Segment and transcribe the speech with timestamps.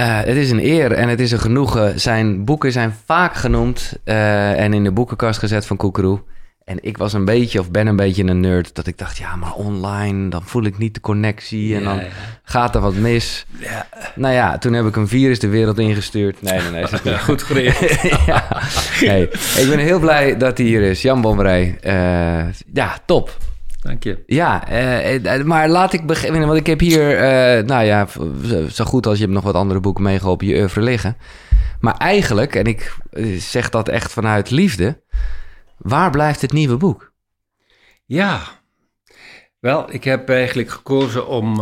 [0.00, 2.00] Eh, het is een eer en het is een genoegen.
[2.00, 6.22] Zijn boeken zijn vaak genoemd eh, en in de boekenkast gezet van Koekeroe.
[6.64, 9.36] En ik was een beetje, of ben een beetje een nerd, dat ik dacht, ja,
[9.36, 12.06] maar online, dan voel ik niet de connectie en Ja, dan ja.
[12.42, 13.46] gaat er wat mis.
[13.58, 13.86] Ja.
[14.14, 16.42] Nou ja, toen heb ik een virus de wereld ingestuurd.
[16.42, 16.82] Nee, nee, nee.
[16.82, 17.18] is het niet.
[17.18, 18.00] Goed geregeld.
[18.26, 18.44] ja.
[18.48, 19.22] Hey,
[19.56, 21.02] ik ben heel blij dat hij hier is.
[21.02, 21.78] Jan Bommerij.
[21.80, 23.38] Eh, ja, top.
[23.80, 24.22] Dank je.
[24.26, 28.06] Ja, eh, eh, maar laat ik beginnen, want ik heb hier, eh, nou ja,
[28.70, 31.16] zo- goed als je hebt nog wat andere boeken meegeholpen, je oeuvre liggen.
[31.80, 32.96] Maar eigenlijk, en ik
[33.38, 35.02] zeg dat echt vanuit liefde,
[35.76, 37.12] waar blijft het nieuwe boek?
[38.06, 38.40] Ja.
[39.60, 41.60] Wel, ik heb eigenlijk gekozen om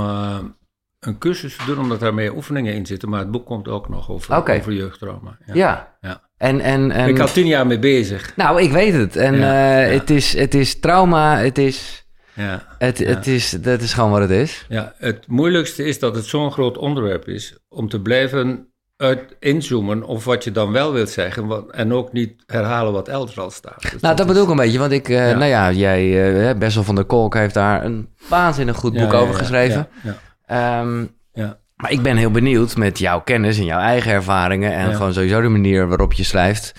[1.01, 3.09] een cursus te doen, omdat daar meer oefeningen in zitten.
[3.09, 4.55] Maar het boek komt ook nog over, Oké.
[4.57, 5.39] over jeugdtrauma.
[5.47, 5.55] Ja.
[5.55, 5.97] Ja.
[6.01, 6.21] Ja.
[6.37, 8.33] En, en, en, Ik al tien jaar mee bezig.
[8.37, 9.17] nou, ik weet het.
[9.17, 9.89] En Ja, ja.
[9.89, 12.07] Het, is, het is trauma, het is,
[12.39, 12.63] Ja.
[12.79, 13.07] het, Ja.
[13.07, 14.67] het is, dat is gewoon wat het is.
[14.69, 18.67] Ja, het moeilijkste is dat het zo'n groot onderwerp is om te blijven
[18.97, 23.09] uit inzoomen of wat je dan wel wilt zeggen wat, en ook niet herhalen wat
[23.09, 23.83] elders al staat.
[23.93, 25.37] Dus Nou, dat bedoel ik een beetje, want ik, eh, Ja.
[25.37, 29.35] nou ja, jij, eh, Bessel van der Kolk heeft daar een waanzinnig goed boek over
[29.35, 29.89] geschreven.
[30.03, 31.59] Ja, Ehm, ja.
[31.77, 35.41] Maar ik ben heel benieuwd met jouw kennis en jouw eigen ervaringen en gewoon sowieso
[35.41, 36.73] de manier waarop je schrijft.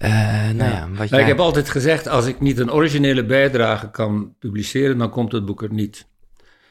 [0.00, 0.10] Eh,
[0.54, 1.20] nou ja, wat jij...
[1.20, 5.44] Ik heb altijd gezegd, als ik niet een originele bijdrage kan publiceren, dan komt het
[5.44, 6.06] boek er niet.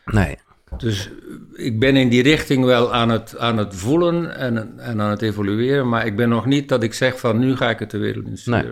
[0.06, 0.36] Nee,
[0.78, 1.10] Dus
[1.58, 5.10] eh, ik ben in die richting wel aan het, aan het voelen en, en aan
[5.10, 7.92] het evalueren, maar ik ben nog niet dat ik zeg van nu ga ik het
[7.92, 8.64] de wereld in nee.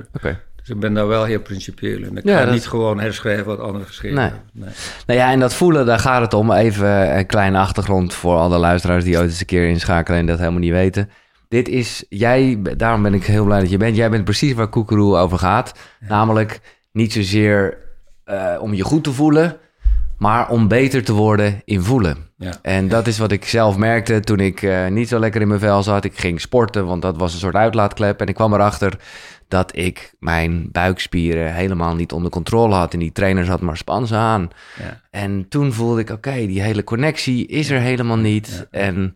[0.55, 2.17] Dus ik ben daar wel heel principieel in.
[2.17, 4.25] Ik Ja, ga dat- niet gewoon herschrijven wat anderen geschreven Nee.
[4.25, 4.43] hebben.
[4.53, 4.69] Nee.
[5.05, 6.51] Nou ja, en dat voelen, daar gaat het om.
[6.51, 10.39] Even een kleine achtergrond voor alle luisteraars die ooit eens een keer inschakelen en dat
[10.39, 11.09] helemaal niet weten.
[11.47, 13.95] Dit is, jij, daarom ben ik heel blij dat je bent.
[13.95, 15.73] Jij bent precies waar Koekeroe over gaat.
[15.99, 17.77] Namelijk niet zozeer
[18.23, 19.57] eh, om je goed te voelen,
[20.17, 22.17] maar om beter te worden in voelen.
[22.37, 22.53] Ja.
[22.61, 25.59] En dat is wat ik zelf merkte toen ik eh, niet zo lekker in mijn
[25.59, 26.03] vel zat.
[26.03, 28.21] Ik ging sporten, want dat was een soort uitlaatklep.
[28.21, 28.99] En ik kwam erachter
[29.47, 32.93] dat ik mijn buikspieren helemaal niet onder controle had.
[32.93, 34.49] En die trainer zat maar span ze aan.
[34.79, 35.01] Ja.
[35.09, 38.67] En toen voelde ik, oké, die hele connectie is er helemaal niet.
[38.71, 39.13] En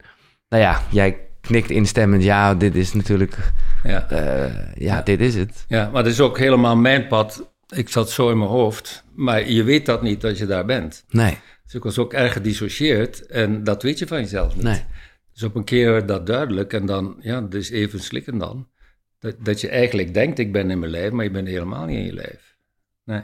[0.50, 3.38] nou ja, jij knikt instemmend, ja, dit is natuurlijk,
[3.84, 4.10] Ja.
[4.10, 5.66] eh, ja, dit is het.
[5.68, 7.50] ja, maar dat is ook helemaal mijn pad.
[7.76, 11.04] Ik zat zo in mijn hoofd, maar je weet dat niet dat je daar bent.
[11.10, 14.64] Nee, Dus ik was ook erg gedissocieerd en dat weet je van jezelf niet.
[14.64, 14.84] nee.
[15.34, 18.68] Dus op een keer werd dat duidelijk en dan, ja, dus even slikken dan.
[19.20, 21.98] Dat, dat je eigenlijk denkt, ik ben in mijn lijf, maar je bent helemaal niet
[21.98, 22.56] in je lijf.
[23.06, 23.22] Nee.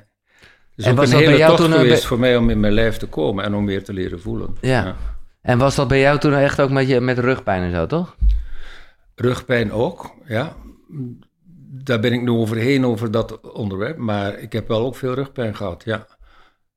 [0.75, 2.97] Dus En ook was een hele tocht een geweest voor mij om in mijn lijf
[2.97, 4.55] te komen en om weer te leren voelen.
[4.61, 4.95] Ja.
[5.47, 8.15] En was dat bij jou toen echt ook met, je, met rugpijn en zo, toch?
[9.15, 10.55] Rugpijn ook, ja.
[11.69, 15.55] Daar ben ik nu overheen over dat onderwerp, maar ik heb wel ook veel rugpijn
[15.55, 16.07] gehad, ja.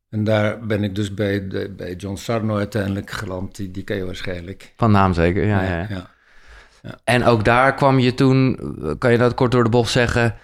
[0.09, 3.97] En daar ben ik dus bij, de, bij John Sarno uiteindelijk geland, die, die ken
[3.97, 4.73] je waarschijnlijk.
[4.77, 5.87] Van naam zeker, ja, ja.
[6.83, 6.99] ja.
[7.05, 8.59] En ook daar kwam je toen,
[8.99, 10.35] kan je dat kort door de bocht zeggen,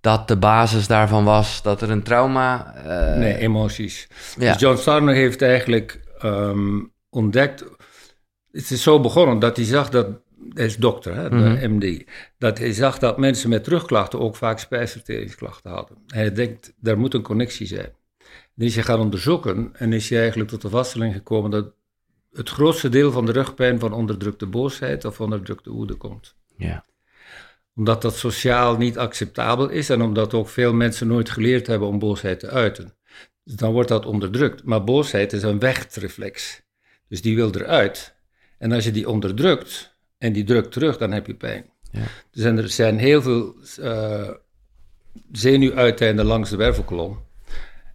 [0.00, 2.74] dat de basis daarvan was dat er een trauma...
[2.74, 4.08] eh, Nee, emoties.
[4.38, 4.52] Ja.
[4.52, 6.80] Dus John Sarno heeft eigenlijk ehm,
[7.14, 7.64] ontdekt...
[8.52, 10.22] Het is zo begonnen dat hij zag dat...
[10.48, 11.74] Hij is dokter, hè, de Mhm.
[11.74, 12.04] MD.
[12.38, 15.96] Dat hij zag dat mensen met terugklachten ook vaak spijsverteringsklachten hadden.
[16.06, 17.92] Hij denkt, daar moet een connectie zijn.
[18.54, 21.50] Dan is hij gaan onderzoeken en is hij eigenlijk tot de vaststelling gekomen...
[21.50, 21.72] dat
[22.32, 26.84] het grootste deel van de rugpijn van onderdrukte boosheid of onderdrukte woede komt ja.
[27.74, 31.98] omdat dat sociaal niet acceptabel is en omdat ook veel mensen nooit geleerd hebben om
[31.98, 32.96] boosheid te uiten.
[33.44, 34.64] Dus dan wordt dat onderdrukt.
[34.64, 36.62] Maar boosheid is een wegtreflex.
[37.08, 38.14] Dus die wil eruit.
[38.58, 41.64] En als je die onderdrukt en die drukt terug, dan heb je pijn.
[41.90, 42.02] Ja.
[42.30, 44.30] Dus en er zijn heel veel eh
[45.32, 47.18] zenuwuiteinden langs de wervelkolom.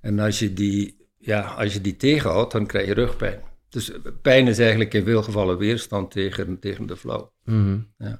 [0.01, 3.39] En als je, die, ja, als je die tegenhoudt, dan krijg je rugpijn.
[3.69, 7.27] Dus pijn is eigenlijk in veel gevallen weerstand tegen, tegen de flow.
[7.43, 7.79] Mhm.
[7.97, 8.19] Ja.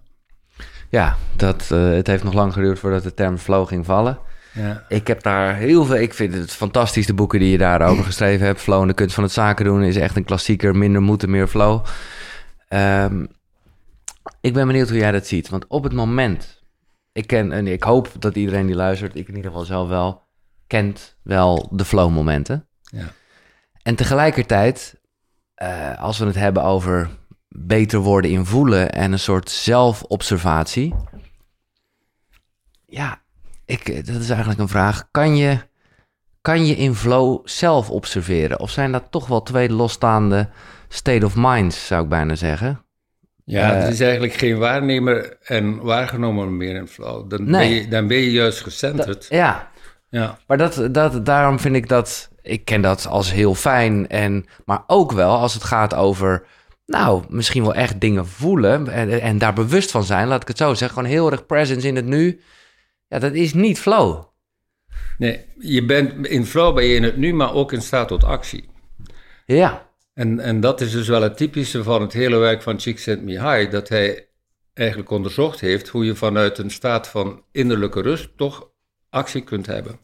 [0.90, 4.20] Ja, dat, eh, het heeft nog lang geduurd voordat de term flow ging vallen.
[4.52, 4.86] Ja.
[4.88, 5.96] Ik heb daar heel veel...
[5.96, 8.62] Ik vind het fantastisch, de boeken die je daarover geschreven hebt.
[8.62, 10.76] Flow en de kunst van het zaken doen is echt een klassieker.
[10.76, 11.86] Minder moeten, meer flow.
[12.68, 13.26] Ehm,
[14.42, 15.50] ik ben benieuwd hoe jij dat ziet.
[15.50, 16.58] Want op het moment...
[17.12, 20.28] Ik ken, en ik hoop dat iedereen die luistert, ik in ieder geval zelf wel,
[20.68, 22.68] kent wel de flow momenten.
[22.82, 23.08] Ja.
[23.82, 25.00] En tegelijkertijd,
[25.56, 27.10] eh, als we het hebben over
[27.48, 30.96] beter worden in voelen en een soort zelfobservatie.
[32.86, 33.22] Ja,
[33.70, 35.08] ik, dat is eigenlijk een vraag.
[35.12, 35.58] Kan je,
[36.42, 38.60] kan je in flow zelf observeren?
[38.60, 40.50] Of zijn dat toch wel twee losstaande
[40.88, 42.84] state of minds, zou ik bijna zeggen?
[43.46, 47.30] Ja, Eh, het is eigenlijk geen waarnemer en waargenomen meer in flow.
[47.30, 47.70] Dan, Nee.
[47.70, 49.26] ben, je, dan ben je juist gecenterd.
[49.30, 49.72] Ja,
[50.10, 52.30] Ja, maar dat, dat, daarom vind ik dat...
[52.42, 56.44] Ik ken dat als heel fijn, en, maar ook wel als het gaat over
[56.86, 60.58] nou, misschien wel echt dingen voelen en, en daar bewust van zijn, laat ik het
[60.58, 60.90] zo zeggen.
[60.98, 62.42] Gewoon heel erg presence in het nu.
[63.10, 64.24] Ja, dat is niet flow.
[65.18, 68.24] Nee, je bent in flow ben je in het nu, maar ook in staat tot
[68.24, 68.70] actie.
[69.46, 69.90] Ja.
[70.14, 73.90] En, en dat is dus wel het typische van het hele werk van Csikszentmihalyi, dat
[73.90, 74.28] hij
[74.74, 78.70] eigenlijk onderzocht heeft hoe je vanuit een staat van innerlijke rust toch
[79.10, 80.00] actie kunt hebben.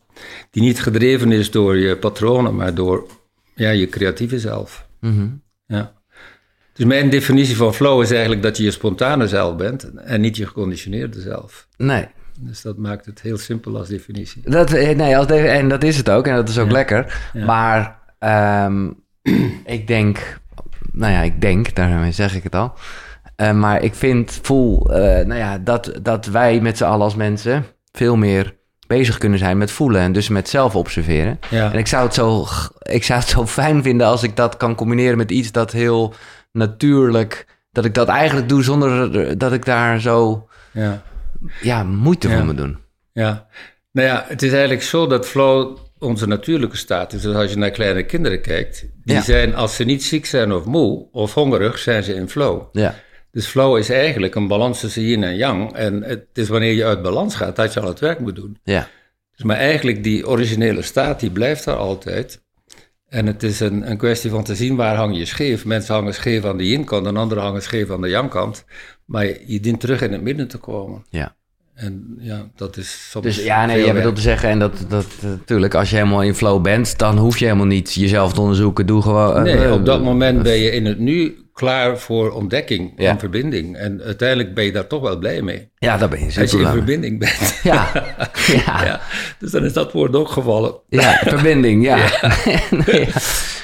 [0.52, 3.08] Die niet gedreven is door je patronen, maar door
[3.56, 4.88] ja, je creatieve zelf.
[5.00, 5.28] Mhm.
[5.66, 5.94] Ja.
[6.74, 10.38] Dus mijn definitie van flow is eigenlijk dat je je spontane zelf bent en niet
[10.38, 11.68] je geconditioneerde zelf.
[11.78, 12.08] Nee.
[12.40, 14.42] Dus dat maakt het heel simpel als definitie.
[14.46, 16.28] Dat, eh, nee, als de- en dat is het ook.
[16.28, 16.72] En dat is ook Ja.
[16.74, 17.30] lekker.
[17.34, 17.46] Ja.
[17.46, 18.90] Maar ehm,
[19.66, 20.40] ik denk...
[20.92, 22.74] Nou ja, ik denk, daarmee zeg ik het al.
[23.36, 27.16] Eh, maar ik vind, voel, eh, nou ja, dat, dat wij met z'n allen als
[27.16, 27.66] mensen...
[27.92, 28.56] veel meer
[28.88, 30.02] bezig kunnen zijn met voelen.
[30.02, 31.40] En dus met zelf observeren.
[31.50, 31.72] Ja.
[31.72, 32.46] En ik zou, het zo,
[32.82, 36.14] ik zou het zo fijn vinden als ik dat kan combineren met iets dat heel
[36.52, 37.46] natuurlijk...
[37.72, 41.02] dat ik dat eigenlijk doe zonder dat ik daar zo Ja.
[41.62, 42.36] Ja, moeite Ja.
[42.36, 42.78] voor moet doen.
[43.14, 43.48] Ja,
[43.92, 47.22] nou ja, het is eigenlijk zo dat flow onze natuurlijke staat is.
[47.22, 49.22] Dus als je naar kleine kinderen kijkt, die Ja.
[49.22, 52.62] zijn, als ze niet ziek zijn of moe of hongerig, zijn ze in flow.
[52.72, 52.96] Ja,
[53.32, 55.74] Dus flow is eigenlijk een balans tussen yin en yang.
[55.74, 58.58] En het is wanneer je uit balans gaat dat je al het werk moet doen.
[58.64, 58.88] ja,
[59.36, 62.44] Dus maar eigenlijk die originele staat, die blijft daar altijd.
[63.10, 65.66] En het is een, een kwestie van te zien waar hang je scheef.
[65.66, 68.66] Mensen hangen scheef aan de yin-kant en anderen hangen scheef aan de yang-kant.
[69.06, 71.06] Maar je, je dient terug in het midden te komen.
[71.10, 71.36] ja.
[71.76, 73.94] En ja, dat is soms Dus ja, nee, werk.
[73.94, 77.38] bedoelt te zeggen, en dat, dat natuurlijk, als je helemaal in flow bent, dan hoef
[77.38, 78.86] je helemaal niet jezelf te onderzoeken.
[78.86, 79.44] Doe gewoon.
[79.44, 83.10] Nee, eh, op dat eh, moment ben je in het nu klaar voor ontdekking Ja.
[83.10, 83.78] en verbinding.
[83.78, 85.70] En uiteindelijk ben je daar toch wel blij mee.
[85.78, 86.74] Ja, daar ben je Als je zeker in mee.
[86.74, 87.60] verbinding bent.
[87.64, 87.88] Ja,
[88.86, 89.00] ja.
[89.40, 90.76] Dus dan is dat woord ook gevallen.
[91.24, 91.98] verbinding, ja.
[92.86, 93.12] Nee, ja.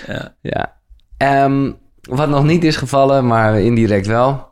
[0.08, 0.36] Ja.
[0.42, 0.78] Ja.
[1.18, 1.72] Ehm,
[2.02, 4.50] wat nog niet is gevallen, maar indirect wel.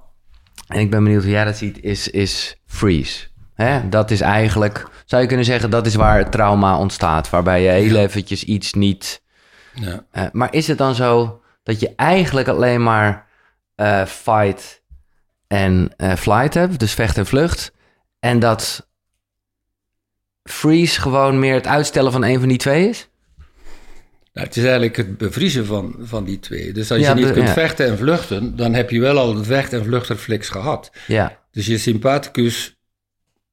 [0.67, 3.27] En ik ben benieuwd hoe jij dat ziet, is, is freeze.
[3.55, 3.89] Hè?
[3.89, 7.29] Dat is eigenlijk, zou je kunnen zeggen, dat is waar trauma ontstaat.
[7.29, 9.21] Waarbij je heel eventjes iets niet...
[9.73, 10.05] Ja.
[10.11, 13.27] eh, maar is het dan zo dat je eigenlijk alleen maar
[13.79, 14.81] eh, fight
[15.47, 17.71] en eh, flight hebt, dus vecht en vlucht.
[18.19, 18.87] En dat
[20.43, 23.07] freeze gewoon meer het uitstellen van een van die twee is?
[24.33, 26.73] Nou, het is eigenlijk het bevriezen van, van die twee.
[26.73, 27.53] Dus als Ja, je niet kunt ja.
[27.53, 30.91] vechten en vluchten, dan heb je wel al het vecht- en vluchtreflex gehad.
[31.07, 32.77] Ja, Dus je sympathicus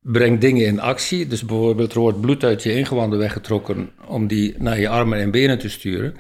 [0.00, 1.26] brengt dingen in actie.
[1.26, 5.31] Dus bijvoorbeeld er wordt bloed uit je ingewanden weggetrokken om die naar je armen en
[5.31, 6.17] benen te sturen.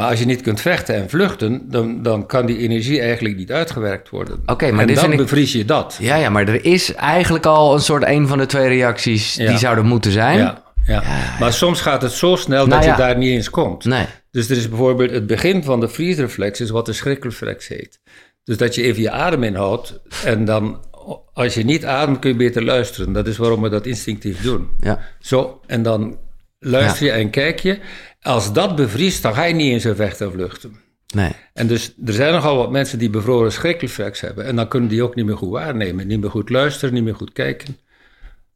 [0.00, 3.52] Maar als je niet kunt vechten en vluchten, dan, dan kan die energie eigenlijk niet
[3.52, 4.42] uitgewerkt worden.
[4.46, 5.96] Oké, maar en dan bevries je dat.
[6.00, 9.58] Ja, ja, maar er is eigenlijk al een soort een van de twee reacties die
[9.58, 10.38] zouden moeten zijn.
[10.38, 11.02] Ja, ja.
[11.40, 12.90] Maar soms gaat het zo snel Nou dat ja.
[12.90, 13.84] je daar niet eens komt.
[13.84, 14.06] Nee.
[14.30, 18.00] Dus er is bijvoorbeeld het begin van de freeze-reflex, is wat de schrikreflex heet.
[18.44, 20.84] Dus dat je even je adem inhoudt en dan,
[21.32, 23.12] als je niet ademt, kun je beter luisteren.
[23.12, 24.68] Dat is waarom we dat instinctief doen.
[24.80, 25.00] Ja.
[25.18, 26.18] Zo, en dan
[26.58, 27.78] luister je en kijk je.
[28.22, 30.76] Als dat bevriest, dan ga je niet in zijn vechten en vluchten.
[31.14, 31.32] Nee.
[31.52, 34.44] En dus er zijn nogal wat mensen die bevroren schrikreflex hebben.
[34.44, 36.06] En dan kunnen die ook niet meer goed waarnemen.
[36.06, 37.76] Niet meer goed luisteren, niet meer goed kijken.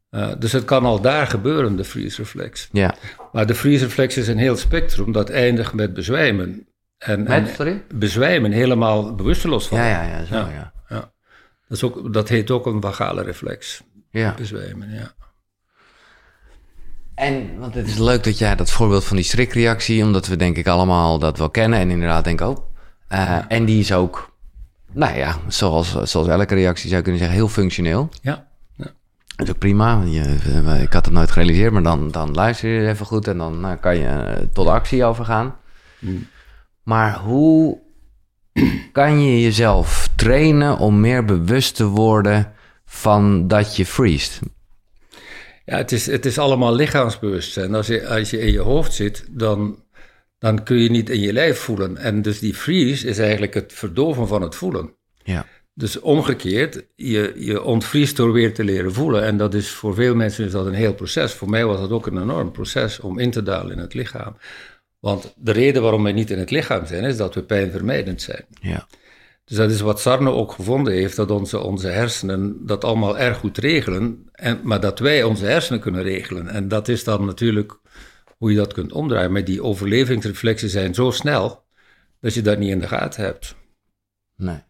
[0.09, 2.69] Eh, dus het kan al daar gebeuren, de freeze-reflex.
[2.71, 2.95] Ja.
[3.31, 6.67] Maar de freeze-reflex is een heel spectrum dat eindigt met bezwijmen.
[6.97, 7.83] En, en Met, sorry?
[7.95, 9.77] bezwijmen, helemaal bewusteloos van.
[9.77, 10.49] Ja, ja, ja, zo, Ja.
[10.49, 10.73] ja.
[10.89, 11.11] Ja.
[11.67, 13.81] Dat, is ook, dat heet ook een vagale reflex.
[14.09, 14.33] Ja.
[14.37, 15.13] Bezwijmen, ja.
[17.15, 20.57] En, want het is leuk dat jij dat voorbeeld van die schrikreactie, omdat we denk
[20.57, 22.57] ik allemaal dat wel kennen en inderdaad denken, oh.
[23.07, 24.31] Eh, En die is ook,
[24.91, 28.09] nou ja, zoals, zoals elke reactie zou je kunnen zeggen, heel functioneel.
[28.21, 28.47] Ja,
[29.35, 30.01] Dat is ook prima.
[30.01, 33.37] Je, eh, ik had het nooit gerealiseerd, maar dan, dan luister je even goed en
[33.37, 35.55] dan nou, kan je eh, tot actie overgaan.
[36.83, 37.77] Maar hoe
[38.91, 42.53] kan je jezelf trainen om meer bewust te worden
[42.85, 44.39] van dat je freest?
[45.65, 47.75] Ja het, is, het is allemaal lichaamsbewustzijn.
[47.75, 49.83] Als je, als je in je hoofd zit, dan,
[50.37, 51.97] dan kun je niet in je lijf voelen.
[51.97, 54.95] En dus die freeze is eigenlijk het verdoven van het voelen.
[55.23, 55.45] Ja.
[55.73, 59.23] Dus omgekeerd, je, je ontvriest door weer te leren voelen.
[59.23, 61.33] En dat is voor veel mensen is dat een heel proces.
[61.33, 64.37] Voor mij was dat ook een enorm proces om in te dalen in het lichaam.
[64.99, 68.45] Want de reden waarom we niet in het lichaam zijn, is dat we pijnvermijdend zijn.
[68.61, 68.87] Ja.
[69.45, 73.37] Dus dat is wat Sarne ook gevonden heeft, dat onze, onze hersenen dat allemaal erg
[73.37, 76.47] goed regelen, en, maar dat wij onze hersenen kunnen regelen.
[76.47, 77.79] En dat is dan natuurlijk
[78.37, 79.31] hoe je dat kunt omdraaien.
[79.31, 81.65] Maar die overlevingsreflexen zijn zo snel,
[82.19, 83.55] dat je dat niet in de gaten hebt.
[84.35, 84.63] Nee.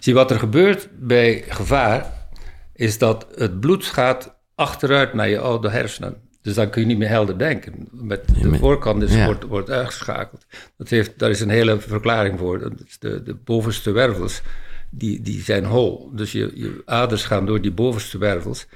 [0.00, 2.28] Zie, wat er gebeurt bij gevaar,
[2.72, 6.29] is dat het bloed gaat achteruit naar je oude hersenen.
[6.42, 7.88] Dus dan kun je niet meer helder denken.
[7.90, 9.24] Met de voorkant is, ja.
[9.24, 10.46] wordt, wordt uitgeschakeld.
[10.76, 12.74] Dat heeft, daar is een hele verklaring voor.
[12.98, 14.42] De, de bovenste wervels,
[14.90, 16.10] die, die zijn hol.
[16.14, 18.66] Dus je, je aders gaan door die bovenste wervels.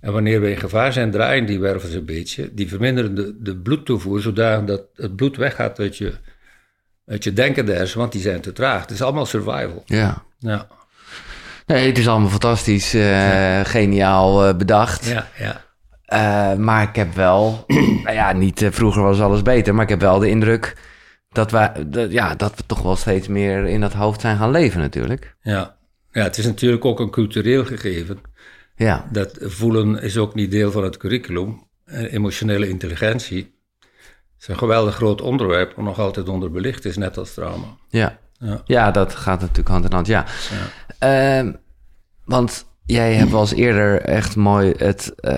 [0.00, 2.54] En wanneer we in gevaar zijn, draaien die wervels een beetje.
[2.54, 6.12] Die verminderen de, de bloedtoevoer, zodat dat het bloed weggaat uit je,
[7.06, 8.80] uit je denkende want die zijn te traag.
[8.80, 9.82] Het is allemaal survival.
[9.86, 10.24] Ja.
[10.38, 10.66] Ja,
[11.66, 15.06] Nee, het is allemaal fantastisch, eh, geniaal eh, bedacht.
[15.06, 15.64] ja, ja.
[16.12, 17.64] Eh, maar ik heb wel,
[18.04, 20.76] nou ja, niet eh, vroeger was alles beter, maar ik heb wel de indruk
[21.28, 24.80] dat, wij, ja, dat we toch wel steeds meer in dat hoofd zijn gaan leven
[24.80, 25.36] natuurlijk.
[25.42, 25.80] ja.
[26.14, 28.20] Ja, het is natuurlijk ook een cultureel gegeven.
[28.76, 31.62] Ja, Dat voelen is ook niet deel van het curriculum.
[31.84, 33.54] Eh, Emotionele intelligentie
[34.40, 37.66] is een geweldig groot onderwerp, maar nog altijd onderbelicht is, net als trauma.
[37.88, 38.18] ja.
[38.38, 38.62] Ja.
[38.64, 40.24] Ja, dat gaat natuurlijk hand in hand, ja.
[40.98, 41.52] Ehm,
[42.24, 45.32] want jij hebt wel eens eerder echt mooi het eh,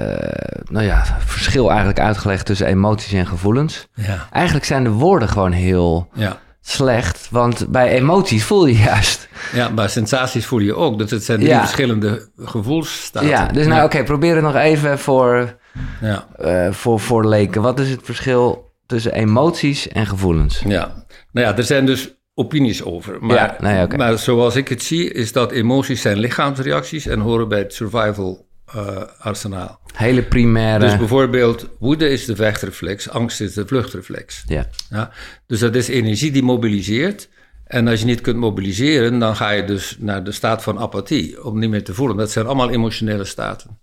[0.70, 3.88] nou ja, verschil eigenlijk uitgelegd tussen emoties en gevoelens.
[3.94, 6.38] Ja, Eigenlijk zijn de woorden gewoon heel ja.
[6.60, 9.28] slecht, want bij emoties voel je juist.
[9.52, 10.98] ja maar sensaties voel je ook.
[10.98, 11.60] Dus het zijn drie Ja.
[11.60, 13.28] verschillende gevoelsstaten.
[13.28, 15.56] Ja, dus nou oké, probeer het nog even voor,
[16.00, 17.62] Ja, eh, voor, voor leken.
[17.62, 20.62] Wat is het verschil tussen emoties en gevoelens?
[20.66, 21.04] ja.
[21.32, 23.16] Nou ja, er zijn dus opinies over.
[23.20, 23.96] Maar, Ja, nee, oké.
[23.96, 28.46] maar zoals ik het zie, is dat emoties zijn lichaamsreacties en horen bij het survival
[28.66, 29.80] eh, arsenaal.
[29.94, 30.84] Hele primaire...
[30.84, 34.44] Dus bijvoorbeeld, woede is de vechtreflex, angst is de vluchtreflex.
[34.46, 34.66] ja.
[34.90, 35.10] Ja,
[35.46, 37.28] dus dat is energie die mobiliseert.
[37.64, 41.44] En als je niet kunt mobiliseren, dan ga je dus naar de staat van apathie,
[41.44, 42.16] om niet meer te voelen.
[42.16, 43.78] Dat zijn allemaal emotionele staten.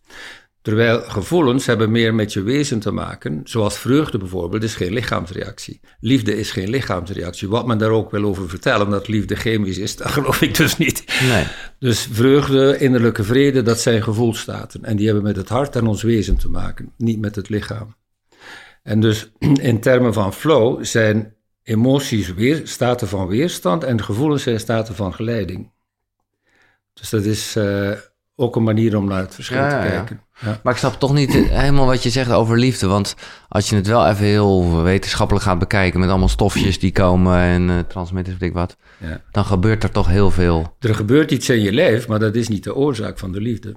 [0.61, 5.79] Terwijl gevoelens hebben meer met je wezen te maken, zoals vreugde bijvoorbeeld, is geen lichaamsreactie.
[5.99, 7.49] Liefde is geen lichaamsreactie.
[7.49, 10.77] Wat men daar ook wil over vertellen, dat liefde chemisch is, dat geloof ik dus
[10.77, 11.21] niet.
[11.29, 11.45] Nee.
[11.79, 14.83] Dus vreugde, innerlijke vrede, dat zijn gevoelstaten.
[14.83, 17.95] En die hebben met het hart en ons wezen te maken, niet met het lichaam.
[18.83, 19.31] En dus
[19.71, 25.13] in termen van flow zijn emoties weer, staten van weerstand en gevoelens zijn staten van
[25.13, 25.71] geleiding.
[26.93, 27.91] Dus dat is eh,
[28.35, 30.21] ook een manier om naar het verschil Ja, te kijken.
[30.39, 30.59] Ja.
[30.63, 32.87] Maar ik snap toch niet helemaal wat je zegt over liefde.
[32.87, 33.15] Want
[33.47, 35.99] als je het wel even heel wetenschappelijk gaat bekijken...
[35.99, 38.77] met allemaal stofjes die komen en eh transmitters, weet ik wat...
[38.97, 39.21] Ja.
[39.31, 40.75] dan gebeurt er toch heel veel.
[40.79, 43.75] Er gebeurt iets in je lijf, maar dat is niet de oorzaak van de liefde.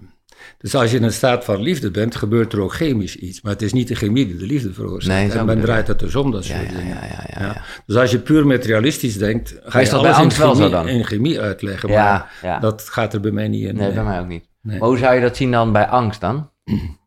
[0.58, 3.42] Dus als je in een staat van liefde bent, gebeurt er ook chemisch iets.
[3.42, 5.28] Maar het is niet de chemie die de liefde veroorzaakt.
[5.28, 6.86] Nee, en men draait het dus om, dat soort ja, dingen.
[6.86, 7.62] ja, ja, ja, ja.
[7.86, 11.40] Dus als je puur materialistisch denkt, ga je dat bij alles in chemie, in chemie
[11.40, 11.90] uitleggen.
[11.90, 13.76] Maar dat gaat er bij mij niet in.
[13.76, 14.48] Nee, bij mij ook niet.
[14.62, 14.78] Nee.
[14.78, 16.50] Maar hoe zou je dat zien dan bij angst dan?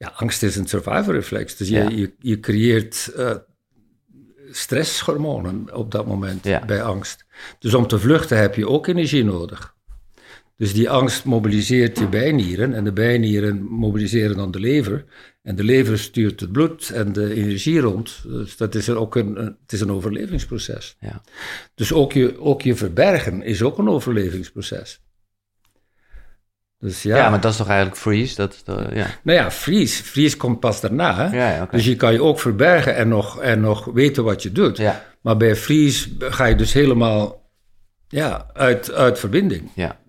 [0.00, 1.56] Ja, angst is een survival reflex.
[1.56, 3.30] Dus je, je, je creëert eh,
[4.50, 7.24] stresshormonen op dat moment bij angst.
[7.58, 9.76] Dus om te vluchten heb je ook energie nodig.
[10.58, 15.04] Dus die angst mobiliseert je bijnieren en de bijnieren mobiliseren dan de lever.
[15.42, 18.22] En de lever stuurt het bloed en de energie rond.
[18.26, 20.96] Dus dat is er ook een, het is een overlevingsproces.
[21.00, 21.20] Ja.
[21.74, 25.00] Dus ook je, ook je verbergen is ook een overlevingsproces.
[26.78, 27.30] Dus ja, Ja.
[27.30, 28.36] maar dat is toch eigenlijk freeze?
[28.36, 28.62] Dat
[28.92, 29.06] ja.
[29.22, 30.00] nou ja, vries.
[30.00, 31.28] Vries komt pas daarna.
[31.28, 31.36] hè.
[31.56, 31.68] Ja.
[31.70, 34.76] Dus je kan je ook verbergen en nog, en nog weten wat je doet.
[34.76, 35.04] Ja.
[35.22, 37.50] Maar bij vries ga je dus helemaal
[38.08, 39.70] ja, uit, uit verbinding.
[39.74, 40.00] Ja.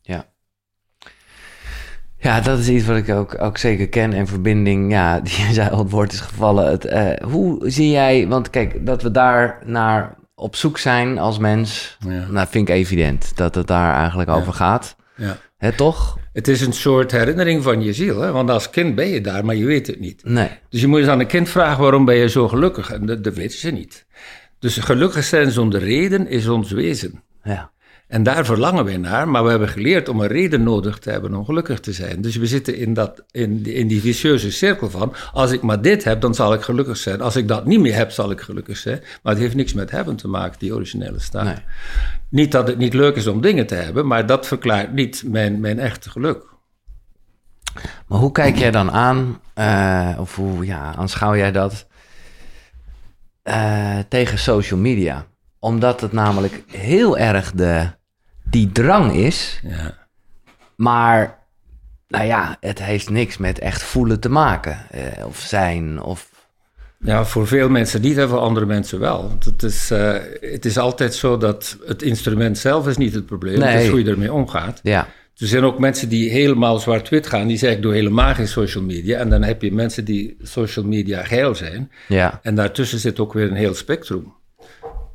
[0.00, 0.26] Ja.
[2.18, 4.12] Ja, dat is iets wat ik ook, ook zeker ken.
[4.12, 6.70] En verbinding, ja, die je zei al, het woord is gevallen.
[6.70, 11.38] Het, eh, hoe zie jij, want kijk, dat we daar naar op zoek zijn als
[11.38, 12.26] mens, Ja.
[12.30, 14.96] nou vind ik evident dat het daar eigenlijk over gaat.
[15.16, 15.36] Ja.
[15.56, 16.18] Hè, toch?
[16.32, 18.20] Het is een soort herinnering van je ziel.
[18.20, 18.32] Hè?
[18.32, 20.24] Want als kind ben je daar, maar je weet het niet.
[20.24, 20.48] Nee.
[20.68, 22.90] Dus je moet eens aan een kind vragen, waarom ben je zo gelukkig?
[22.90, 24.06] En dat, dat weten ze niet.
[24.58, 27.22] Dus gelukkig zijn zonder reden is ons wezen.
[27.42, 27.70] Ja.
[28.12, 31.34] En daar verlangen wij naar, maar we hebben geleerd om een reden nodig te hebben
[31.34, 32.20] om gelukkig te zijn.
[32.22, 35.82] Dus we zitten in, dat, in, die- in die vicieuze cirkel van, als ik maar
[35.82, 37.20] dit heb, dan zal ik gelukkig zijn.
[37.20, 39.00] Als ik dat niet meer heb, zal ik gelukkig zijn.
[39.22, 41.44] Maar het heeft niks met hebben te maken, die originele staat.
[41.44, 41.54] Nee.
[42.28, 45.60] Niet dat het niet leuk is om dingen te hebben, maar dat verklaart niet mijn,
[45.60, 46.44] mijn echte geluk.
[48.06, 51.86] Maar hoe kijk jij dan aan, eh, of hoe ja, aanschouw jij dat
[53.42, 55.26] eh, tegen social media?
[55.58, 58.00] Omdat het namelijk heel erg de,
[58.52, 59.98] die drang is, Ja.
[60.76, 61.38] maar
[62.08, 64.86] nou ja, het heeft niks met echt voelen te maken.
[64.90, 66.30] eh, of zijn, of...
[66.98, 69.28] Ja, voor veel mensen niet en voor andere mensen wel.
[69.28, 73.26] Want het is, eh, het is altijd zo dat het instrument zelf is niet het
[73.26, 73.60] probleem.
[73.62, 74.80] Het is hoe je ermee omgaat.
[74.82, 77.46] Ja, Er zijn ook mensen die helemaal zwart-wit gaan.
[77.46, 79.18] Die zeggen, ik doe helemaal geen social media.
[79.18, 81.90] En dan heb je mensen die social media geil zijn.
[82.08, 84.32] ja, En daartussen zit ook weer een heel spectrum.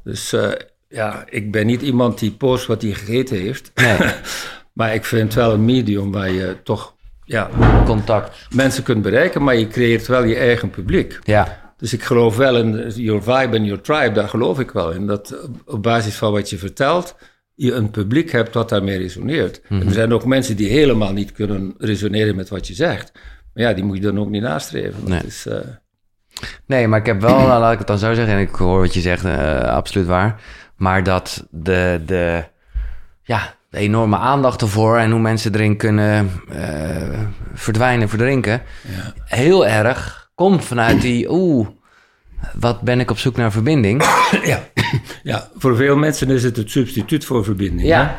[0.03, 0.51] Dus eh,
[0.89, 3.71] ja, ik ben niet iemand die post wat hij gegeten heeft.
[3.75, 3.97] nee,
[4.73, 7.49] maar ik vind wel een medium waar je toch ja,
[7.85, 8.47] contact.
[8.53, 11.19] mensen kunt bereiken, maar je creëert wel je eigen publiek.
[11.23, 14.91] Ja, Dus ik geloof wel in your vibe en your tribe, daar geloof ik wel
[14.91, 15.07] in.
[15.07, 17.15] Dat op basis van wat je vertelt,
[17.53, 19.61] je een publiek hebt wat daarmee resoneert.
[19.69, 23.11] En er zijn ook mensen die helemaal niet kunnen resoneren met wat je zegt.
[23.53, 25.09] Maar ja, die moet je dan ook niet nastreven.
[25.09, 25.21] Nee.
[25.25, 25.57] is, eh,
[26.65, 28.93] nee, maar ik heb wel, laat ik het dan zo zeggen, en ik hoor wat
[28.93, 30.41] je zegt, eh, absoluut waar.
[30.77, 32.43] Maar dat de, de,
[33.23, 37.19] ja, de enorme aandacht ervoor en hoe mensen erin kunnen eh,
[37.53, 39.13] verdwijnen, verdrinken, ja.
[39.25, 41.67] heel erg komt vanuit die, oeh,
[42.53, 44.03] wat ben ik op zoek naar verbinding.
[44.43, 44.67] ja.
[45.23, 47.81] ja, voor veel mensen is het het substituut voor verbinding.
[47.81, 47.87] hè?
[47.87, 48.15] Ja,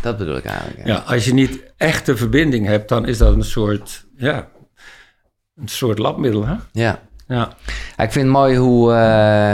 [0.00, 0.86] dat bedoel ik eigenlijk.
[0.86, 0.94] Ja.
[0.94, 4.48] Ja, als je niet echte verbinding hebt, dan is dat een soort, ja,
[5.56, 6.46] een soort labmiddel.
[6.46, 6.54] Hè?
[6.72, 7.07] ja.
[7.28, 7.48] Ja,
[7.96, 8.96] ik vind het mooi hoe, eh,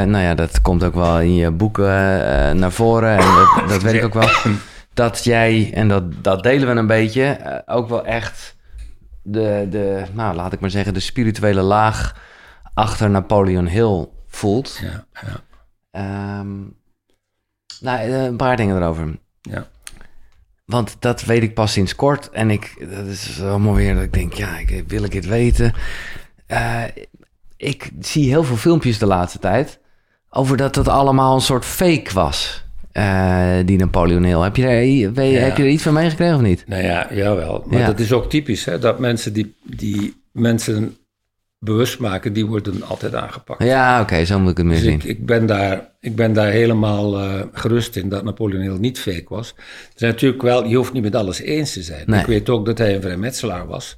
[0.04, 3.18] nou ja, dat komt ook wel in je boeken eh, naar voren.
[3.18, 4.28] En dat, dat weet ik ook wel.
[4.94, 8.56] Dat jij, en dat, dat delen we een beetje, eh, ook wel echt
[9.22, 12.16] de, de, nou laat ik maar zeggen, de spirituele laag
[12.74, 14.80] achter Napoleon Hill voelt.
[14.82, 15.40] ja, ja.
[15.90, 16.56] Ehm,
[17.80, 19.18] nou, een paar dingen erover.
[19.40, 19.66] ja.
[20.64, 22.30] Want dat weet ik pas sinds kort.
[22.30, 25.74] En ik, dat is allemaal weer dat ik denk, ja, ik, wil ik dit weten?
[26.46, 26.82] Eh,
[27.64, 29.78] ik zie heel veel filmpjes de laatste tijd
[30.30, 32.62] over dat het allemaal een soort fake was.
[32.92, 34.38] eh, die Napoleon Hill.
[34.40, 35.40] Heb je, daar, Ja.
[35.40, 36.64] heb je er iets van meegekregen of niet?
[36.66, 37.64] Nou ja, jawel.
[37.66, 37.86] Maar Ja.
[37.86, 40.96] dat is ook typisch, hè, dat mensen die, die mensen
[41.58, 43.62] bewust maken, die worden altijd aangepakt.
[43.62, 44.94] Ja, oké, zo moet ik het meer Dus zien.
[44.94, 49.24] ik, ik, ben daar, ik ben daar helemaal eh, gerust in dat Napoleon niet fake
[49.28, 49.48] was.
[49.56, 52.02] Er zijn natuurlijk wel, je hoeft niet met alles eens te zijn.
[52.06, 52.20] Nee.
[52.20, 53.96] Ik weet ook dat hij een vrijmetselaar was.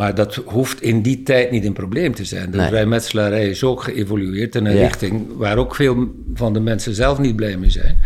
[0.00, 2.50] Maar dat hoeft in die tijd niet een probleem te zijn.
[2.50, 2.68] De Nee.
[2.68, 4.82] vrijmetselarij is ook geëvolueerd in een Ja.
[4.82, 7.98] richting waar ook veel van de mensen zelf niet blij mee zijn.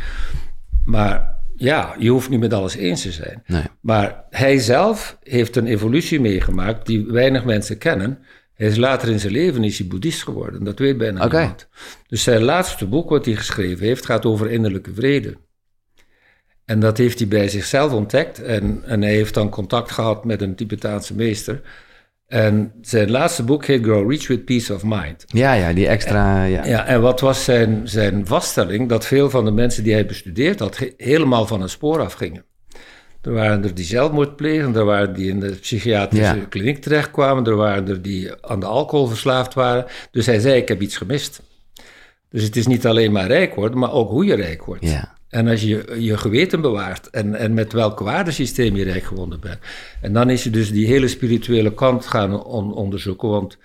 [0.85, 3.43] Maar ja, je hoeft niet met alles eens te zijn.
[3.47, 3.63] Nee.
[3.81, 8.19] Maar hij zelf heeft een evolutie meegemaakt die weinig mensen kennen.
[8.55, 10.65] Hij is later in zijn leven is hij boeddhist geworden.
[10.65, 11.69] Dat weet bijna niemand.
[12.09, 15.37] Dus zijn laatste boek wat hij geschreven heeft gaat over innerlijke vrede.
[16.65, 18.43] En dat heeft hij bij zichzelf ontdekt.
[18.43, 21.61] En, en hij heeft dan contact gehad met een Tibetaanse meester.
[22.35, 25.25] En zijn laatste boek heet Grow Rich with Peace of Mind.
[25.27, 26.45] Ja, ja, die extra...
[26.45, 26.67] Ja.
[26.67, 28.89] Ja, en wat was zijn, zijn vaststelling?
[28.89, 32.45] Dat veel van de mensen die hij bestudeerd had, helemaal van een spoor afgingen.
[33.23, 36.45] Er waren er die zelfmoord plegen, er waren die in de psychiatrische Ja.
[36.49, 39.85] kliniek terechtkwamen, er waren er die aan de alcohol verslaafd waren.
[40.11, 41.43] Dus hij zei, ik heb iets gemist.
[42.31, 44.91] Dus het is niet alleen maar rijk worden, maar ook hoe je rijk wordt.
[44.91, 45.15] Ja.
[45.35, 49.59] En als je je geweten bewaart en, en met welk waardesysteem je rijk geworden bent.
[50.01, 53.59] En dan is je dus die hele spirituele kant gaan on- onderzoeken, want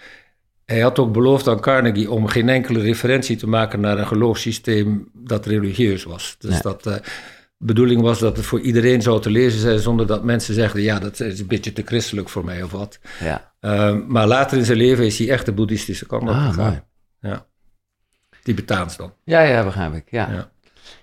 [0.65, 5.09] hij had ook beloofd aan Carnegie om geen enkele referentie te maken naar een geloofssysteem
[5.13, 6.35] dat religieus was.
[6.39, 7.01] Dus dat de
[7.57, 10.99] bedoeling was dat het voor iedereen zou te lezen zijn zonder dat mensen zeggen, ja,
[10.99, 12.99] dat is een beetje te christelijk voor mij of wat.
[13.19, 13.47] ja.
[13.61, 16.83] Uh, maar later in zijn leven is hij echt de boeddhistische kant op Ah, gegaan.
[17.21, 17.45] Ja.
[18.43, 19.13] Tibetaans dan.
[19.23, 20.03] Ja, ja, begrijp ik.
[20.11, 20.29] Ja.
[20.31, 20.51] Ja.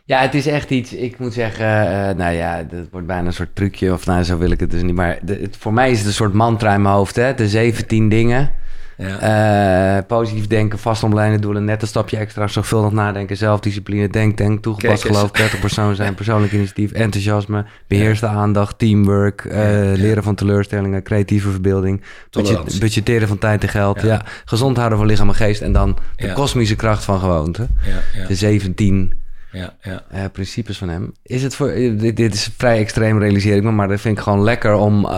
[0.05, 3.33] Ja, het is echt iets, ik moet zeggen, eh, nou ja, dat wordt bijna een
[3.33, 4.95] soort trucje, of nou, zo wil ik het dus niet.
[4.95, 7.35] Maar de, het, voor mij is het een soort mantra in mijn hoofd, hè?
[7.35, 8.51] De 17 dingen.
[8.99, 9.99] Ja.
[9.99, 15.05] Eh, positief denken, vastomlijnen doelen, net een stapje extra, zorgvuldig nadenken, zelfdiscipline, denk, denk, toegepast
[15.05, 19.59] geloof, prettig persoon zijn, persoonlijk initiatief, enthousiasme, beheerste aandacht, teamwork, eh,
[19.95, 24.07] leren van teleurstellingen, creatieve verbeelding, budget, budgetteren van tijd en geld, ja.
[24.07, 24.23] Ja.
[24.45, 26.33] gezond houden van lichaam en geest en dan de Ja.
[26.33, 27.67] kosmische kracht van gewoonte.
[27.85, 29.13] ja, ja, De 17
[29.53, 30.05] ja, ja.
[30.11, 31.13] eh, principes van hem.
[31.23, 34.17] Is het voor, eh, dit, dit is vrij extreem, realiseer ik me, maar dat vind
[34.17, 35.13] ik gewoon lekker om, eh,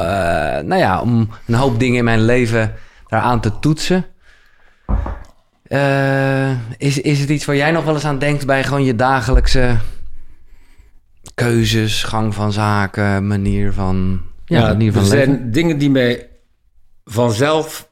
[0.59, 2.75] nou ja, om een hoop dingen in mijn leven
[3.07, 4.07] daaraan te toetsen.
[6.77, 9.77] Is, is het iets waar jij nog wel eens aan denkt bij gewoon je dagelijkse
[11.35, 15.27] keuzes, gang van zaken, manier van, ja, manier van er leven?
[15.27, 16.29] zijn dingen die mij
[17.05, 17.88] vanzelf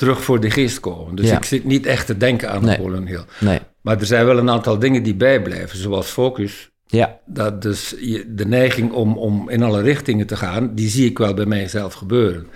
[0.00, 1.14] terug voor de geest komen.
[1.14, 1.36] Dus Ja.
[1.36, 2.76] ik zit niet echt te denken aan Nee.
[2.76, 3.24] Napoleon Hill.
[3.40, 3.58] Nee.
[3.80, 6.70] Maar er zijn wel een aantal dingen die bijblijven, zoals focus.
[6.86, 11.08] Ja, Dat dus je, de neiging om, om in alle richtingen te gaan, die zie
[11.08, 12.46] ik wel bij mijzelf gebeuren.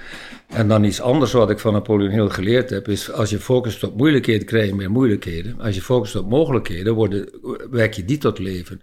[0.49, 3.85] En dan iets anders wat ik van Napoleon Hill geleerd heb, is als je focust
[3.85, 5.61] op moeilijkheden, krijg je meer moeilijkheden.
[5.61, 7.29] Als je focust op mogelijkheden, worden,
[7.71, 8.81] werk je die tot leven.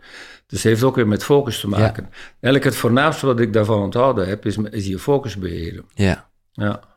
[0.47, 2.10] Dus het heeft ook weer met focus te maken.
[2.32, 5.86] Eigenlijk het voornaamste wat ik daarvan onthouden heb, is, is je focus beheren.
[5.93, 6.30] ja.
[6.54, 6.89] Ja.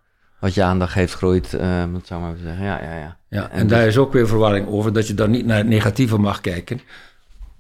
[0.45, 2.65] Wat je aandacht geeft groeit, eh moet ik zo maar zeggen.
[2.65, 3.17] Ja, ja, ja.
[3.29, 5.67] Ja, en, En daar is ook weer verwarring over, dat je dan niet naar het
[5.67, 6.81] negatieve mag kijken.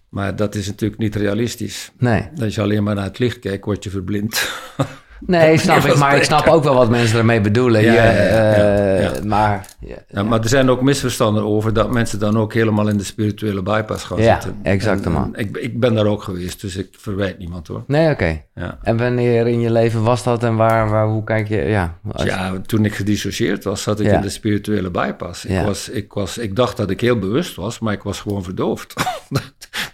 [0.08, 1.90] Maar dat is natuurlijk niet realistisch.
[1.98, 2.28] Nee.
[2.40, 4.50] Als je alleen maar naar het licht kijkt, word je verblind.
[5.26, 5.96] Nee, snap ik.
[5.96, 7.82] Maar ik snap ook wel wat mensen ermee bedoelen.
[7.82, 9.10] Ja, ja, ja, eh, ja.
[9.24, 12.96] Maar, ja, Ja, maar er zijn ook misverstanden over dat mensen dan ook helemaal in
[12.96, 14.58] de spirituele bypass gaan Ja, zitten.
[14.62, 15.34] exact, En- man.
[15.34, 17.84] en Ik, ik ben daar ook geweest, dus ik verwijt niemand hoor.
[17.86, 18.40] Nee, oké.
[18.54, 18.78] Ja.
[18.82, 21.56] En wanneer in je leven was dat en waar, waar hoe kijk je...
[21.56, 24.12] Ja, als- Ja, toen ik gedissocieerd was, zat ik Ja.
[24.14, 25.44] in de spirituele bypass.
[25.44, 25.64] Ik, Ja.
[25.64, 28.94] was, ik, was, ik dacht dat ik heel bewust was, maar ik was gewoon verdoofd.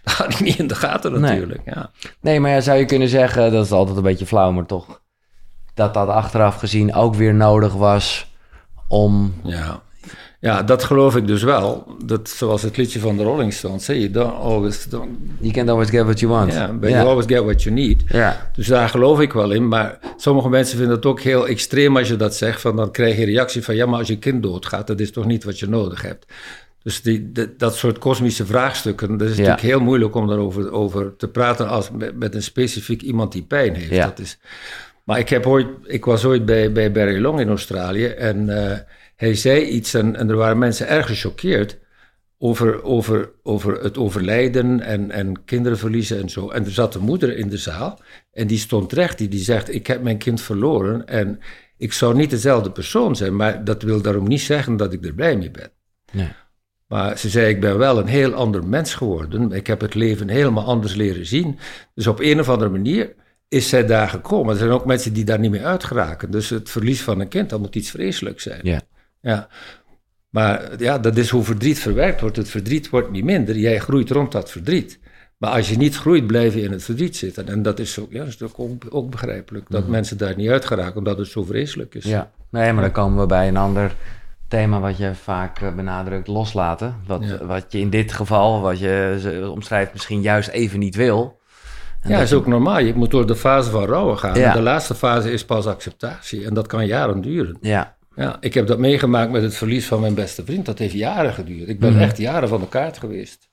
[0.04, 1.20] dat had ik niet in de gaten Nee.
[1.20, 1.61] natuurlijk.
[1.64, 1.90] Ja.
[2.20, 5.00] Nee, maar ja, zou je kunnen zeggen, dat is altijd een beetje flauw, maar toch...
[5.81, 8.31] dat dat achteraf gezien ook weer nodig was
[8.88, 9.35] om...
[9.45, 9.83] Ja.
[10.40, 11.97] ja, dat geloof ik dus wel.
[12.05, 14.85] Dat, zoals het liedje van de Rolling Stones, say you don't always...
[14.88, 15.09] Don't,
[15.40, 16.53] You can't always get what you want.
[16.53, 18.03] ja, but you always get what you need.
[18.09, 18.51] Ja.
[18.55, 19.69] Dus daar geloof ik wel in.
[19.69, 22.61] Maar sommige mensen vinden het ook heel extreem als je dat zegt.
[22.61, 25.25] Van dan krijg je reactie van ja, maar als je kind doodgaat, dat is toch
[25.27, 26.27] niet wat je nodig hebt.
[26.83, 31.16] Dus die, de- dat soort kosmische vraagstukken, dat is natuurlijk heel moeilijk om daarover over
[31.16, 34.03] te praten als met, met een specifiek iemand die pijn heeft.
[34.03, 34.38] Dat is,
[35.11, 38.79] maar ik, heb ooit, ik was ooit bij, bij Barry Long in Australië en eh,
[39.16, 41.79] hij zei iets en, en er waren mensen erg gechoqueerd
[42.38, 46.51] over, over, over het overlijden en, en kinderen verliezen en zo.
[46.51, 47.99] En er zat een moeder in de zaal
[48.33, 51.40] en die stond recht, die, die zegt, ik heb mijn kind verloren en
[51.77, 55.14] ik zou niet dezelfde persoon zijn, maar dat wil daarom niet zeggen dat ik er
[55.14, 55.70] blij mee ben.
[56.12, 56.33] Nee.
[56.87, 59.53] Maar ze zei, ik ben wel een heel ander mens geworden.
[59.53, 61.59] Ik heb het leven helemaal anders leren zien.
[61.94, 63.14] Dus op een of andere manier
[63.51, 64.53] is zij daar gekomen.
[64.53, 66.31] Er zijn ook mensen die daar niet meer uitgeraken.
[66.31, 68.61] Dus het verlies van een kind, dat moet iets vreselijks zijn.
[68.63, 68.81] Ja.
[69.21, 69.49] Ja.
[70.29, 72.37] Maar ja, dat is hoe verdriet verwerkt wordt.
[72.37, 73.57] Het verdriet wordt niet minder.
[73.57, 74.99] Jij groeit rond dat verdriet.
[75.39, 77.49] Maar als je niet groeit, blijf je in het verdriet zitten.
[77.49, 79.67] En dat is, ook, ja, is ook, ook, begrijpelijk.
[79.69, 82.05] Dat mensen daar niet uitgeraken, omdat het zo vreselijk is.
[82.05, 82.13] Mhm.
[82.15, 83.95] Ja, nee, maar dan komen we bij een ander
[84.49, 86.97] thema wat je vaak eh, benadrukt, loslaten.
[87.07, 87.47] Wat, Ja.
[87.47, 91.39] wat je in dit geval, wat je omschrijft, misschien juist even niet wil.
[92.01, 92.79] En Ja, dat is ook normaal.
[92.79, 94.39] Je moet door de fase van rouwen gaan.
[94.39, 94.49] Ja.
[94.51, 96.45] En de laatste fase is pas acceptatie.
[96.47, 97.57] En dat kan jaren duren.
[97.61, 100.67] Ja, Ja, ik heb dat meegemaakt met het verlies van mijn beste vriend.
[100.67, 101.69] Dat heeft jaren geduurd.
[101.69, 102.01] Ik ben Mhm.
[102.03, 103.49] echt jaren van de kaart geweest.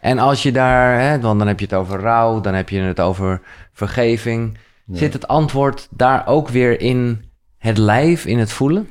[0.00, 2.80] en als je daar, hè, want dan heb je het over rouw, dan heb je
[2.80, 3.40] het over
[3.72, 4.58] vergeving.
[4.92, 7.24] Zit het antwoord daar ook weer in
[7.58, 8.88] het lijf, in het voelen?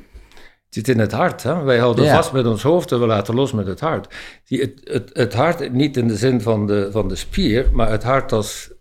[0.64, 1.42] Het zit in het hart.
[1.42, 1.62] Hè?
[1.62, 2.14] Wij houden Ja.
[2.14, 4.14] vast met ons hoofd en we laten los met het hart.
[4.44, 7.90] Zie, het, het, het hart, niet in de zin van de, van de spier, maar
[7.90, 8.72] het hart als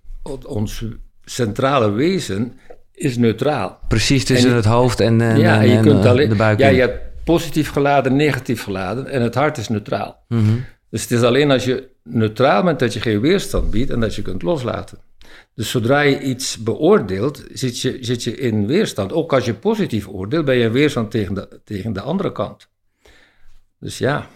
[0.45, 0.83] ons
[1.23, 2.53] centrale wezen
[2.93, 3.79] is neutraal.
[3.87, 6.29] Precies tussen En- het hoofd en, en, ja, en, en je kunt eh, alleen.
[6.29, 6.59] de buik.
[6.59, 10.23] Ja, je hebt positief geladen, negatief geladen en het hart is neutraal.
[10.27, 10.43] Mhm.
[10.89, 14.15] Dus het is alleen als je neutraal bent dat je geen weerstand biedt en dat
[14.15, 14.97] je kunt loslaten.
[15.55, 19.13] Dus zodra je iets beoordeelt, zit je, zit je in weerstand.
[19.13, 22.69] Ook als je positief oordeelt, ben je in weerstand tegen de, tegen de andere kant.
[23.79, 24.27] Dus ja,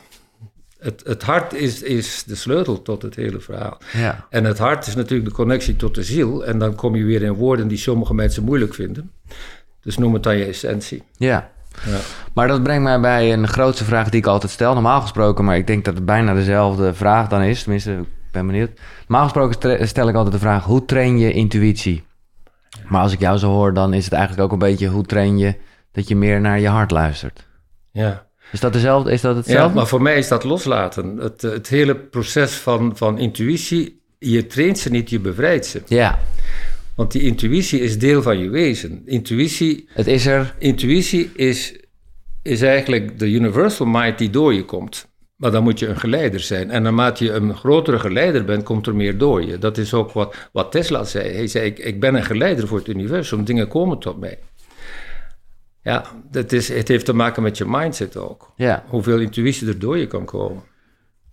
[0.83, 3.77] het, het hart is, is de sleutel tot het hele verhaal.
[3.93, 4.25] Ja.
[4.29, 6.45] En het hart is natuurlijk de connectie tot de ziel.
[6.45, 9.11] En dan kom je weer in woorden die sommige mensen moeilijk vinden.
[9.81, 11.03] Dus noem het dan je essentie.
[11.17, 11.51] Ja.
[11.85, 11.97] Ja.
[12.33, 14.73] Maar dat brengt mij bij een grootste vraag die ik altijd stel.
[14.73, 17.63] Normaal gesproken, maar ik denk dat het bijna dezelfde vraag dan is.
[17.63, 18.71] Tenminste, ik ben benieuwd.
[19.07, 22.03] Normaal gesproken stel ik altijd de vraag: hoe train je intuïtie?
[22.87, 25.37] Maar als ik jou zo hoor, dan is het eigenlijk ook een beetje hoe train
[25.37, 25.55] je
[25.91, 27.47] dat je meer naar je hart luistert.
[27.91, 28.25] Ja.
[28.53, 29.11] Is dat dezelfde?
[29.11, 29.75] Is dat Ja, hetzelfde?
[29.75, 31.17] maar voor mij is dat loslaten.
[31.17, 35.81] Het, het hele proces van, van intuïtie, je traint ze niet, je bevrijdt ze.
[35.87, 36.19] ja,
[36.95, 39.01] Want die intuïtie is deel van je wezen.
[39.05, 40.55] Intuïtie, het is er.
[40.59, 41.75] intuïtie is,
[42.41, 45.11] is eigenlijk de universal mind die door je komt.
[45.35, 46.71] Maar dan moet je een geleider zijn.
[46.71, 49.57] En naarmate je een grotere geleider bent, komt er meer door je.
[49.57, 51.33] Dat is ook wat, wat Tesla zei.
[51.33, 53.43] Hij zei, ik, ik ben een geleider voor het universum.
[53.43, 54.39] Dingen komen tot mij.
[55.83, 59.79] Ja, dat is, het heeft te maken met je mindset ook Ja, hoeveel intuïtie er
[59.79, 60.63] door je kan komen.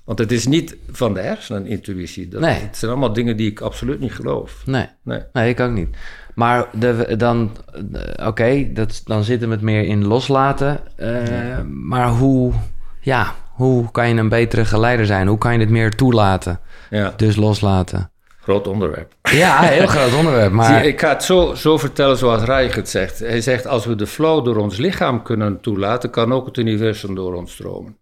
[0.04, 2.28] Want het is niet van de hersenen intuïtie.
[2.28, 2.54] Dat, Nee.
[2.60, 4.62] Het zijn allemaal dingen die ik absoluut niet geloof.
[4.66, 4.86] nee.
[5.04, 5.20] Nee.
[5.32, 5.96] Nee, ik ook niet.
[6.34, 7.56] Maar de, dan,
[7.92, 10.80] eh, oké, dat dan zitten we het meer in loslaten.
[10.96, 12.52] Eh, Maar hoe,
[13.00, 15.26] ja, hoe kan je een betere geleider zijn?
[15.26, 16.60] Hoe kan je het meer toelaten?
[16.90, 18.10] Ja, Dus loslaten.
[18.40, 19.14] Groot onderwerp.
[19.22, 20.52] Ja, heel groot onderwerp.
[20.52, 23.18] Maar ik ga het zo, zo vertellen zoals Reich het zegt.
[23.18, 27.14] Hij zegt, als we de flow door ons lichaam kunnen toelaten, kan ook het universum
[27.14, 27.96] door ons stromen.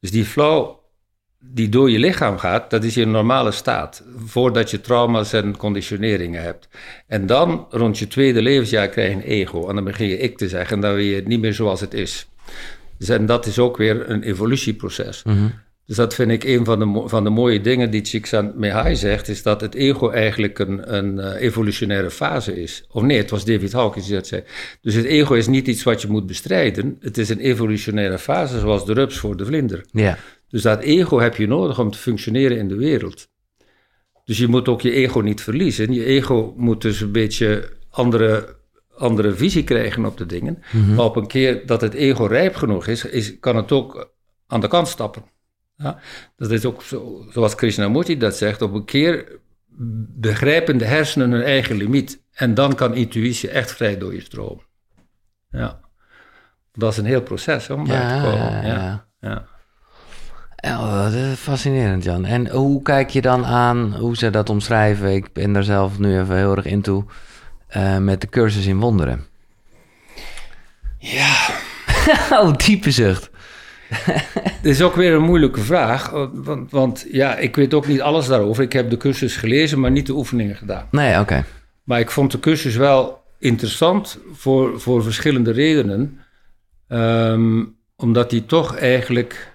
[0.00, 0.76] Dus die flow
[1.40, 4.04] die door je lichaam gaat, dat is je normale staat.
[4.24, 6.68] Voordat je trauma's en conditioneringen hebt.
[7.06, 9.68] En dan, rond je tweede levensjaar, krijg je een ego.
[9.68, 10.76] En dan begin je ik te zeggen.
[10.76, 12.28] En dan wil je het niet meer zoals het is.
[12.98, 15.22] Dus en dat is ook weer een evolutieproces.
[15.88, 19.42] Dus dat vind ik een van de, van de mooie dingen die Csikszentmihalyi zegt, is
[19.42, 22.84] dat het ego eigenlijk een, een eh, evolutionaire fase is.
[22.90, 24.42] Of nee, het was David Hawkins die dat zei.
[24.80, 26.96] Dus het ego is niet iets wat je moet bestrijden.
[27.00, 29.84] Het is een evolutionaire fase, zoals de rups voor de vlinder.
[29.92, 33.28] ja, Dus dat ego heb je nodig om te functioneren in de wereld.
[34.24, 35.92] Dus je moet ook je ego niet verliezen.
[35.92, 38.56] Je ego moet dus een beetje andere,
[38.94, 40.62] andere visie krijgen op de dingen.
[40.72, 40.94] Mhm.
[40.94, 44.12] Maar op een keer dat het ego rijp genoeg is, is kan het ook
[44.46, 45.36] aan de kant stappen.
[45.78, 45.98] Ja,
[46.36, 49.38] dat is ook zo, zoals Krishnamurti dat zegt, op een keer
[50.16, 52.22] begrijpen de hersenen hun eigen limiet.
[52.32, 54.64] En dan kan intuïtie echt vrij door je stromen.
[55.50, 55.80] Ja.
[56.72, 58.52] Dat is een heel proces om bij te komen.
[58.52, 59.06] ja, Ja, ja.
[59.20, 59.46] ja.
[60.56, 62.24] Ja, dat is fascinerend, Jan.
[62.24, 65.14] En hoe kijk je dan aan hoe ze dat omschrijven?
[65.14, 67.04] Ik ben daar zelf nu even heel erg in toe.
[67.68, 69.26] eh, met de cursus in wonderen.
[70.98, 71.36] ja.
[72.40, 73.30] oh, diepe zucht.
[74.58, 78.26] Het is ook weer een moeilijke vraag, want, want ja, ik weet ook niet alles
[78.26, 78.62] daarover.
[78.62, 80.88] Ik heb de cursus gelezen, maar niet de oefeningen gedaan.
[80.90, 81.44] Nee, oké.
[81.84, 86.20] Maar ik vond de cursus wel interessant voor, voor verschillende redenen.
[86.88, 87.64] Ehm,
[87.96, 89.52] omdat die toch eigenlijk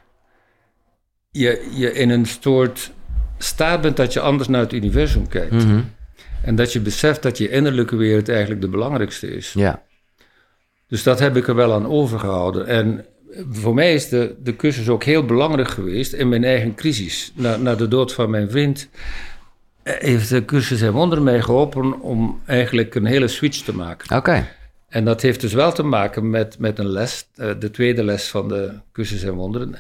[1.32, 2.92] je, je in een soort
[3.38, 5.52] staat bent dat je anders naar het universum kijkt.
[5.52, 5.82] Mhm.
[6.42, 9.54] En dat je beseft dat je innerlijke wereld eigenlijk de belangrijkste is.
[9.54, 9.84] Ja.
[10.88, 12.68] Dus dat heb ik er wel aan overgehouden.
[12.68, 13.06] En
[13.52, 17.32] voor mij is de, de cursus ook heel belangrijk geweest in mijn eigen crisis.
[17.36, 18.90] Na, na de dood van mijn vriend
[19.84, 24.18] eh, heeft de cursus en wonder mij geholpen om eigenlijk een hele switch te maken.
[24.18, 24.48] Oké.
[24.90, 28.28] En dat heeft dus wel te maken met, met een les, eh, de tweede les
[28.28, 29.76] van de cursus en wonderen.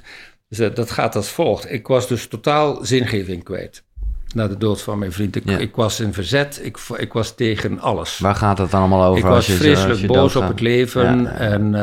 [0.49, 1.71] Dus eh, dat gaat als volgt.
[1.71, 3.83] Ik was dus totaal zingeving kwijt.
[4.33, 5.35] Na de dood van mijn vriend.
[5.35, 5.57] Ik, Ja.
[5.57, 6.59] ik was in verzet.
[6.63, 8.19] Ik, ik was tegen alles.
[8.19, 9.17] Waar gaat het dan allemaal over?
[9.17, 11.21] Ik als was je, vreselijk boos op het leven.
[11.21, 11.31] Ja.
[11.31, 11.75] En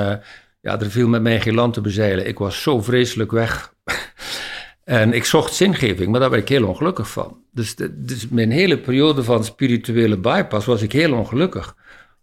[0.61, 2.27] ja, er viel met mij geen land te bezeilen.
[2.27, 3.75] Ik was zo vreselijk weg.
[4.85, 7.37] en ik zocht zingeving, maar daar werd ik heel ongelukkig van.
[7.53, 11.77] Dus, de- dus mijn hele periode van spirituele bypass was ik heel ongelukkig.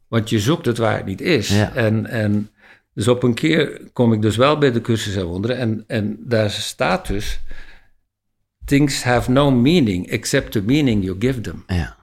[0.07, 1.49] Want je zoekt het waar het niet is.
[1.49, 1.73] Ja.
[1.75, 2.49] En, en
[2.93, 5.57] dus op een keer kom ik dus wel bij de cursus en wonderen.
[5.57, 7.39] En, en daar staat dus...
[8.65, 11.63] Things have no meaning except the meaning you give them.
[11.67, 11.96] Ja.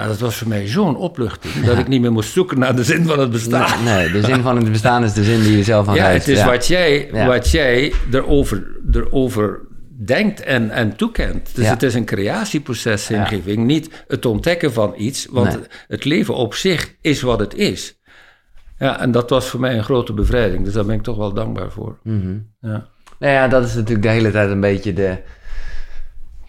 [0.00, 2.84] Nou, dat was voor mij zo'n opluchting, dat ik niet meer moest zoeken naar de
[2.84, 3.84] zin van het bestaan.
[3.84, 6.06] Nee, nee, de zin van het bestaan is de zin die je zelf aan ja,
[6.06, 7.26] het is wat jij, Ja.
[7.26, 9.60] wat jij erover, erover
[10.04, 11.50] denkt en, en toekent.
[11.54, 11.70] Dus Ja.
[11.70, 13.26] het is een creatieproces, Ja.
[13.28, 15.64] zingeving, niet het ontdekken van iets, want Nee.
[15.88, 17.98] het leven op zich is wat het is.
[18.78, 21.32] Ja, en dat was voor mij een grote bevrijding, dus daar ben ik toch wel
[21.32, 21.98] dankbaar voor.
[22.02, 22.38] Mhm.
[22.60, 22.88] Ja.
[23.18, 25.16] Nou ja, dat is natuurlijk de hele tijd een beetje de...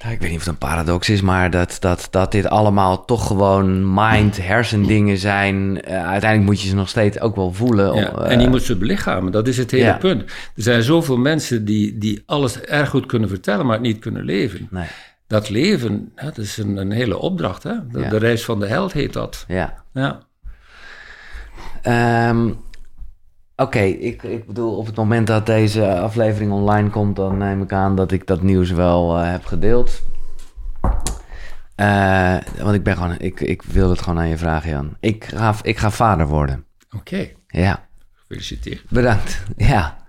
[0.02, 3.06] Nou, ik weet niet of het een paradox is, maar dat, dat, dat dit allemaal
[3.06, 5.82] toch gewoon mind, hersendingen zijn.
[5.82, 7.86] Eh, uiteindelijk moet je ze nog steeds ook wel voelen.
[7.96, 9.98] Ja, om, eh, en je moet ze belichamen, dat is het hele ja.
[9.98, 10.22] punt.
[10.22, 14.24] Er zijn zoveel mensen die, die alles erg goed kunnen vertellen, maar het niet kunnen
[14.24, 14.68] leven.
[14.72, 14.88] Nee,
[15.28, 17.64] Dat leven, dat is een, een hele opdracht.
[17.64, 17.74] Hè?
[17.92, 18.10] De, Ja.
[18.10, 19.46] de reis van de held heet dat.
[19.48, 19.84] ja.
[19.94, 20.20] Ja.
[21.82, 22.50] Ehm,
[23.62, 27.71] Oké, ik, ik bedoel, op het moment dat deze aflevering online komt, dan neem ik
[27.71, 30.02] aan dat ik dat nieuws wel eh, heb gedeeld.
[31.76, 34.97] Eh, want ik ben gewoon, ik, ik wil het gewoon aan je vragen, Jan.
[35.00, 36.65] Ik ga, ik ga vader worden.
[36.97, 37.88] Oké, Ja.
[38.15, 38.84] gefeliciteerd.
[38.89, 39.43] Bedankt.
[39.74, 40.00] Ja.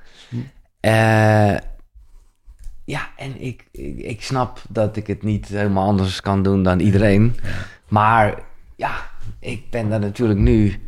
[0.80, 1.56] Eh,
[2.84, 6.80] ja, en ik, ik, ik snap dat ik het niet helemaal anders kan doen dan
[6.80, 7.36] iedereen.
[7.88, 8.42] Maar
[8.76, 8.92] ja,
[9.38, 10.80] ik ben daar natuurlijk nu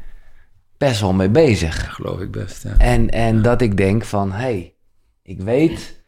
[0.87, 1.95] best wel mee bezig.
[1.95, 2.63] Geloof ik best.
[2.63, 2.75] Ja.
[2.79, 4.75] En, en dat ik denk van, hé, hey,
[5.23, 6.03] ik weet...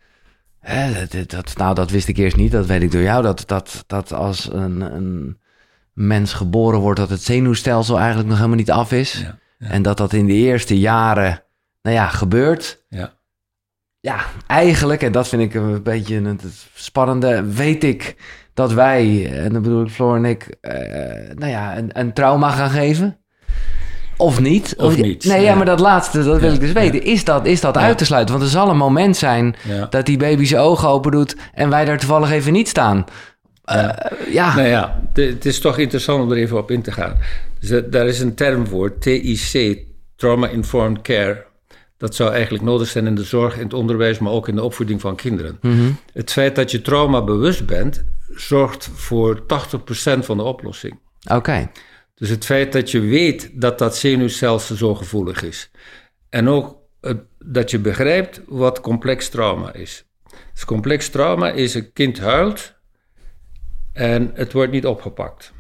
[0.60, 3.22] Hè, dat, dat- nou, dat wist ik eerst niet, dat weet ik door jou.
[3.22, 5.38] Dat, dat, dat als een, een
[5.92, 9.12] mens geboren wordt, dat het zenuwstelsel eigenlijk nog helemaal niet af is.
[9.20, 9.68] Ja, ja.
[9.68, 11.42] En dat dat in de eerste jaren,
[11.82, 12.84] nou ja, gebeurt.
[12.88, 13.14] Ja.
[14.00, 18.16] Ja, eigenlijk, en dat vind ik een beetje het het spannende, weet ik
[18.54, 22.50] dat wij, en dan bedoel ik Floor en ik, eh, nou ja, een, een trauma
[22.50, 23.18] gaan geven.
[24.16, 24.74] Of niet.
[24.76, 25.54] Of niet, Nee, ja, ja.
[25.54, 27.02] maar dat laatste, dat wil Ja, ik dus weten.
[27.02, 28.34] Is dat, is dat uit te sluiten?
[28.34, 29.56] Want er zal een moment zijn
[29.90, 33.04] dat die baby zijn ogen open doet en wij daar toevallig even niet staan.
[33.64, 33.98] Ja.
[33.98, 34.54] Eh, ja.
[34.54, 37.18] Nou ja, het is toch interessant om er even op in te gaan.
[37.60, 39.78] Dus dat- daar is een term voor, TIC,
[40.16, 41.44] Trauma Informed Care.
[41.98, 44.62] Dat zou eigenlijk nodig zijn in de zorg, in het onderwijs, maar ook in de
[44.62, 45.58] opvoeding van kinderen.
[45.62, 45.90] Mhm.
[46.12, 50.98] Het feit dat je trauma bewust bent, zorgt voor 80% van de oplossing.
[51.32, 51.68] Oké.
[52.16, 55.70] Dus het feit dat je weet dat dat zenuwstelsel zo gevoelig is.
[56.28, 56.76] En ook
[57.44, 60.04] dat je begrijpt wat complex trauma is.
[60.52, 62.74] Dus complex trauma is een kind huilt
[63.92, 65.52] en het wordt niet opgepakt.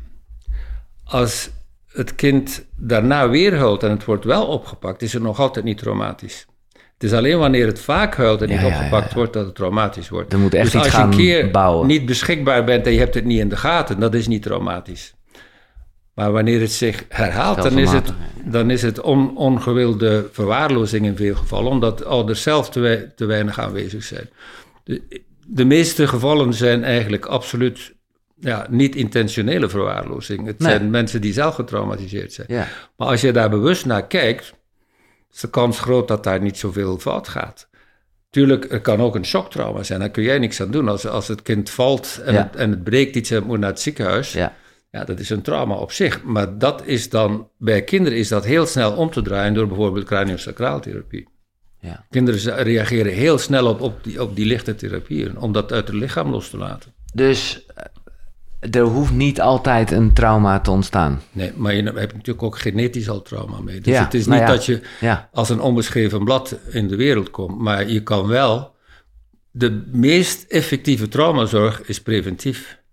[1.04, 1.50] Als
[1.86, 5.78] het kind daarna weer huilt en het wordt wel opgepakt, is het nog altijd niet
[5.78, 6.46] traumatisch.
[6.72, 9.14] Het is alleen wanneer het vaak huilt en niet Ja, opgepakt ja.
[9.16, 10.32] wordt dat het traumatisch wordt.
[10.32, 11.86] Er moet echt dus iets als je gaan een keer bouwen.
[11.86, 15.15] niet beschikbaar bent en je hebt het niet in de gaten, dat is niet traumatisch.
[16.16, 18.12] Maar wanneer het zich herhaalt, dan is het,
[18.44, 23.24] dan is het on- ongewilde verwaarlozing in veel gevallen, omdat ouders zelf te, wei- te
[23.24, 24.28] weinig aanwezig zijn.
[24.84, 25.02] De,
[25.46, 27.94] de meeste gevallen zijn eigenlijk absoluut
[28.40, 30.46] ja, niet-intentionele verwaarlozing.
[30.46, 30.70] Het Nee.
[30.70, 32.46] zijn mensen die zelf getraumatiseerd zijn.
[32.50, 32.66] Ja.
[32.96, 34.52] Maar als je daar bewust naar kijkt,
[35.32, 37.68] is de kans groot dat daar niet zoveel fout gaat.
[38.30, 40.00] Tuurlijk, er kan ook een shocktrauma zijn.
[40.00, 40.88] Daar kun jij niks aan doen.
[40.88, 42.42] Als, als het kind valt en, Ja.
[42.42, 44.32] het, en het breekt iets en moet naar het ziekenhuis.
[44.32, 44.54] Ja.
[44.96, 46.22] Ja, dat is een trauma op zich.
[46.22, 50.04] Maar dat is dan, bij kinderen is dat heel snel om te draaien door bijvoorbeeld
[50.04, 51.28] craniosacraaltherapie.
[51.80, 52.04] Ja.
[52.10, 55.96] Kinderen reageren heel snel op, op, die, op die lichte therapieën, om dat uit het
[55.96, 56.92] lichaam los te laten.
[57.14, 57.66] Dus
[58.60, 61.20] eh, er hoeft niet altijd een trauma te ontstaan.
[61.32, 63.80] Nee, maar je hebt natuurlijk ook genetisch al trauma mee.
[63.80, 64.54] Dus Ja, het is nou niet ja.
[64.54, 65.28] dat je Ja.
[65.32, 68.74] als een onbeschreven blad in de wereld komt, maar je kan wel.
[69.50, 72.84] De meest effectieve traumazorg is preventief.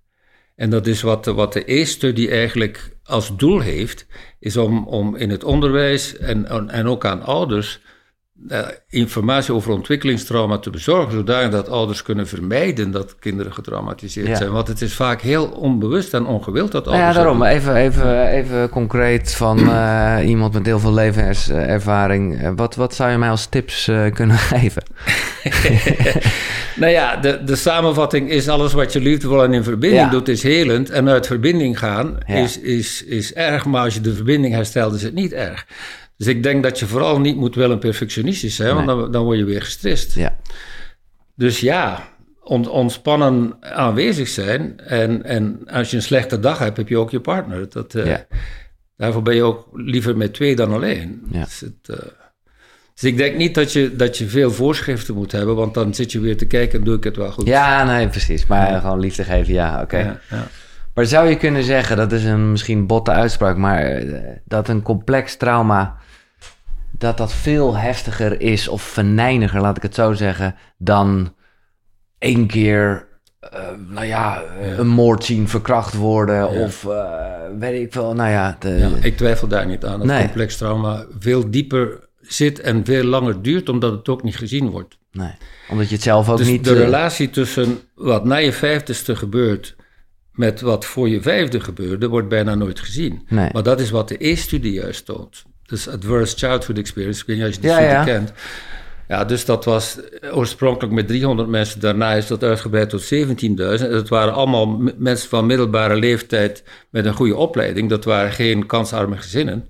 [0.55, 4.05] En dat is wat, wat de E-studie eigenlijk als doel heeft,
[4.39, 7.81] is om, om in het onderwijs en, en ook aan ouders
[8.89, 14.35] informatie over ontwikkelingstrauma te bezorgen, zodanig dat ouders kunnen vermijden dat kinderen getraumatiseerd Ja.
[14.35, 14.51] zijn.
[14.51, 17.43] Want het is vaak heel onbewust en ongewild dat Nou ouders ja, daarom.
[17.43, 22.41] Even, even, even concreet van eh, iemand met heel veel levenservaring.
[22.41, 24.83] Eh, Wat, wat zou je mij als tips eh, kunnen geven?
[26.75, 30.09] Nou ja, de, de samenvatting is alles wat je liefdevol en in verbinding Ja.
[30.09, 30.89] doet is helend.
[30.89, 32.35] En uit verbinding gaan Ja.
[32.35, 35.65] is, is, is erg, maar als je de verbinding herstelt is het niet erg.
[36.23, 39.37] Dus ik denk dat je vooral niet moet willen perfectionistisch zijn, want dan, dan word
[39.37, 40.15] je weer gestrest.
[40.15, 40.37] Ja.
[41.35, 42.03] Dus ja,
[42.43, 44.79] on- ontspannen aanwezig zijn.
[44.79, 47.69] En, en als je een slechte dag hebt, heb je ook je partner.
[47.69, 48.25] Dat, eh, Ja.
[48.97, 51.21] Daarvoor ben je ook liever met twee dan alleen.
[51.31, 51.43] Ja.
[51.43, 52.05] Dus, het, eh,
[52.93, 56.11] dus ik denk niet dat je, dat je veel voorschriften moet hebben, want dan zit
[56.11, 57.47] je weer te kijken, doe ik het wel goed?
[57.47, 58.47] ja, nee, precies.
[58.47, 60.19] Maar gewoon liefde geven, ja, oké.
[60.93, 64.81] Maar zou je kunnen zeggen, dat is een misschien botte uitspraak, maar eh, dat een
[64.81, 65.95] complex trauma,
[66.97, 71.33] dat dat veel heftiger is of venijniger, laat ik het zo zeggen, dan
[72.17, 73.07] één keer,
[73.39, 74.41] eh, nou ja,
[74.77, 77.13] een moord zien, verkracht worden of eh,
[77.59, 78.55] weet ik veel, nou ja.
[78.59, 80.21] De, Ja, ik twijfel daar niet aan dat Nee.
[80.23, 84.97] complex trauma veel dieper zit en veel langer duurt, omdat het ook niet gezien wordt.
[85.11, 85.33] Nee,
[85.69, 86.63] omdat je het zelf ook Dus niet...
[86.63, 89.75] de eh, relatie tussen wat na je vijftigste gebeurt
[90.31, 93.25] met wat voor je vijfde gebeurde, wordt bijna nooit gezien.
[93.27, 93.49] Nee.
[93.51, 95.43] Maar dat is wat de E-studie juist toont.
[95.73, 98.03] Dus Adverse Childhood Experience, ik weet niet als je die Ja, ja.
[98.03, 98.33] kent.
[99.07, 99.99] Ja, dus dat was
[100.33, 101.79] oorspronkelijk met 300 mensen.
[101.79, 103.19] Daarna is dat uitgebreid tot 17.000.
[103.47, 107.89] En dat waren allemaal mensen van middelbare leeftijd met een goede opleiding.
[107.89, 109.69] Dat waren geen kansarme gezinnen.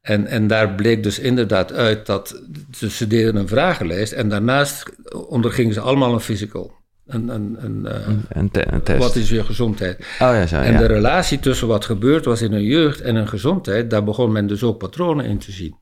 [0.00, 4.84] En, en daar bleek dus inderdaad uit dat ze, ze deden een vragenlijst en daarnaast
[5.28, 6.81] ondergingen ze allemaal een physical.
[7.06, 8.98] Een, een, een, eh, een, te- een test.
[8.98, 9.98] wat is je gezondheid?
[9.98, 10.78] Oh ja, zo, En ja.
[10.78, 14.46] de relatie tussen wat gebeurd was in hun jeugd en hun gezondheid, daar begon men
[14.46, 15.80] dus ook patronen in te zien.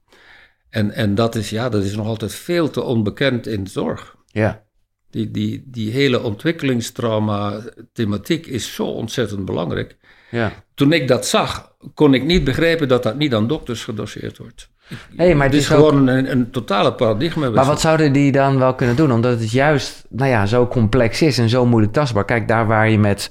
[0.70, 4.16] En, en dat, is, ja, dat is nog altijd veel te onbekend in zorg.
[4.26, 4.62] ja.
[5.10, 9.96] Die, die, die hele ontwikkelingstrauma-thematiek is zo ontzettend belangrijk.
[10.30, 10.52] ja.
[10.74, 14.70] Toen ik dat zag, kon ik niet begrijpen dat dat niet aan dokters gedoseerd wordt.
[15.16, 17.50] Hey, maar Het het is ook- gewoon een, een totale paradigma.
[17.50, 19.12] Maar wat zouden die dan wel kunnen doen?
[19.12, 22.24] Omdat het juist nou ja, zo complex is en zo moeilijk tastbaar.
[22.24, 23.30] Kijk, daar waar je met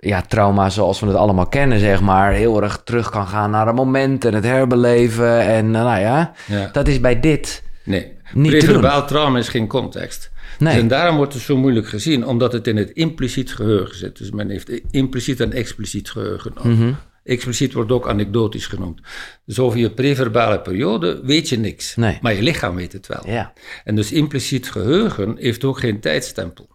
[0.00, 3.68] ja, trauma zoals we het allemaal kennen, zeg maar, heel erg terug kan gaan naar
[3.68, 5.40] een moment en het herbeleven.
[5.40, 6.68] En eh, nou ja, Ja.
[6.72, 10.30] dat is bij dit Nee, Niet te preverbaal trauma is geen context.
[10.58, 10.72] Nee.
[10.72, 14.18] Dus en daarom wordt het zo moeilijk gezien, omdat het in het impliciet geheugen zit.
[14.18, 16.52] Dus men heeft impliciet en expliciet geheugen.
[17.30, 19.00] Expliciet wordt ook anekdotisch genoemd.
[19.44, 21.96] Dus over je preverbale periode weet je niks.
[21.96, 22.18] Nee.
[22.20, 23.22] Maar je lichaam weet het wel.
[23.26, 23.52] Ja.
[23.84, 26.68] En dus impliciet geheugen heeft ook geen tijdstempel.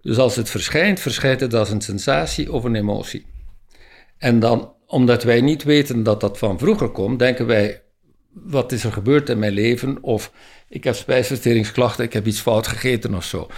[0.00, 3.26] Dus als het verschijnt, verschijnt het als een sensatie of een emotie.
[4.18, 7.82] En dan, omdat wij niet weten dat dat van vroeger komt, denken wij,
[8.32, 9.98] wat is er gebeurd in mijn leven?
[10.02, 10.32] Of
[10.68, 13.48] ik heb spijsverteringsklachten, ik heb iets fout gegeten of zo.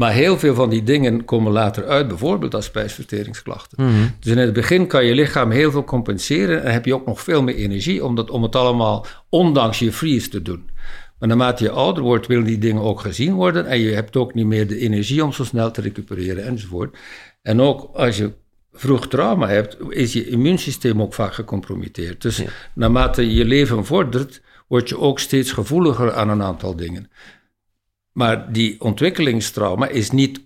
[0.00, 3.78] Maar heel veel van die dingen komen later uit, bijvoorbeeld als spijsverteringsklachten.
[4.20, 7.20] Dus in het begin kan je lichaam heel veel compenseren en heb je ook nog
[7.20, 10.70] veel meer energie om, dat, om het allemaal ondanks je freeze te doen.
[11.18, 14.34] Maar naarmate je ouder wordt, willen die dingen ook gezien worden en je hebt ook
[14.34, 16.96] niet meer de energie om zo snel te recupereren enzovoort.
[17.42, 18.32] En ook als je
[18.72, 22.22] vroeg trauma hebt, is je immuunsysteem ook vaak gecompromitteerd.
[22.22, 22.42] Dus
[22.74, 27.10] naarmate je leven vordert, word je ook steeds gevoeliger aan een aantal dingen.
[28.12, 30.40] Maar die ontwikkelingstrauma is niet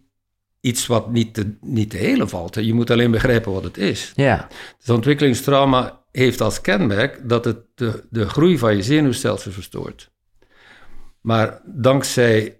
[0.60, 2.54] iets wat niet te, niet te helen valt.
[2.54, 4.12] Je moet alleen begrijpen wat het is.
[4.14, 4.48] Ja.
[4.78, 10.10] Dus ontwikkelingstrauma heeft als kenmerk dat het de, de groei van je zenuwstelsel verstoort.
[11.20, 12.58] Maar dankzij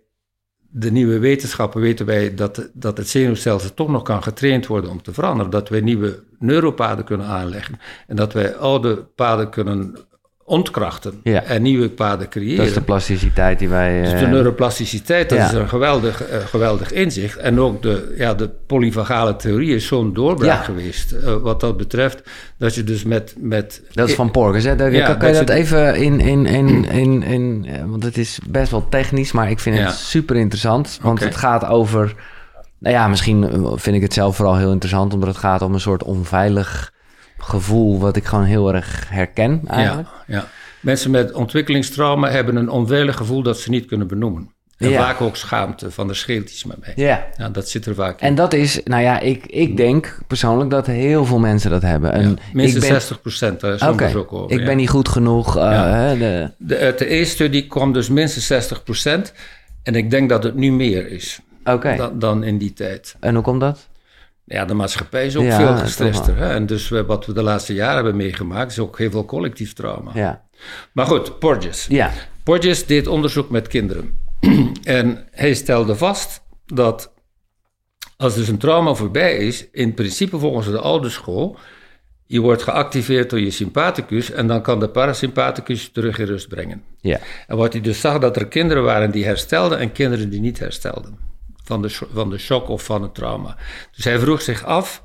[0.59, 5.03] de nieuwe wetenschappen weten wij dat, dat het zenuwstelsel toch nog kan getraind worden om
[5.03, 5.51] te veranderen.
[5.51, 9.97] Dat wij nieuwe neuropaden kunnen aanleggen en dat wij oude paden kunnen
[10.47, 11.42] ontkrachten Ja.
[11.42, 12.57] en nieuwe paden creëren.
[12.57, 14.03] Dat is de plasticiteit die wij...
[14.03, 15.47] Dus eh, de neuroplasticiteit, dat ja.
[15.47, 17.36] is een geweldig, eh, geweldig inzicht.
[17.36, 20.62] En ook de, ja, de polyvagale theorie is zo'n doorbraak Ja.
[20.62, 21.12] geweest.
[21.12, 22.22] eh, wat dat betreft,
[22.59, 23.34] dat je dus met...
[23.38, 24.76] met Dat is van Porges, hè?
[24.76, 27.66] Daar- kan, kan je dat dat even in, in, in, in, in...
[27.68, 30.99] eh, Want het is best wel technisch, maar ik vind het super interessant.
[31.03, 32.14] Want het gaat over...
[32.78, 35.12] Nou ja, misschien eh, vind ik het zelf vooral heel interessant...
[35.14, 36.92] omdat het gaat om een soort onveilig
[37.49, 37.99] gevoel...
[38.01, 40.09] wat ik gewoon heel erg herken eigenlijk.
[40.26, 40.47] Ja, ja.
[40.80, 44.53] Mensen met ontwikkelingstrauma hebben een onveilig gevoel dat ze niet kunnen benoemen.
[44.78, 45.01] En Ja.
[45.03, 46.92] vaak ook schaamte van scheelt iets met mij.
[46.97, 47.26] Ja.
[47.36, 48.26] Ja, dat zit er vaak in.
[48.26, 52.12] En dat is, nou ja, ik, ik denk persoonlijk dat heel veel mensen dat hebben.
[52.12, 54.59] En Ja, minstens ik ben, 60 procent, daar is Oké, onderzoek over.
[54.59, 55.55] ik ben niet goed genoeg.
[55.55, 55.86] Ja.
[55.88, 59.32] hè, de, de, de E-studie kwam dus minstens 60 procent.
[59.82, 63.16] En ik denk dat het nu meer is Oké, dan, dan in die tijd.
[63.20, 63.88] en hoe komt dat?
[64.45, 66.36] Ja, de maatschappij is ook Ja, veel gestrester.
[66.36, 66.55] Hè?
[66.55, 70.11] En dus wat we de laatste jaren hebben meegemaakt, is ook heel veel collectief trauma.
[70.14, 70.45] Ja,
[70.92, 71.86] Maar goed, Porges.
[71.88, 72.11] ja.
[72.42, 74.18] Porges deed onderzoek met kinderen.
[74.84, 77.12] en hij stelde vast dat
[78.16, 81.59] als dus een trauma voorbij is, in principe volgens de oude school,
[82.26, 86.82] je wordt geactiveerd door je sympathicus en dan kan de parasympathicus terug in rust brengen.
[87.01, 87.18] ja.
[87.47, 90.59] En wat hij dus zag, dat er kinderen waren die herstelden en kinderen die niet
[90.59, 91.18] herstelden.
[91.65, 93.57] Van de, van de shock of van het trauma.
[93.97, 95.05] Dus hij vroeg zich af,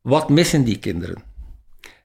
[0.00, 1.22] wat missen die kinderen?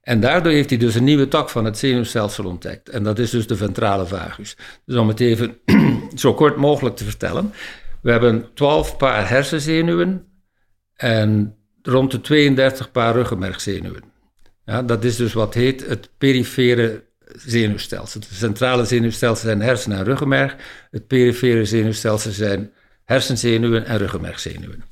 [0.02, 2.90] En daardoor heeft hij dus een nieuwe tak van het zenuwstelsel ontdekt.
[2.90, 4.58] En dat is dus de ventrale vagus.
[4.86, 5.58] Dus om het even
[6.16, 7.54] zo kort mogelijk te vertellen.
[8.02, 10.26] We hebben 12 paar hersenzenuwen
[10.96, 14.04] en rond de 32 paar ruggenmergzenuwen.
[14.66, 17.04] Ja, dat is dus wat heet het perifere
[17.36, 18.20] zenuwstelsel.
[18.22, 20.56] Het centrale zenuwstelsel zijn hersenen en ruggenmerg.
[20.92, 22.72] Het perifere zenuwstelsel zijn
[23.06, 24.84] hersenzenuwen en ruggenmergzenuwen.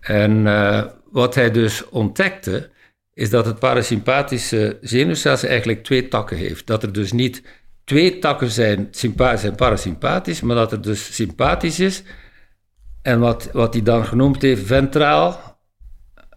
[0.00, 2.70] En eh, wat hij dus ontdekte,
[3.14, 6.66] is dat het parasympathische zenuwstelsel eigenlijk twee takken heeft.
[6.66, 7.42] Dat er dus niet
[7.84, 12.02] twee takken zijn, sympathisch en parasympathisch, maar dat er dus sympathisch is.
[13.02, 15.58] En wat, wat hij dan genoemd heeft, ventraal,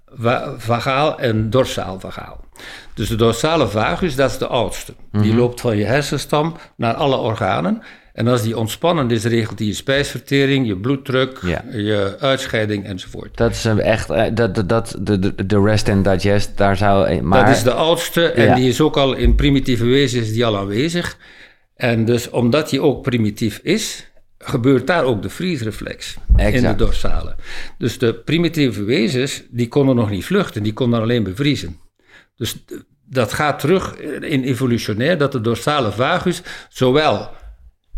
[0.06, 2.46] va- vagaal en dorsaal vagaal.
[2.94, 4.94] Dus de dorsale vagus, dat is de oudste.
[5.12, 7.82] Die loopt van je hersenstam naar alle organen.
[8.14, 11.64] En als die ontspannen is, regelt die je spijsvertering, je bloeddruk, Ja.
[11.72, 13.38] je uitscheiding enzovoort.
[13.38, 17.08] Dat is een echt, eh, dat, dat, dat, de, de, rest and digest, daar zou,
[17.08, 17.46] eh, maar...
[17.46, 18.56] dat is de oudste en Ja.
[18.56, 21.18] die is ook al in primitieve wezens die al aanwezig.
[21.76, 27.36] En dus omdat die ook primitief is, gebeurt daar ook de vriesreflex in de dorsale.
[27.78, 31.80] Dus de primitieve wezens, die konden nog niet vluchten, die konden alleen bevriezen.
[32.36, 32.64] Dus
[33.10, 37.30] dat gaat terug in evolutionair, dat de dorsale vagus zowel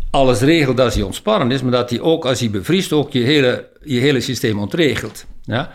[0.10, 3.20] alles regelt als hij ontspannen is, maar dat hij ook als hij bevriest ook je
[3.20, 5.26] hele, je hele systeem ontregelt.
[5.42, 5.72] Ja?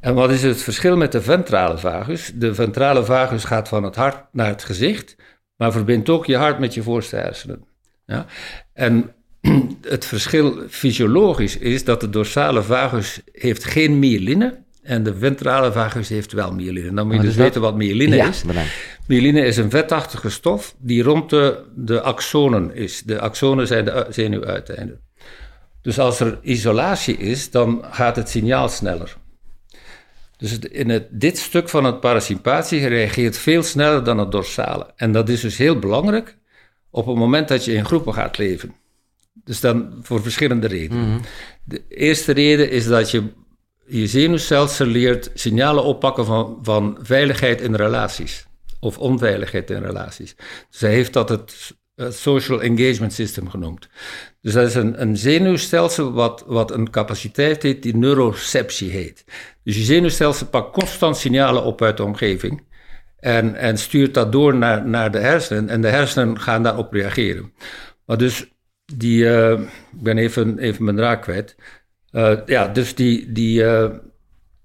[0.00, 2.32] En wat is het verschil met de ventrale vagus?
[2.34, 5.16] De ventrale vagus gaat van het hart naar het gezicht,
[5.56, 7.64] maar verbindt ook je hart met je voorste hersenen.
[8.06, 8.26] Ja?
[8.72, 9.12] En
[9.80, 16.08] het verschil fysiologisch is dat de dorsale vagus heeft geen myeline en de ventrale vagus
[16.08, 16.94] heeft wel myeline.
[16.94, 18.42] Dan moet je Wat dus weten wat myeline ja, is.
[18.42, 18.70] bedankt.
[19.06, 23.02] Myeline is een vetachtige stof die rond de, de axonen is.
[23.02, 25.00] De axonen zijn de zenuwuiteinden.
[25.82, 29.16] Dus als er isolatie is, dan gaat het signaal sneller.
[30.36, 34.86] Dus in het, dit stuk van het parasympathie reageert veel sneller dan het dorsale.
[34.96, 36.36] En dat is dus heel belangrijk
[36.90, 38.74] op het moment dat je in groepen gaat leven.
[39.44, 41.20] Dus dan voor verschillende redenen.
[41.64, 43.22] De eerste reden is dat je
[43.98, 48.46] je zenuwstelsel leert signalen oppakken van, van veiligheid in relaties.
[48.80, 50.36] Of onveiligheid in relaties.
[50.78, 51.74] Hij heeft dat het
[52.08, 53.88] social engagement system genoemd.
[54.40, 59.24] Dus dat is een, een zenuwstelsel wat, wat een capaciteit heeft die neuroceptie heet.
[59.64, 62.62] Dus je zenuwstelsel pakt constant signalen op uit de omgeving.
[63.18, 65.68] En, en stuurt dat door naar, naar de hersenen.
[65.68, 67.52] En de hersenen gaan daarop reageren.
[68.06, 68.46] Maar dus
[68.94, 71.56] die, eh, ik ben even, even mijn draak kwijt.
[72.12, 73.90] Eh, ja, dus die, die eh,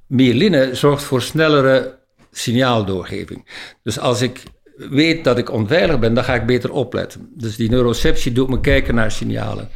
[0.08, 1.98] myeline zorgt voor snellere
[2.32, 3.48] signaaldoorgeving.
[3.84, 4.44] Dus als ik
[4.78, 7.30] weet dat ik onveilig ben, dan ga ik beter opletten.
[7.34, 9.70] Dus die neuroceptie doet me kijken naar signalen.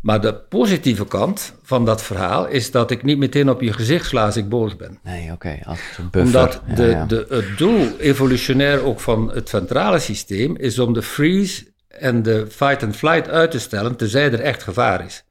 [0.00, 4.06] Maar de positieve kant van dat verhaal is dat ik niet meteen op je gezicht
[4.06, 4.98] sla als ik boos ben.
[5.02, 6.26] Nee, oké, als een buffer.
[6.26, 7.04] Omdat de, ja.
[7.04, 12.46] De, het doel evolutionair ook van het ventrale systeem is om de freeze en de
[12.50, 15.24] fight and flight uit te stellen, tenzij er echt gevaar is.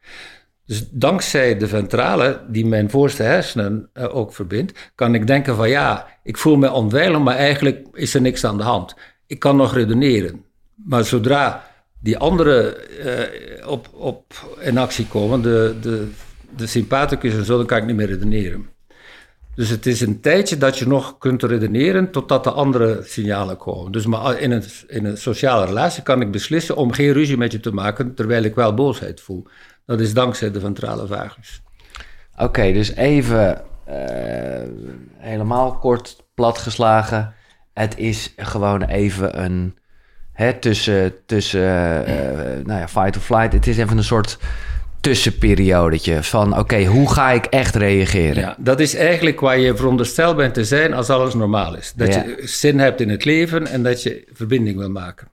[0.68, 5.70] Dus dankzij de ventrale, die mijn voorste hersenen eh, ook verbindt, kan ik denken van
[5.70, 8.95] ja, ik voel me onveilig, maar eigenlijk is er niks aan de hand.
[9.28, 10.43] Ik kan nog redeneren.
[10.76, 11.63] Maar zodra
[11.99, 16.07] die andere eh, op, op in actie komen, de, de,
[16.55, 18.70] de sympathicus en zo, dan kan ik niet meer redeneren.
[19.55, 23.91] Dus het is een tijdje dat je nog kunt redeneren totdat de andere signalen komen.
[23.91, 27.51] Dus maar in een, in een sociale relatie kan ik beslissen om geen ruzie met
[27.51, 29.47] je te maken terwijl ik wel boosheid voel.
[29.88, 31.61] Dat is dankzij de ventrale vagus.
[32.38, 33.95] Oké, dus even uh,
[35.17, 37.33] helemaal kort platgeslagen.
[37.73, 39.77] Het is gewoon even een.
[40.33, 41.61] Hè, tussen tussen
[42.09, 43.53] uh, nou ja, fight or flight.
[43.53, 44.38] Het is even een soort
[45.01, 48.43] tussenperiodetje van oké, hoe ga ik echt reageren?
[48.43, 51.93] Ja, dat is eigenlijk waar je verondersteld bent te zijn als alles normaal is.
[51.95, 55.27] Dat je zin hebt in het leven en dat je verbinding wil maken.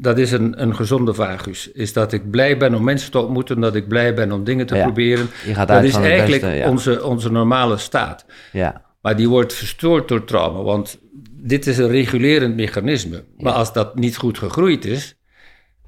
[0.00, 1.72] Dat is een, een gezonde vagus.
[1.72, 4.66] Is dat ik blij ben om mensen te ontmoeten, dat ik blij ben om dingen
[4.66, 5.28] te proberen.
[5.66, 8.24] dat is eigenlijk onze, onze normale staat.
[8.52, 8.82] Ja.
[9.00, 10.98] Maar die wordt verstoord door trauma, want
[11.30, 13.24] dit is een regulerend mechanisme.
[13.36, 15.16] Maar als dat niet goed gegroeid is,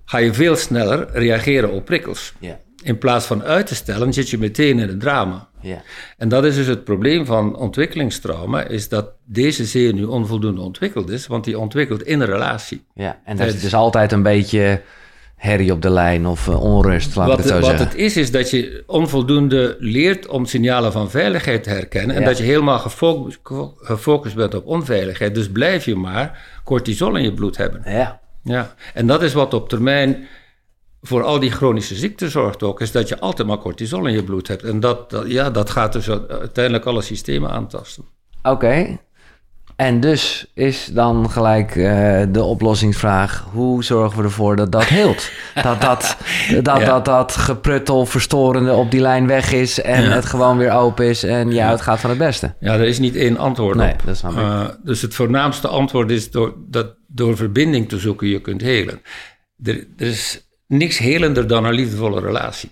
[0.05, 2.33] ga je veel sneller reageren op prikkels.
[2.39, 2.59] Ja.
[2.83, 5.49] In plaats van uit te stellen, zit je meteen in het drama.
[5.61, 5.83] Ja.
[6.17, 11.27] En dat is dus het probleem van ontwikkelingstrauma, is dat deze zenuw onvoldoende ontwikkeld is,
[11.27, 12.85] want die ontwikkelt in een relatie.
[12.95, 14.83] Ja, en dat is dus altijd een beetje
[15.37, 17.87] herrie op de lijn of uh, onrust, laat wat, ik het zo wat zeggen.
[17.87, 22.39] het is, is dat je onvoldoende leert om signalen van veiligheid te herkennen en dat
[22.39, 23.39] je helemaal gefocust,
[23.77, 25.35] gefocust bent op onveiligheid.
[25.35, 27.83] Dus blijf je maar cortisol in je bloed hebben.
[27.85, 28.21] Ja.
[28.45, 30.27] Ja, en dat is wat op termijn
[31.03, 34.25] voor al die chronische ziekten zorgt ook, is dat je altijd maar cortisol in je
[34.25, 34.63] bloed hebt.
[34.63, 38.05] En dat, dat ja, dat gaat dus uiteindelijk alle systemen aantasten.
[38.43, 38.99] Oké.
[39.77, 45.31] En dus is dan gelijk uh, de oplossingsvraag: hoe zorgen we ervoor dat dat heelt?
[45.63, 46.17] dat dat,
[46.63, 46.85] dat, ja.
[46.85, 50.09] dat, dat gepruttel, verstorende op die lijn weg is en ja.
[50.09, 52.55] het gewoon weer open is en je uitgaat van het beste.
[52.61, 54.03] Ja, er is niet één antwoord nee, op.
[54.05, 54.23] Dat.
[54.33, 59.01] Uh, dus het voornaamste antwoord is door, dat door verbinding te zoeken je kunt helen.
[59.63, 62.71] Er, er is niks helender dan een liefdevolle relatie.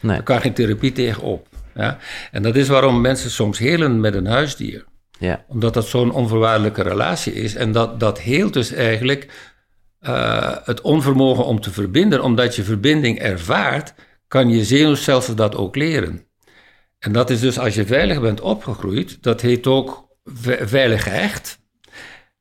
[0.00, 0.14] Nee.
[0.14, 1.48] Daar kan geen therapie tegenop.
[1.74, 1.98] Ja?
[2.30, 4.84] En dat is waarom mensen soms helen met een huisdier.
[5.18, 5.44] Ja.
[5.48, 7.54] Omdat dat zo'n onvoorwaardelijke relatie is.
[7.54, 9.52] En dat, dat heelt dus eigenlijk
[10.00, 12.22] uh, het onvermogen om te verbinden.
[12.22, 13.94] Omdat je verbinding ervaart,
[14.28, 16.26] kan je zenuwstelsel dat ook leren.
[16.98, 20.08] En dat is dus als je veilig bent opgegroeid, dat heet ook
[20.60, 21.58] veilig gehecht.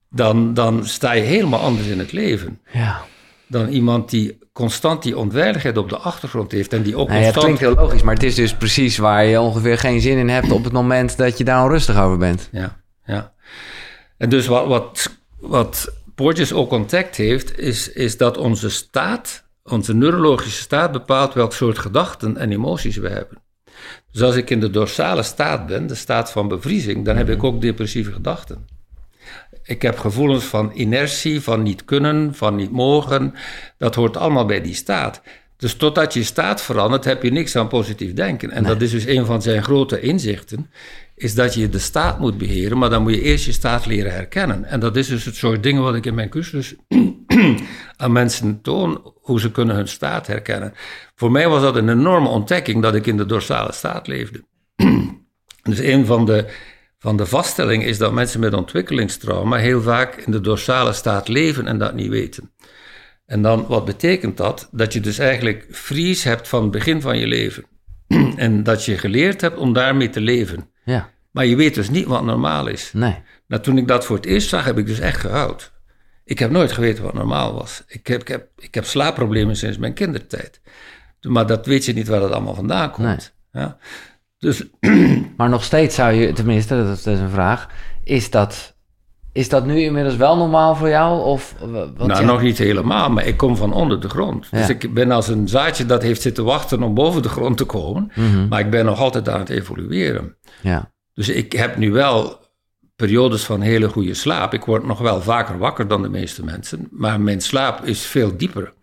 [0.09, 2.61] Dan, dan sta je helemaal anders in het leven.
[2.73, 3.01] Ja.
[3.47, 7.31] Dan iemand die constant die onveiligheid op de achtergrond heeft en die ook nou ja,
[7.31, 7.47] constant...
[7.47, 10.29] Het klinkt heel logisch, maar het is dus precies waar je ongeveer geen zin in
[10.29, 12.49] hebt op het moment dat je daar onrustig over bent.
[12.51, 13.33] Ja, ja.
[14.17, 19.93] En dus wat, wat, wat Porges ook ontdekt heeft, is, is dat onze staat, onze
[19.93, 23.37] neurologische staat bepaalt welk soort gedachten en emoties we hebben.
[24.11, 27.43] Dus als ik in de dorsale staat ben, de staat van bevriezing, dan heb ik
[27.43, 28.76] ook depressieve gedachten.
[29.68, 33.34] Ik heb gevoelens van inertie, van niet kunnen, van niet mogen.
[33.78, 35.22] Dat hoort allemaal bij die staat.
[35.57, 38.51] Dus totdat je staat verandert, heb je niks aan positief denken.
[38.51, 38.72] En Nee.
[38.72, 40.72] dat is dus een van zijn grote inzichten,
[41.15, 44.11] is dat je de staat moet beheren, maar dan moet je eerst je staat leren
[44.13, 44.65] herkennen.
[44.65, 46.76] En dat is dus het soort dingen wat ik in mijn cursus
[47.97, 50.74] aan mensen toon, hoe ze kunnen hun staat herkennen.
[51.15, 54.43] Voor mij was dat een enorme ontdekking dat ik in de dorsale staat leefde.
[55.70, 56.45] dus een van de,
[56.99, 61.67] van de vaststellingen is dat mensen met ontwikkelingstrauma heel vaak in de dorsale staat leven
[61.67, 62.51] en dat niet weten.
[63.25, 64.69] En dan, wat betekent dat?
[64.71, 67.65] Dat je dus eigenlijk freeze hebt van het begin van je leven.
[68.35, 70.69] en dat je geleerd hebt om daarmee te leven.
[70.83, 72.91] Ja, Maar je weet dus niet wat normaal is.
[72.93, 73.15] nee.
[73.47, 75.71] Nou, toen ik dat voor het eerst zag, heb ik dus echt gehuild.
[76.23, 77.83] Ik heb nooit geweten wat normaal was.
[77.87, 80.61] Ik heb, ik heb, ik heb slaapproblemen sinds mijn kindertijd.
[81.21, 83.33] Maar dat weet je niet waar dat allemaal vandaan komt.
[83.51, 83.77] Ja?
[84.39, 84.63] Dus
[85.38, 87.69] Maar nog steeds zou je, tenminste, dat is, een vraag,
[88.03, 88.75] is dat,
[89.31, 91.21] is dat nu inmiddels wel normaal voor jou?
[91.21, 94.51] Of, nou, ja, nog niet helemaal, maar ik kom van onder de grond.
[94.51, 97.65] Dus ik ben als een zaadje dat heeft zitten wachten om boven de grond te
[97.65, 98.11] komen.
[98.15, 98.47] Mhm.
[98.47, 100.38] Maar ik ben nog altijd aan het evolueren.
[100.61, 100.95] ja.
[101.13, 102.39] Dus ik heb nu wel
[102.97, 104.53] periodes van hele goede slaap.
[104.53, 106.87] Ik word nog wel vaker wakker dan de meeste mensen.
[106.91, 108.73] Maar mijn slaap is veel dieper.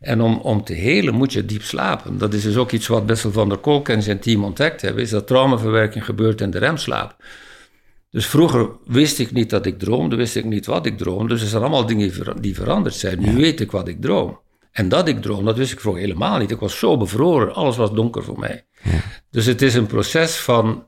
[0.00, 2.18] En om, om te helen moet je diep slapen.
[2.18, 5.02] Dat is dus ook iets wat Bessel van der Kolk en zijn team ontdekt hebben.
[5.02, 7.16] Is dat traumaverwerking gebeurt in de remslaap.
[8.10, 11.28] Dus vroeger wist ik niet dat ik droomde, wist ik niet wat ik droomde.
[11.28, 13.20] Dus er zijn allemaal dingen die ver- die veranderd zijn.
[13.20, 14.38] Nu weet ik wat ik droom.
[14.72, 16.50] En dat ik droom, dat wist ik vroeger helemaal niet.
[16.50, 18.66] Ik was zo bevroren, alles was donker voor mij.
[19.30, 20.84] Dus het is een proces van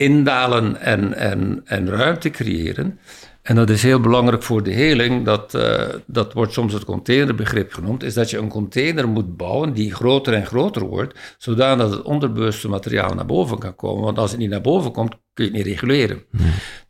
[0.00, 2.98] indalen en, en, en ruimte creëren.
[3.42, 5.24] En dat is heel belangrijk voor de heling.
[5.24, 8.02] Dat, eh, dat wordt soms het containerbegrip genoemd.
[8.02, 11.18] Is dat je een container moet bouwen die groter en groter wordt.
[11.38, 14.04] Zodat het onderbewuste materiaal naar boven kan komen.
[14.04, 16.22] Want als het niet naar boven komt, kun je het niet reguleren.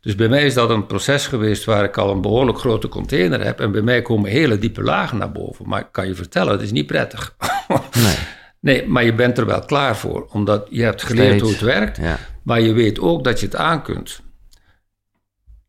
[0.01, 3.43] Dus bij mij is dat een proces geweest waar ik al een behoorlijk grote container
[3.43, 3.59] heb.
[3.59, 5.67] En bij mij komen hele diepe lagen naar boven.
[5.67, 7.35] Maar ik kan je vertellen, het is niet prettig.
[8.03, 8.15] Nee.
[8.59, 11.41] Nee, maar je bent er wel klaar voor, omdat je hebt geleerd Steeds.
[11.41, 11.97] hoe het werkt.
[11.97, 12.17] Ja.
[12.43, 14.21] Maar je weet ook dat je het aan kunt.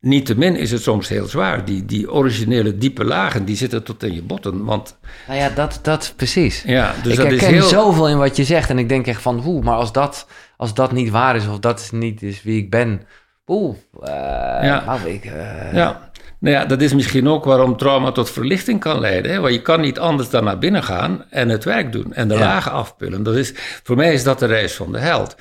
[0.00, 1.64] Niettemin is het soms heel zwaar.
[1.64, 4.64] Die, die originele diepe lagen, die zitten tot in je botten.
[4.64, 6.62] Want, Nou ja, dat, dat precies.
[6.66, 7.62] ja, dus ik dat herken is heel...
[7.68, 8.70] zoveel in wat je zegt.
[8.70, 11.46] En ik denk echt van, hoe, maar als dat, als dat niet waar is...
[11.46, 13.02] of dat niet is wie ik ben...
[13.46, 14.08] Oeh, eh,
[14.62, 14.96] Ja.
[15.04, 15.24] ik...
[15.24, 16.10] eh, Ja.
[16.38, 19.32] Nou ja, dat is misschien ook waarom trauma tot verlichting kan leiden.
[19.32, 19.40] Hè?
[19.40, 22.34] Want je kan niet anders dan naar binnen gaan en het werk doen en de
[22.34, 22.40] Ja.
[22.40, 23.22] lagen afpullen.
[23.22, 23.52] Dat is,
[23.82, 25.36] voor mij is dat de reis van de held.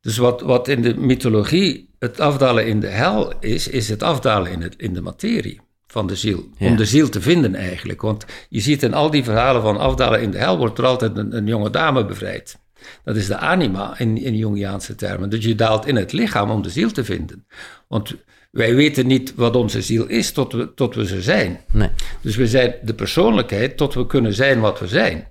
[0.00, 4.52] Dus wat, wat in de mythologie het afdalen in de hel is, is het afdalen
[4.52, 6.48] in, het, in de materie van de ziel.
[6.56, 6.66] Ja.
[6.66, 8.02] Om de ziel te vinden eigenlijk.
[8.02, 11.16] Want je ziet in al die verhalen van afdalen in de hel wordt er altijd
[11.16, 12.58] een, een jonge dame bevrijd.
[13.04, 15.30] Dat is de anima in, in Jungiaanse termen.
[15.30, 17.46] Dus je daalt in het lichaam om de ziel te vinden.
[17.88, 18.14] Want
[18.50, 21.60] wij weten niet wat onze ziel is tot we, tot we ze zijn.
[21.72, 21.90] Nee.
[22.20, 25.28] Dus we zijn de persoonlijkheid tot we kunnen zijn wat we zijn.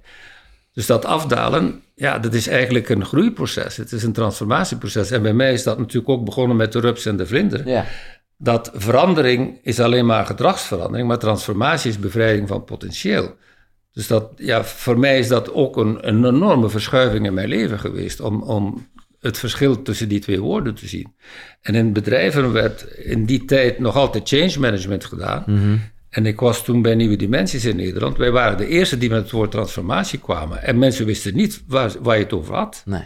[0.80, 3.78] Dus dat afdalen, ja, dat is eigenlijk een groeiproces.
[3.78, 5.12] Het is een transformatieproces.
[5.12, 7.68] En bij mij is dat natuurlijk ook begonnen met de rups en de vlinder.
[7.68, 7.86] Ja.
[8.38, 13.36] Dat verandering is alleen maar gedragsverandering, maar transformatie is bevrijding van potentieel.
[13.94, 17.80] Dus dat, ja, voor mij is dat ook een, een enorme verschuiving in mijn leven
[17.80, 18.20] geweest.
[18.20, 18.88] Om, om
[19.20, 21.16] het verschil tussen die twee woorden te zien.
[21.62, 25.44] En in bedrijven werd in die tijd nog altijd change management gedaan.
[26.10, 28.18] En ik was toen bij Nieuwe Dimensies in Nederland.
[28.18, 30.64] Wij waren de eerste die met het woord transformatie kwamen.
[30.64, 32.82] En mensen wisten niet waar, waar je het over had.
[32.86, 33.04] Nee.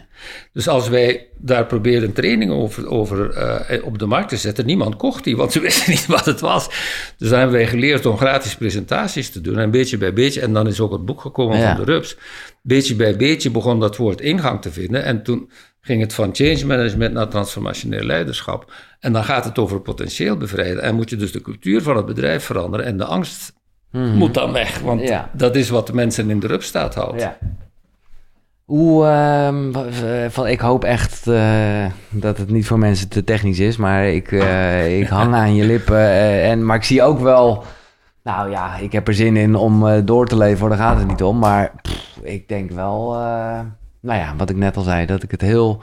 [0.52, 4.96] Dus als wij daar probeerden trainingen over, over eh, op de markt te zetten, niemand
[4.96, 6.68] kocht die, want ze wisten niet wat het was.
[7.18, 10.40] Dus dan hebben wij geleerd om gratis presentaties te doen, en beetje bij beetje.
[10.40, 11.76] En dan is ook het boek gekomen Ja.
[11.76, 12.16] van de Rups.
[12.62, 15.04] Beetje bij beetje begon dat woord ingang te vinden.
[15.04, 15.50] En toen
[15.86, 18.72] ging het van change management naar transformationeel leiderschap.
[19.00, 20.82] En dan gaat het over potentieel bevrijden.
[20.82, 22.86] En moet je dus de cultuur van het bedrijf veranderen.
[22.86, 23.52] En de angst
[23.90, 25.30] moet dan weg, want Ja.
[25.32, 27.20] dat is wat de mensen in de Rupstaat houdt.
[27.20, 27.36] Ja.
[28.64, 33.58] Hoe, ehm, w- van, ik hoop echt eh, dat het niet voor mensen te technisch
[33.58, 35.96] is, maar ik, eh, ik hang aan je lippen.
[35.98, 37.64] eh, en, maar ik zie ook wel,
[38.22, 41.06] nou ja, ik heb er zin in om eh, door te leven, daar gaat het
[41.08, 41.38] niet om.
[41.38, 43.60] Maar pff, ik denk wel, eh,
[44.04, 45.82] nou ja, wat ik net al zei, dat ik het heel,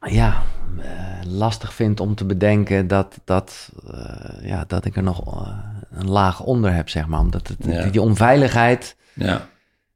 [0.00, 0.42] ja,
[0.80, 0.88] eh,
[1.26, 5.48] lastig vind om te bedenken dat, dat, eh, ja, dat ik er nog eh,
[5.90, 7.20] een laag onder heb, zeg maar.
[7.20, 7.84] Omdat het, Ja.
[7.84, 9.46] die onveiligheid, Ja.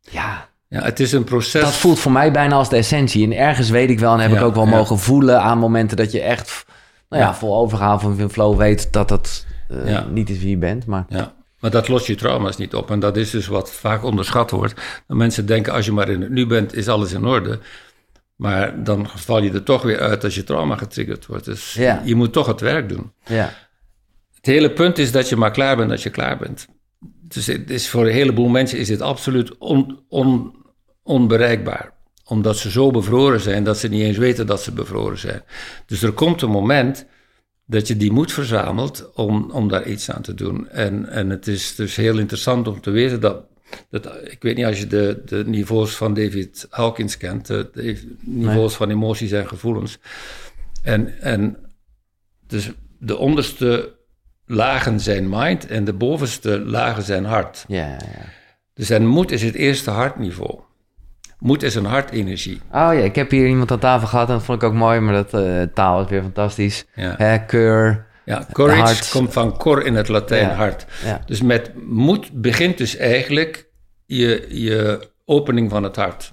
[0.00, 1.62] ja, ja, het is een proces.
[1.62, 3.24] dat voelt voor mij bijna als de essentie.
[3.24, 4.70] En ergens weet ik wel en heb Ja, ik ook wel ja.
[4.70, 6.64] mogen voelen aan momenten dat je echt
[7.08, 9.46] nou ja, vol overgaan van flow weet dat dat
[9.84, 10.04] Ja.
[10.04, 10.86] niet is wie je bent.
[10.86, 11.32] Maar Ja,
[11.66, 12.90] maar dat lost je trauma's niet op.
[12.90, 14.74] En dat is dus wat vaak onderschat wordt.
[15.06, 17.58] Dat mensen denken, als je maar in het nu bent, is alles in orde.
[18.36, 21.44] Maar dan val je er toch weer uit als je trauma getriggerd wordt.
[21.44, 22.02] Dus Ja.
[22.04, 23.12] je moet toch het werk doen.
[23.24, 23.52] ja,
[24.34, 26.66] Het hele punt is dat je maar klaar bent als je klaar bent.
[27.22, 30.54] Dus het is voor een heleboel mensen is dit absoluut on, on,
[31.02, 31.92] onbereikbaar.
[32.24, 35.42] Omdat ze zo bevroren zijn dat ze niet eens weten dat ze bevroren zijn.
[35.86, 37.06] Dus er komt een moment
[37.66, 40.68] dat je die moed verzamelt om, om daar iets aan te doen.
[40.68, 43.44] En, en het is dus heel interessant om te weten dat,
[43.90, 48.16] dat ik weet niet als je de, de niveaus van David Hawkins kent, de, de
[48.20, 49.98] niveaus van emoties en gevoelens.
[50.82, 51.56] En, en
[52.46, 53.94] dus de onderste
[54.46, 57.64] lagen zijn mind en de bovenste lagen zijn hart.
[57.68, 58.34] ja, ja.
[58.74, 60.60] Dus en moed is het eerste hartniveau.
[61.46, 62.60] Moed is een hartenergie.
[62.66, 65.00] Oh ja, ik heb hier iemand aan tafel gehad en dat vond ik ook mooi,
[65.00, 66.84] maar dat eh, taal is weer fantastisch.
[66.94, 67.14] Ja.
[67.16, 68.06] Hè, keur.
[68.24, 69.10] Ja, courage Hart.
[69.10, 70.54] komt van cor in het Latijn Ja.
[70.54, 70.86] hart.
[71.04, 71.20] Ja.
[71.26, 73.66] Dus met moed begint dus eigenlijk
[74.06, 76.32] je, je opening van het hart.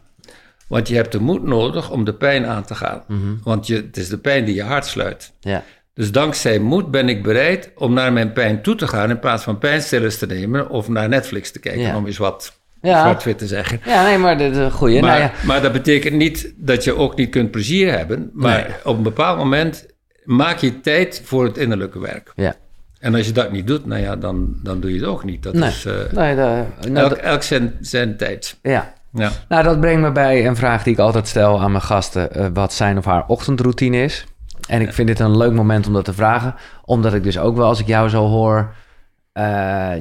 [0.67, 3.03] Want je hebt de moed nodig om de pijn aan te gaan.
[3.07, 3.35] Mhm.
[3.43, 5.33] Want je, het is de pijn die je hart sluit.
[5.39, 5.63] Ja.
[5.93, 9.09] Dus dankzij moed ben ik bereid om naar mijn pijn toe te gaan...
[9.09, 11.81] in plaats van pijnstillers te nemen of naar Netflix te kijken...
[11.81, 11.95] Ja.
[11.97, 13.01] om eens wat Ja.
[13.01, 13.79] zwart-wit te zeggen.
[13.85, 15.01] ja, nee, maar dat is een goeie.
[15.01, 18.29] Maar, nou ja, maar dat betekent niet dat je ook niet kunt plezier hebben.
[18.33, 18.75] Maar Nee.
[18.83, 19.85] op een bepaald moment
[20.23, 22.31] maak je tijd voor het innerlijke werk.
[22.35, 22.53] ja.
[22.99, 25.43] En als je dat niet doet, nou ja, dan, dan doe je het ook niet.
[25.43, 25.69] Dat Nee.
[25.69, 28.57] is eh, Nee, dat- nou, elk, elk zijn, zijn tijd.
[28.61, 28.93] ja.
[29.13, 29.29] Ja.
[29.49, 32.31] Nou, dat brengt me bij een vraag die ik altijd stel aan mijn gasten.
[32.33, 34.25] eh, wat zijn of haar ochtendroutine is.
[34.67, 36.55] En ik vind dit een leuk moment om dat te vragen.
[36.85, 38.73] Omdat ik dus ook wel, als ik jou zo hoor...
[39.33, 39.43] eh,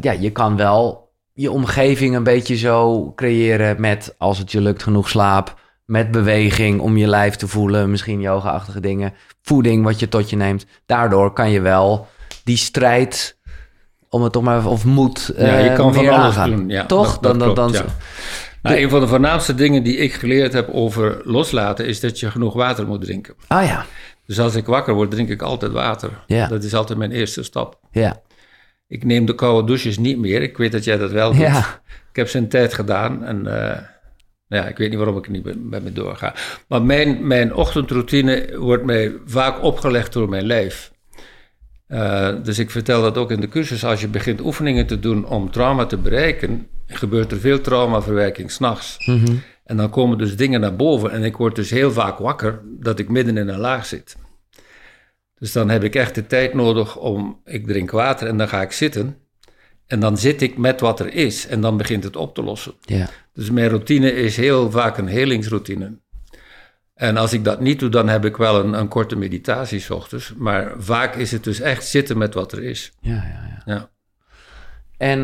[0.01, 1.01] ja, je kan wel
[1.33, 4.14] je omgeving een beetje zo creëren met...
[4.18, 7.91] als het je lukt genoeg slaap, met beweging om je lijf te voelen.
[7.91, 9.12] Misschien yoga-achtige dingen.
[9.43, 10.66] Voeding wat je tot je neemt.
[10.87, 12.07] Daardoor kan je wel
[12.45, 13.41] die strijd...
[14.09, 16.51] Om het toch maar, of moed Ja, je eh, kan van meer alles aangaan.
[16.51, 16.68] doen.
[16.68, 17.12] Ja, Toch?
[17.12, 17.95] dat- dat dan, dan, klopt, dan, ja.
[18.62, 21.87] Nou, een van de voornaamste dingen die ik geleerd heb over loslaten...
[21.87, 23.35] is dat je genoeg water moet drinken.
[23.47, 23.85] Ah ja,
[24.26, 26.11] Dus als ik wakker word, drink ik altijd water.
[26.26, 26.47] Ja.
[26.49, 27.78] Dat is altijd mijn eerste stap.
[27.91, 28.20] ja.
[28.93, 30.43] Ik neem de koude douches niet meer.
[30.43, 31.40] Ik weet dat jij dat wel doet.
[31.40, 31.80] Ja.
[32.11, 33.82] Ik heb ze een tijd gedaan en eh,
[34.49, 36.34] Nou ja, ik weet niet waarom ik er niet met me doorga.
[36.68, 40.93] Maar mijn, mijn ochtendroutine wordt mij vaak opgelegd door mijn lijf.
[41.88, 43.84] Uh, dus ik vertel dat ook in de cursus.
[43.84, 49.07] Als je begint oefeningen te doen om trauma te bereiken, gebeurt er veel traumaverwerking s'nachts.
[49.07, 51.11] Mm En dan komen dus dingen naar boven.
[51.11, 54.16] En ik word dus heel vaak wakker dat ik midden in een laag zit.
[55.43, 57.40] Dus dan heb ik echt de tijd nodig om.
[57.45, 59.16] Ik drink water en dan ga ik zitten.
[59.86, 62.74] En dan zit ik met wat er is en dan begint het op te lossen.
[62.80, 63.09] Ja.
[63.34, 65.99] Dus mijn routine is heel vaak een helingsroutine.
[66.95, 69.90] En als ik dat niet doe, dan heb ik wel een, een korte meditatie s
[69.90, 70.32] ochtends.
[70.36, 72.93] Maar vaak is het dus echt zitten met wat er is.
[73.01, 73.72] Ja, ja, ja.
[73.74, 73.90] ja.
[74.97, 75.20] En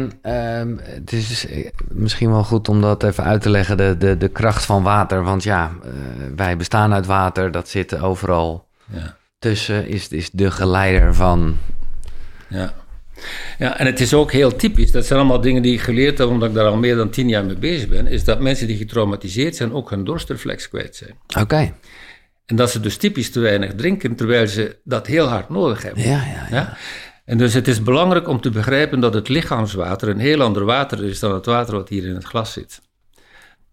[0.61, 1.47] um, het is
[1.89, 5.23] misschien wel goed om dat even uit te leggen, de, de, de kracht van water.
[5.23, 5.93] Want ja, uh,
[6.37, 9.18] wij bestaan uit water, dat zit overal ja.
[9.39, 11.57] Tussen, is, is de geleider van...
[12.49, 12.75] Ja.
[13.59, 16.29] Ja, en het is ook heel typisch, dat zijn allemaal dingen die ik geleerd heb,
[16.29, 18.77] omdat ik daar al meer dan tien jaar mee bezig ben, is dat mensen die
[18.77, 21.15] getraumatiseerd zijn ook hun dorstreflex kwijt zijn.
[21.41, 21.75] Oké.
[22.47, 26.03] En dat ze dus typisch te weinig drinken, terwijl ze dat heel hard nodig hebben.
[26.03, 26.77] Ja, ja, ja.
[27.25, 31.05] En dus het is belangrijk om te begrijpen dat het lichaamswater een heel ander water
[31.05, 32.81] is dan het water wat hier in het glas zit.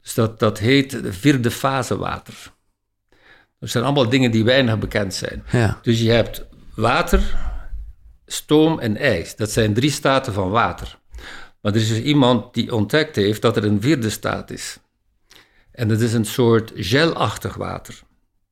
[0.02, 2.54] Dus dat, dat heet vierde fase water.
[3.66, 5.44] Dat zijn allemaal dingen die weinig bekend zijn.
[5.52, 5.80] Ja.
[5.82, 6.46] Dus je hebt
[6.76, 7.36] water,
[8.26, 9.36] stoom en ijs.
[9.36, 11.00] Dat zijn drie staten van water.
[11.62, 14.80] Maar er is dus iemand die ontdekt heeft dat er een vierde staat is.
[15.72, 18.02] En dat is een soort gelachtig water.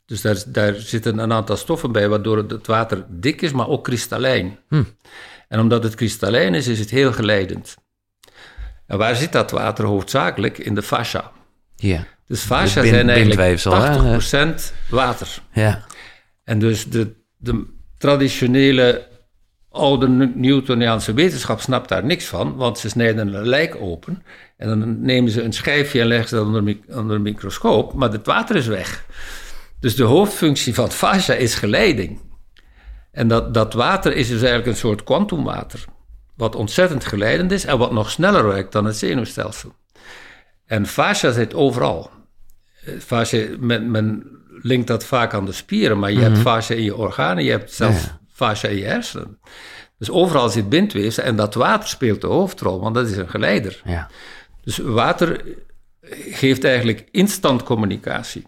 [0.05, 3.83] Dus daar, daar zitten een aantal stoffen bij, waardoor het water dik is, maar ook
[3.83, 4.59] kristallijn.
[4.67, 4.83] Hm.
[5.47, 7.75] En omdat het kristallijn is, is het heel geleidend.
[8.87, 10.57] En waar zit dat water hoofdzakelijk?
[10.57, 11.31] In de fascia.
[11.75, 12.07] Ja.
[12.27, 15.41] Dus fascia zijn eigenlijk 80% water.
[15.53, 15.85] Ja.
[16.43, 17.65] En dus de, de
[17.97, 19.07] traditionele
[19.73, 24.23] oude Newtoniaanse wetenschap snapt daar niks van, want ze snijden een lijk open
[24.57, 28.11] en dan nemen ze een schijfje en leggen ze dat onder, onder een microscoop, maar
[28.11, 29.05] het water is weg.
[29.79, 32.19] Dus de hoofdfunctie van fascia is geleiding.
[33.11, 35.85] En dat, dat water is dus eigenlijk een soort kwantumwater,
[36.35, 39.75] wat ontzettend geleidend is en wat nog sneller werkt dan het zenuwstelsel.
[40.73, 42.09] En fascia zit overal.
[42.99, 46.41] Fascia, men, men linkt dat vaak aan de spieren, maar je hebt mhm.
[46.41, 49.39] fascia in je organen, je hebt zelfs fascia in je hersenen.
[49.97, 53.81] Dus overal zit bindweefsel en dat water speelt de hoofdrol, want dat is een geleider.
[53.85, 54.09] Ja.
[54.63, 55.41] Dus water
[56.29, 58.47] geeft eigenlijk instant communicatie.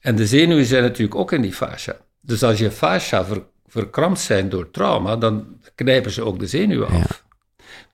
[0.00, 1.96] En de zenuwen zijn natuurlijk ook in die fascia.
[2.20, 6.88] Dus als je fascia ver, verkrampt zijn door trauma, dan knijpen ze ook de zenuwen
[6.88, 7.24] af.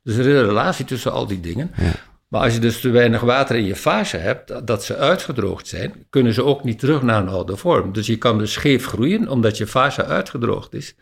[0.03, 1.71] Dus er is een relatie tussen al die dingen.
[1.77, 1.93] Ja.
[2.31, 5.93] Maar als je dus te weinig water in je fascia hebt, dat ze uitgedroogd zijn,
[6.11, 7.93] kunnen ze ook niet terug naar een oude vorm.
[7.93, 10.95] Dus je kan dus scheef groeien, omdat je fascia uitgedroogd is.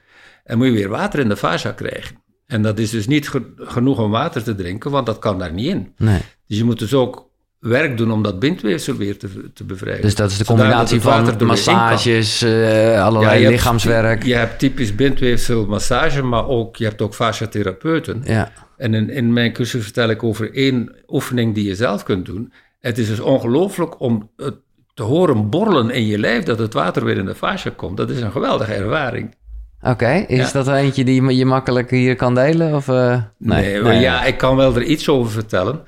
[0.44, 2.16] En moet je weer water in de fascia krijgen.
[2.46, 5.66] En dat is dus niet genoeg om water te drinken, want dat kan daar niet
[5.66, 5.92] in.
[5.96, 6.20] Nee.
[6.46, 10.02] Dus je moet dus ook werk doen om dat bindweefsel weer te, te bevrijden.
[10.02, 14.08] Dus dat is de combinatie van massages, uh, allerlei ja, lichaamswerk.
[14.08, 18.22] Hebt, je hebt typisch bindweefselmassage, maar ook, je hebt ook fasciatherapeuten.
[18.24, 18.52] Ja.
[18.78, 22.52] En in, in mijn cursus vertel ik over één oefening die je zelf kunt doen.
[22.80, 24.54] Het is dus ongelooflijk om het
[24.94, 27.96] te horen borrelen in je lijf dat het water weer in de fascia komt.
[27.96, 29.34] Dat is een geweldige ervaring.
[29.82, 32.74] Oké, is dat eentje die je makkelijk hier kan delen?
[32.74, 35.80] Of, uh, nee, nee, ja, ik kan wel er iets over vertellen.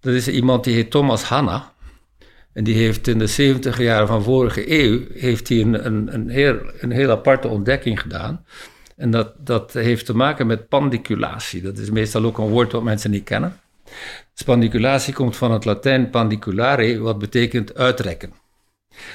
[0.00, 1.72] Dat is iemand die heet Thomas Hanna.
[2.52, 6.28] En die heeft in de 70 jaren van vorige eeuw heeft hij een, een, een,
[6.28, 8.44] heel, een heel aparte ontdekking gedaan.
[8.98, 11.62] En dat, dat heeft te maken met pandiculatie.
[11.62, 13.60] Dat is meestal ook een woord wat mensen niet kennen.
[14.34, 18.32] Dus pandiculatie komt van het Latijn pandiculare, wat betekent uitrekken.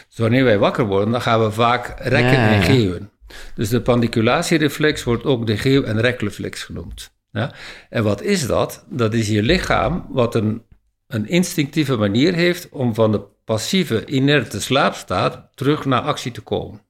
[0.08, 3.12] Dus wanneer wij wakker worden, dan gaan we vaak rekken en geven.
[3.56, 7.14] Dus de pandiculatiereflex wordt ook de geeuw- en rekreflex genoemd.
[7.32, 7.54] Ja?
[7.90, 8.86] En wat is dat?
[8.90, 10.64] Dat is je lichaam wat een,
[11.08, 16.82] een instinctieve manier heeft om van de passieve, inerte slaapstaat terug naar actie te komen.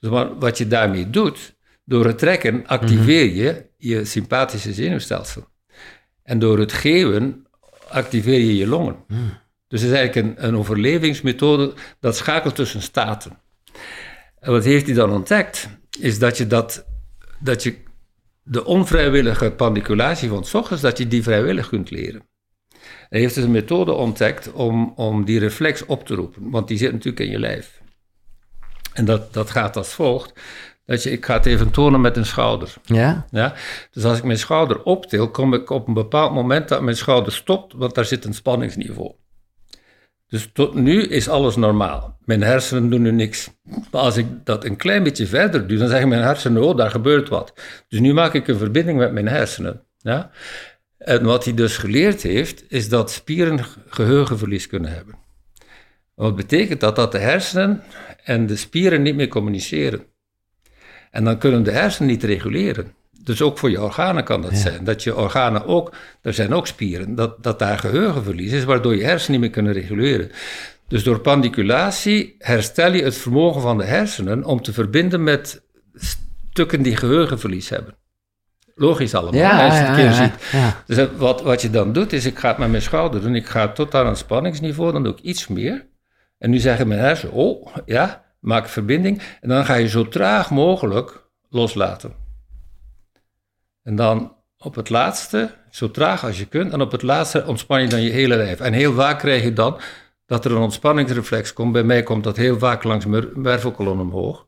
[0.00, 1.54] Dus wat je daarmee doet,
[1.90, 5.48] door het trekken activeer je je sympathische zenuwstelsel.
[6.22, 7.46] En door het geven
[7.88, 8.96] activeer je je longen.
[9.68, 13.38] Dus het is eigenlijk een, een overlevingsmethode dat schakelt tussen staten.
[14.38, 15.68] En wat heeft hij dan ontdekt?
[16.00, 16.86] Is dat je, dat,
[17.38, 17.76] dat je
[18.42, 22.22] de onvrijwillige pandiculatie van s ochtends, dat je die vrijwillig kunt leren.
[23.08, 26.78] Hij heeft dus een methode ontdekt om, om die reflex op te roepen, want die
[26.78, 27.80] zit natuurlijk in je lijf.
[28.92, 30.40] En dat, dat gaat als volgt.
[30.90, 32.74] Dat je, ik ga het even tonen met een schouder.
[32.84, 33.26] Ja?
[33.30, 33.54] Ja?
[33.90, 37.32] Dus als ik mijn schouder optil, kom ik op een bepaald moment dat mijn schouder
[37.32, 39.12] stopt, want daar zit een spanningsniveau.
[40.28, 42.18] Dus tot nu is alles normaal.
[42.24, 43.50] Mijn hersenen doen nu niks.
[43.62, 46.90] Maar als ik dat een klein beetje verder doe, dan zeggen mijn hersenen, oh, daar
[46.90, 47.52] gebeurt wat.
[47.88, 49.82] Dus nu maak ik een verbinding met mijn hersenen.
[49.98, 50.30] Ja?
[50.98, 55.14] En wat hij dus geleerd heeft, is dat spieren geheugenverlies kunnen hebben.
[56.14, 56.96] Wat betekent dat?
[56.96, 57.82] Dat de hersenen
[58.24, 60.08] en de spieren niet meer communiceren.
[61.10, 62.92] En dan kunnen de hersenen niet reguleren.
[63.24, 64.84] Dus ook voor je organen kan dat zijn.
[64.84, 69.04] Dat je organen ook, er zijn ook spieren, dat, dat daar geheugenverlies is, waardoor je
[69.04, 70.30] hersenen niet meer kunnen reguleren.
[70.88, 75.62] Dus door pandiculatie herstel je het vermogen van de hersenen om te verbinden met
[75.94, 77.94] stukken die geheugenverlies hebben.
[78.74, 80.32] Logisch allemaal, Ja, als je het ja, keer ziet.
[80.86, 83.34] Dus wat, wat je dan doet, is ik ga het met mijn schouder doen.
[83.34, 85.86] Ik ga tot aan een spanningsniveau, dan doe ik iets meer.
[86.38, 89.22] En nu zeggen mijn hersenen, oh, ja, maak verbinding.
[89.40, 92.14] En dan ga je zo traag mogelijk loslaten.
[93.82, 97.82] En dan op het laatste, zo traag als je kunt, en op het laatste ontspan
[97.82, 98.60] je dan je hele lijf.
[98.60, 99.80] En heel vaak krijg je dan
[100.26, 101.72] dat er een ontspanningsreflex komt.
[101.72, 104.46] Bij mij komt dat heel vaak langs mijn wervelkolom omhoog.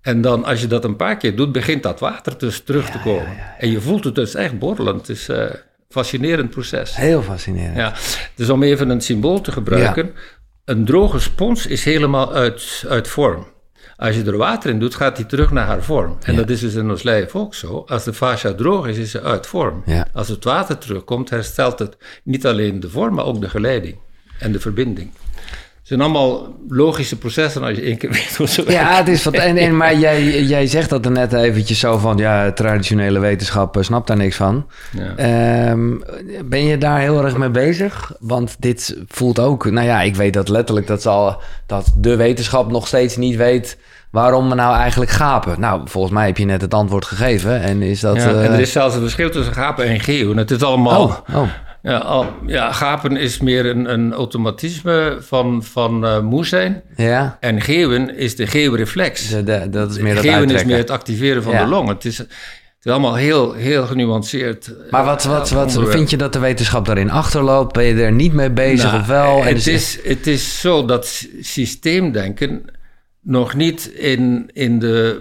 [0.00, 3.00] En dan, als je dat een paar keer doet, begint dat water dus terug te
[3.00, 3.38] komen.
[3.58, 4.96] En je voelt het dus echt borrelen.
[4.96, 5.50] Het is een
[5.88, 6.96] fascinerend proces.
[6.96, 7.76] Heel fascinerend.
[7.76, 7.94] Ja,
[8.34, 10.14] dus om even een symbool te gebruiken.
[10.70, 13.46] Een droge spons is helemaal uit, uit vorm.
[13.96, 16.16] Als je er water in doet, gaat die terug naar haar vorm.
[16.22, 16.38] En Ja.
[16.38, 17.84] dat is dus in ons lijf ook zo.
[17.86, 19.82] Als de fascia droog is, is ze uit vorm.
[19.86, 20.06] Ja.
[20.12, 23.98] Als het water terugkomt, herstelt het niet alleen de vorm, maar ook de geleiding
[24.38, 25.10] en de verbinding.
[25.90, 28.84] Het zijn allemaal logische processen als je één keer weet hoe ze werken.
[28.84, 29.34] Ja, het is wat.
[29.34, 32.16] En, en, maar jij, jij zegt dat er net eventjes zo van.
[32.16, 34.66] Ja, traditionele wetenschap eh, snapt daar niks van.
[34.90, 35.16] Ja.
[35.16, 35.98] Ehm,
[36.44, 38.12] ben je daar heel erg mee bezig?
[38.20, 39.70] Want dit voelt ook.
[39.70, 43.78] Nou ja, ik weet dat letterlijk dat, zal, dat de wetenschap nog steeds niet weet.
[44.10, 45.60] waarom we nou eigenlijk gapen.
[45.60, 47.60] Nou, volgens mij heb je net het antwoord gegeven.
[47.60, 48.16] En is dat.
[48.16, 50.36] Ja, en eh, er is zelfs een verschil tussen gapen en geeuwen.
[50.36, 51.02] Het is allemaal...
[51.02, 51.48] Oh, oh.
[51.82, 56.82] Ja, al, ja, gapen is meer een, een automatisme van, van eh, moe zijn.
[56.96, 59.28] Ja, En geeuwen is de geeuwreflex.
[59.28, 61.62] de, de- dat is meer dat geeuwen is meer het activeren van Ja.
[61.64, 61.94] de longen.
[61.94, 62.28] Het is, het
[62.82, 64.66] is allemaal heel, heel genuanceerd.
[64.66, 65.96] eh, Maar wat, wat, wat onderwerp.
[65.96, 67.72] vind je dat de wetenschap daarin achterloopt?
[67.72, 69.38] Ben je er niet mee bezig Nou, of wel?
[69.40, 72.64] En Het dus- is, het is zo dat sy- systeemdenken
[73.22, 75.20] nog niet in, in, de,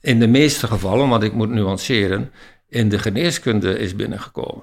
[0.00, 2.30] in de meeste gevallen, want ik moet nuanceren,
[2.68, 4.62] in de geneeskunde is binnengekomen.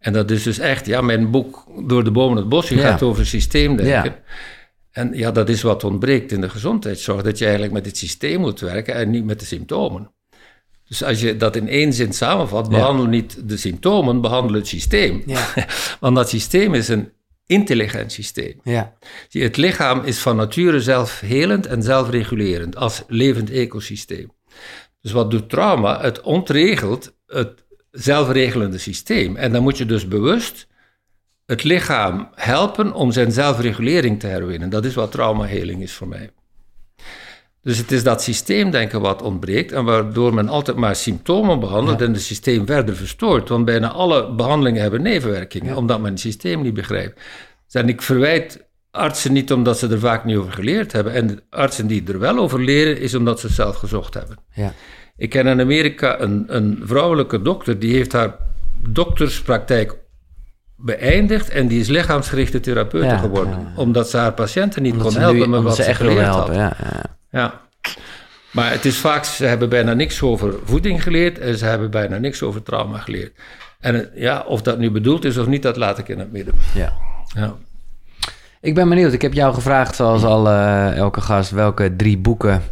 [0.00, 2.80] En dat is dus echt, ja, mijn boek Door de bomen het bosje Ja.
[2.90, 4.04] gaat over systeemdenken.
[4.12, 4.18] Ja.
[4.90, 8.40] En ja, dat is wat ontbreekt in de gezondheidszorg, dat je eigenlijk met het systeem
[8.40, 10.12] moet werken en niet met de symptomen.
[10.88, 12.70] Dus als je dat in één zin samenvat, Ja.
[12.72, 15.22] behandel niet de symptomen, behandel het systeem.
[16.00, 17.12] Want dat systeem is een
[17.46, 18.60] intelligent systeem.
[18.64, 18.94] ja.
[19.28, 24.30] Het lichaam is van nature zelfhelend en zelfregulerend als levend ecosysteem.
[25.00, 26.00] Dus wat doet trauma?
[26.00, 29.36] Het ontregelt het zelfregelende systeem.
[29.36, 30.66] En dan moet je dus bewust
[31.46, 34.70] het lichaam helpen om zijn zelfregulering te herwinnen.
[34.70, 36.30] Dat is wat traumaheling is voor mij.
[37.62, 42.12] Dus het is dat systeemdenken wat ontbreekt en waardoor men altijd maar symptomen behandelt en
[42.12, 43.48] het systeem verder verstoort.
[43.48, 47.20] Want bijna alle behandelingen hebben nevenwerkingen, omdat men het systeem niet begrijpt.
[47.70, 51.12] En ik verwijt artsen niet omdat ze er vaak niet over geleerd hebben.
[51.12, 54.36] En artsen die er wel over leren, is omdat ze het zelf gezocht hebben.
[54.54, 54.74] ja.
[55.20, 58.36] Ik ken in Amerika een, een vrouwelijke dokter, die heeft haar
[58.88, 59.96] dokterspraktijk
[60.76, 63.52] beëindigd en die is lichaamsgerichte therapeute Ja, geworden.
[63.60, 63.72] ja.
[63.76, 66.60] Omdat ze haar patiënten niet Omdat kon helpen nu, met wat ze ze geleerd helpen.
[66.60, 66.76] had.
[66.78, 67.02] Ja, ja.
[67.30, 67.60] Ja.
[68.50, 72.18] Maar het is vaak, ze hebben bijna niks over voeding geleerd en ze hebben bijna
[72.18, 73.32] niks over trauma geleerd.
[73.80, 76.54] En ja, of dat nu bedoeld is of niet, dat laat ik in het midden.
[76.74, 76.92] ja.
[77.34, 77.54] Ja.
[78.60, 79.12] Ik ben benieuwd.
[79.12, 82.62] Ik heb jou gevraagd, zoals al eh, elke gast, welke drie boeken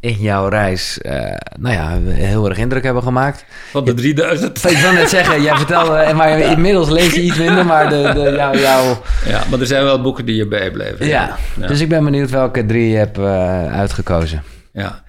[0.00, 3.44] in jouw reis, eh, nou ja, heel erg indruk hebben gemaakt.
[3.70, 4.70] Van de 3000.
[4.70, 8.10] Ik wil net zeggen, jij vertelde, eh, maar inmiddels lees je iets minder, maar de,
[8.14, 8.96] de, jou, jou,
[9.26, 11.06] Ja, maar er zijn wel boeken die je bijblijven.
[11.06, 11.36] ja.
[11.60, 11.66] Ja.
[11.66, 14.42] Dus ik ben benieuwd welke drie je hebt eh, uitgekozen.
[14.72, 15.02] Ja.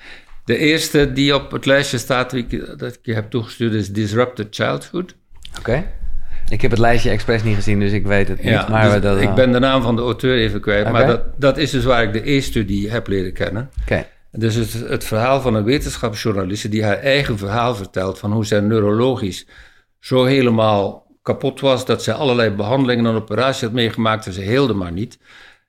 [0.45, 3.89] De eerste die op het lijstje staat, die ik, dat ik je heb toegestuurd, is
[3.91, 5.15] Disrupted Childhood.
[5.59, 5.83] Oké.
[6.49, 8.53] Ik heb het lijstje expres niet gezien, dus ik weet het niet.
[8.53, 11.21] Ja, maar dus dat ik ben de naam van de auteur even kwijt, maar dat,
[11.37, 13.69] dat is dus waar ik de E-studie heb leren kennen.
[13.81, 14.05] Oké.
[14.37, 18.59] Dus het, het verhaal van een wetenschapsjournaliste die haar eigen verhaal vertelt van hoe zij
[18.59, 19.45] neurologisch
[19.99, 24.73] zo helemaal kapot was dat zij allerlei behandelingen en operaties had meegemaakt en ze heelde
[24.73, 25.17] maar niet.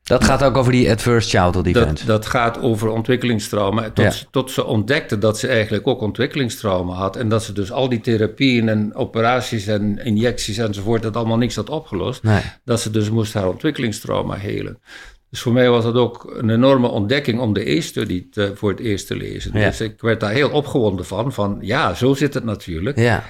[0.03, 2.07] Dat gaat ook over die adverse childhood Dat, event.
[2.07, 3.83] dat gaat over ontwikkelingstrauma.
[3.91, 4.13] Tot, Ja.
[4.31, 7.17] tot ze ontdekte dat ze eigenlijk ook ontwikkelingstrauma had.
[7.17, 11.57] En dat ze dus al die therapieën en operaties en injecties enzovoort, dat allemaal niks
[11.57, 12.23] had opgelost.
[12.23, 12.41] Nee.
[12.65, 14.79] Dat ze dus moest haar ontwikkelingstrauma helen.
[15.35, 19.07] Dus voor mij was dat ook een enorme ontdekking om de E-studie voor het eerst
[19.07, 19.59] te lezen.
[19.59, 19.69] Ja.
[19.69, 22.99] Dus ik werd daar heel opgewonden van, van ja, zo zit het natuurlijk.
[22.99, 23.25] Ja.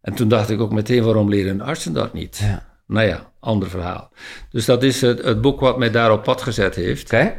[0.00, 2.38] En toen dacht ik ook meteen, waarom leren artsen dat niet?
[2.42, 2.66] Ja.
[2.86, 4.10] Nou ja, ander verhaal.
[4.50, 7.12] Dus dat is het, het boek wat mij daar op pad gezet heeft.
[7.12, 7.34] En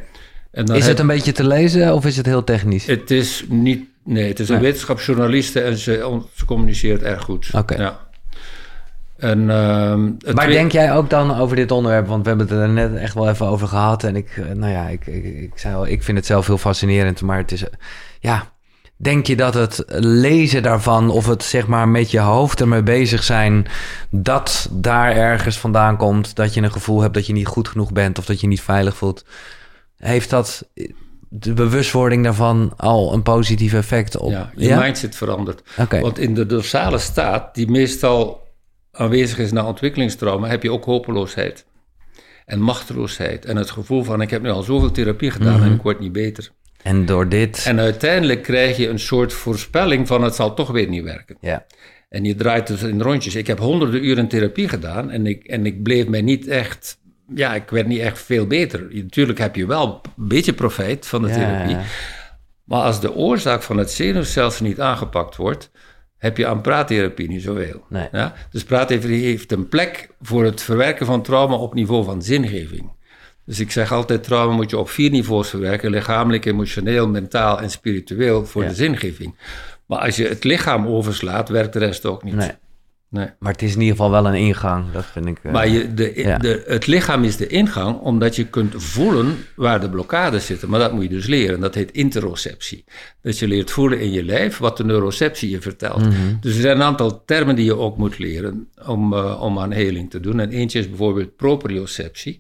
[0.66, 2.86] dan Is het een beetje te lezen of is het heel technisch?
[2.86, 3.86] het is niet.
[4.04, 4.64] Nee, het is een Nee.
[4.64, 7.50] wetenschapsjournaliste en ze, ze communiceert erg goed.
[7.54, 7.76] Oké.
[7.82, 8.00] Ja.
[9.24, 9.50] En,
[10.26, 12.08] het Maar denk jij ook dan over dit onderwerp?
[12.08, 14.04] Want we hebben het er net echt wel even over gehad.
[14.04, 16.58] En ik, eh, nou ja, ik, ik, ik, zei al, ik vind het zelf heel
[16.58, 17.22] fascinerend.
[17.22, 17.74] Maar het is, eh,
[18.20, 18.52] ja,
[18.96, 23.24] denk je dat het lezen daarvan of het zeg maar met je hoofd ermee bezig
[23.24, 23.68] zijn,
[24.10, 27.92] dat daar ergens vandaan komt, dat je een gevoel hebt dat je niet goed genoeg
[27.92, 29.26] bent of dat je niet veilig voelt?
[29.98, 30.92] Heeft dat eh,
[31.30, 34.32] de bewustwording daarvan al een positief effect op?
[34.32, 35.62] ja, je mindset verandert.
[35.78, 36.00] Oké.
[36.00, 38.43] Want in de dorsale staat, die meestal
[38.98, 41.66] aanwezig is na ontwikkelingstrauma, heb je ook hopeloosheid.
[42.46, 43.46] En machteloosheid.
[43.46, 45.64] En het gevoel van, ik heb nu al zoveel therapie gedaan Mhm.
[45.64, 46.50] en ik word niet beter.
[46.84, 47.66] En door dit.
[47.66, 51.38] En uiteindelijk krijg je een soort voorspelling van, het zal toch weer niet werken.
[51.42, 51.66] ja.
[52.10, 53.36] En je draait dus in rondjes.
[53.36, 56.98] Ik heb honderden uren therapie gedaan en ik, en ik bleef mij niet echt...
[57.36, 58.88] Ja, ik werd niet echt veel beter.
[58.92, 61.78] Natuurlijk heb je wel een beetje profijt van de Ja, therapie.
[62.64, 65.72] Maar als de oorzaak van het zenuwstelsel niet aangepakt wordt,
[66.24, 67.84] heb je aan praattherapie niet zoveel.
[67.90, 68.08] Nee.
[68.12, 68.34] Ja?
[68.52, 72.92] Dus praattherapie heeft een plek voor het verwerken van trauma op niveau van zingeving.
[73.46, 75.90] Dus ik zeg altijd, trauma moet je op vier niveaus verwerken.
[75.90, 78.70] Lichamelijk, emotioneel, mentaal en spiritueel voor Ja.
[78.70, 79.36] de zingeving.
[79.86, 82.36] Maar als je het lichaam overslaat, werkt de rest ook niet.
[82.36, 82.52] Nee.
[83.14, 83.28] Nee.
[83.40, 84.86] Maar het is in ieder geval wel een ingang.
[84.92, 85.40] Dat vind ik.
[85.44, 86.38] eh, Maar je, de, Ja.
[86.38, 90.70] de, het lichaam is de ingang, omdat je kunt voelen waar de blokkades zitten.
[90.70, 91.60] Maar dat moet je dus leren.
[91.60, 92.84] Dat heet interoceptie.
[93.22, 96.00] Dat je leert voelen in je lijf wat de neuroceptie je vertelt.
[96.02, 96.12] Mhm.
[96.40, 99.72] Dus er zijn een aantal termen die je ook moet leren om, eh, om aan
[99.72, 100.40] heling te doen.
[100.40, 102.40] En eentje is bijvoorbeeld proprioceptie.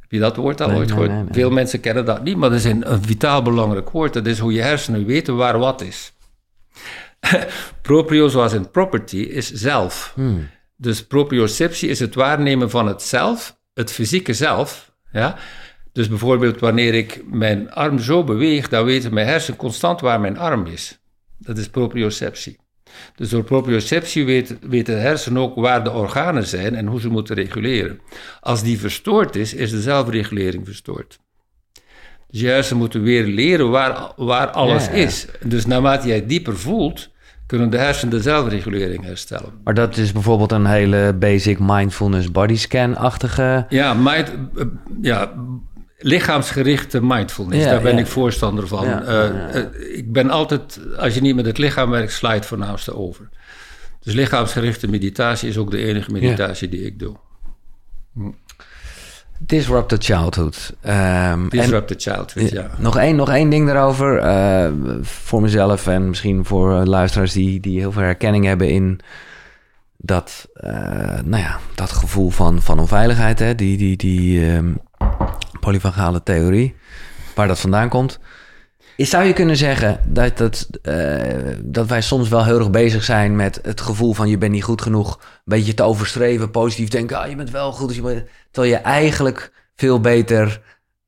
[0.00, 1.28] Heb je dat woord al Nee, ooit nee, gehoord?
[1.34, 4.12] Veel mensen kennen dat niet, maar dat is een, een vitaal belangrijk woord.
[4.12, 6.12] Dat is hoe je hersenen weten waar wat is.
[7.82, 10.12] Proprio, zoals in property, is zelf.
[10.14, 10.48] hmm.
[10.76, 14.92] Dus proprioceptie is het waarnemen van het zelf, het fysieke zelf.
[15.12, 15.36] Ja?
[15.92, 20.38] Dus bijvoorbeeld wanneer ik mijn arm zo beweeg, dan weten mijn hersenen constant waar mijn
[20.38, 20.98] arm is.
[21.38, 22.58] Dat is proprioceptie.
[23.16, 27.08] Dus door proprioceptie weet, weten de hersenen ook waar de organen zijn en hoe ze
[27.08, 28.00] moeten reguleren.
[28.40, 31.18] Als die verstoord is, is de zelfregulering verstoord.
[32.30, 35.04] Dus je hersenen moeten weer leren waar, waar alles Ja, ja.
[35.04, 35.26] is.
[35.44, 37.10] Dus naarmate jij dieper voelt,
[37.54, 39.52] kunnen de hersenen de zelfregulering herstellen.
[39.64, 43.66] Maar dat is bijvoorbeeld een hele basic mindfulness body scan-achtige.
[43.68, 44.64] Ja, mind, eh,
[45.02, 45.32] ja,
[45.98, 48.00] lichaamsgerichte mindfulness, Ja, daar ben ja.
[48.00, 48.86] ik voorstander van.
[48.86, 52.46] Ja, Eh, eh, ik ben altijd, als je niet met het lichaam werkt, sla het
[52.46, 53.28] voornaamste over.
[54.00, 57.16] Dus lichaamsgerichte meditatie is ook de enige meditatie die ik doe.
[59.38, 60.74] Disrupted childhood.
[60.80, 62.70] Ehm, Disrupt the childhood, en, ja.
[62.78, 64.18] nog, één, nog één ding daarover.
[64.18, 64.72] eh,
[65.02, 69.00] voor mezelf en misschien voor eh, luisteraars die, die heel veel herkenning hebben in
[69.96, 70.70] dat, eh,
[71.24, 73.38] nou ja, dat gevoel van, van onveiligheid.
[73.38, 73.54] Hè?
[73.54, 74.72] Die, die, die ehm,
[75.60, 76.74] polyvagale theorie,
[77.34, 78.18] waar dat vandaan komt.
[78.96, 81.18] Zou je kunnen zeggen dat, dat, eh,
[81.62, 84.64] dat wij soms wel heel erg bezig zijn met het gevoel van je bent niet
[84.64, 88.02] goed genoeg, een beetje te overstreven, positief denken, ah, je bent wel goed, dus je
[88.02, 90.60] bent- terwijl je eigenlijk veel beter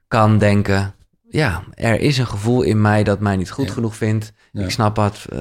[0.09, 0.95] kan denken,
[1.29, 3.73] ja, er is een gevoel in mij dat mij niet goed Ja.
[3.73, 4.63] genoeg vindt, Ja.
[4.65, 5.25] ik snap het.
[5.29, 5.39] eh,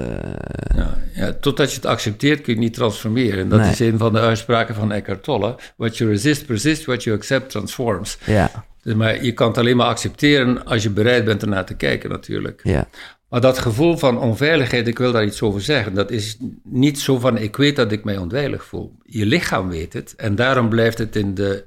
[0.76, 3.40] Ja, ja, totdat je het accepteert kun je het niet transformeren.
[3.40, 3.70] En dat Nee.
[3.72, 5.56] is een van de uitspraken van Eckhart Tolle.
[5.78, 8.18] What you resist persists, what you accept transforms.
[8.26, 8.52] ja,
[8.86, 12.10] Dus, maar je kan het alleen maar accepteren als je bereid bent ernaar te kijken
[12.10, 12.60] natuurlijk.
[12.64, 12.88] ja,
[13.30, 15.94] Maar dat gevoel van onveiligheid, ik wil daar iets over zeggen.
[15.94, 18.96] Dat is niet zo van, ik weet dat ik mij onveilig voel.
[19.04, 21.66] Je lichaam weet het en daarom blijft het in de,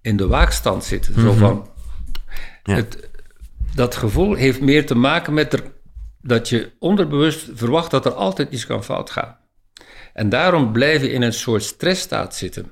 [0.00, 1.20] in de waakstand zitten.
[1.20, 1.68] Zo van,
[2.62, 2.74] Ja.
[2.74, 3.08] het,
[3.74, 5.62] dat gevoel heeft meer te maken met er,
[6.20, 9.36] dat je onderbewust verwacht dat er altijd iets kan fout gaan.
[10.12, 12.66] En daarom blijf je in een soort stressstaat zitten.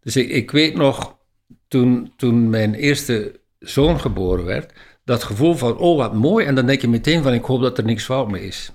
[0.00, 1.16] Dus ik, ik weet nog,
[1.68, 4.72] toen, toen mijn eerste zoon geboren werd,
[5.04, 7.78] dat gevoel van, oh wat mooi, en dan denk je meteen van, ik hoop dat
[7.78, 8.70] er niks fout mee is.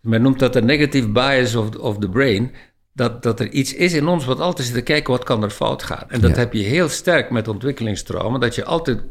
[0.00, 2.52] Men noemt dat de negative bias of, of the brain,
[2.92, 5.50] dat, dat er iets is in ons wat altijd zit te kijken, wat kan er
[5.50, 6.04] fout gaan.
[6.08, 6.36] En dat Ja.
[6.36, 9.02] heb je heel sterk met ontwikkelingstrauma, dat je altijd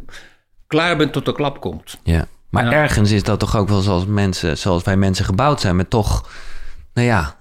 [0.67, 1.97] klaar bent tot de klap komt.
[2.03, 2.27] ja.
[2.49, 2.71] Maar Ja.
[2.71, 6.29] ergens is dat toch ook wel zoals mensen, zoals wij mensen gebouwd zijn, met toch,
[6.93, 7.35] nou ja,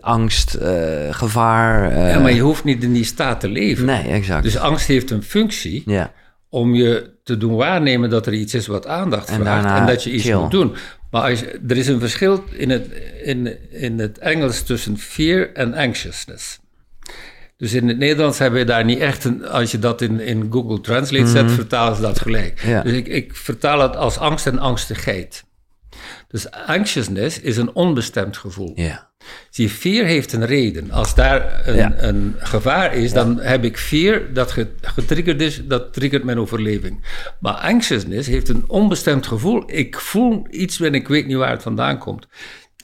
[0.00, 0.72] angst, eh,
[1.10, 1.90] gevaar.
[1.90, 3.84] eh, ja, maar je hoeft niet in die staat te leven.
[3.84, 4.42] Nee, exact.
[4.42, 6.12] Dus angst heeft een functie ja,
[6.48, 10.04] om je te doen waarnemen dat er iets is wat aandacht En vraagt en dat
[10.04, 10.36] je iets chill.
[10.36, 10.74] moet doen.
[11.10, 12.86] Maar als er is een verschil in het,
[13.22, 16.60] in, in het Engels tussen fear en anxiousness.
[17.56, 20.46] Dus in het Nederlands hebben we daar niet echt een, als je dat in, in
[20.50, 22.62] Google Translate zet, vertalen ze dat gelijk.
[22.66, 22.82] Ja.
[22.82, 25.44] Dus ik, ik vertaal het als angst en angstigheid.
[26.28, 28.72] Dus anxiousness is een onbestemd gevoel.
[28.74, 29.10] ja,
[29.50, 30.90] Zie, fear heeft een reden.
[30.90, 31.92] Als daar een, Ja.
[31.96, 37.04] een gevaar is, dan heb ik fear dat ge- getriggerd is, dat triggert mijn overleving.
[37.40, 39.62] Maar anxiousness heeft een onbestemd gevoel.
[39.66, 42.26] Ik voel iets en ik weet niet waar het vandaan komt.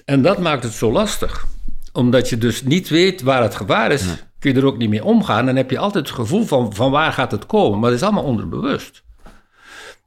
[0.05, 1.47] En dat maakt het zo lastig.
[1.93, 4.05] Omdat je dus niet weet waar het gevaar is.
[4.39, 5.47] kun je er ook niet mee omgaan.
[5.47, 7.79] Dan heb je altijd het gevoel van, van waar gaat het komen.
[7.79, 9.03] Maar dat is allemaal onderbewust.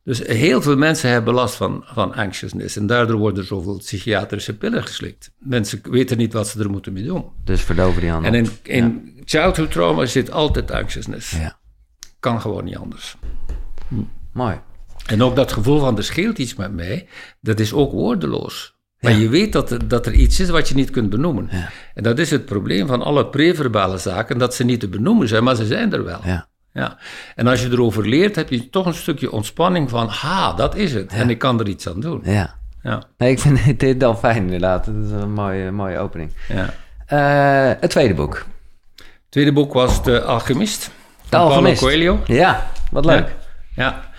[0.03, 2.75] Dus heel veel mensen hebben last van, van anxiousness.
[2.77, 5.31] En daardoor worden zoveel psychiatrische pillen geslikt.
[5.39, 7.25] Mensen weten niet wat ze er moeten mee doen.
[7.43, 8.33] Dus verdoven die handen.
[8.33, 11.31] En in, in childhood trauma zit altijd anxiousness.
[11.31, 11.59] Ja,
[12.19, 13.15] Kan gewoon niet anders.
[14.33, 14.59] mooi.
[15.05, 17.07] En ook dat gevoel van er scheelt iets met mij,
[17.39, 18.75] dat is ook woordeloos.
[18.99, 19.17] Maar Ja.
[19.17, 21.47] je weet dat er, dat er iets is wat je niet kunt benoemen.
[21.51, 21.69] Ja.
[21.93, 25.43] En dat is het probleem van alle preverbale zaken, dat ze niet te benoemen zijn,
[25.43, 26.19] maar ze zijn er wel.
[26.23, 26.49] Ja.
[26.73, 26.97] Ja.
[27.35, 30.93] En als je erover leert, heb je toch een stukje ontspanning van, ha, dat is
[30.93, 31.11] het.
[31.13, 32.21] En ik kan er iets aan doen.
[32.23, 32.59] Ja.
[32.83, 34.85] Ja, Nee, ik vind dit dan fijn inderdaad.
[34.85, 36.31] Dat is een mooie, mooie opening.
[36.47, 36.73] ja.
[37.05, 38.45] Eh, het tweede boek.
[38.95, 40.91] Het tweede boek was De Alchemist.
[41.29, 41.79] De Alchemist.
[41.81, 42.35] Paulo Coelho.
[42.35, 43.27] Ja, wat leuk.
[43.27, 43.83] Ja.
[43.83, 44.09] ja.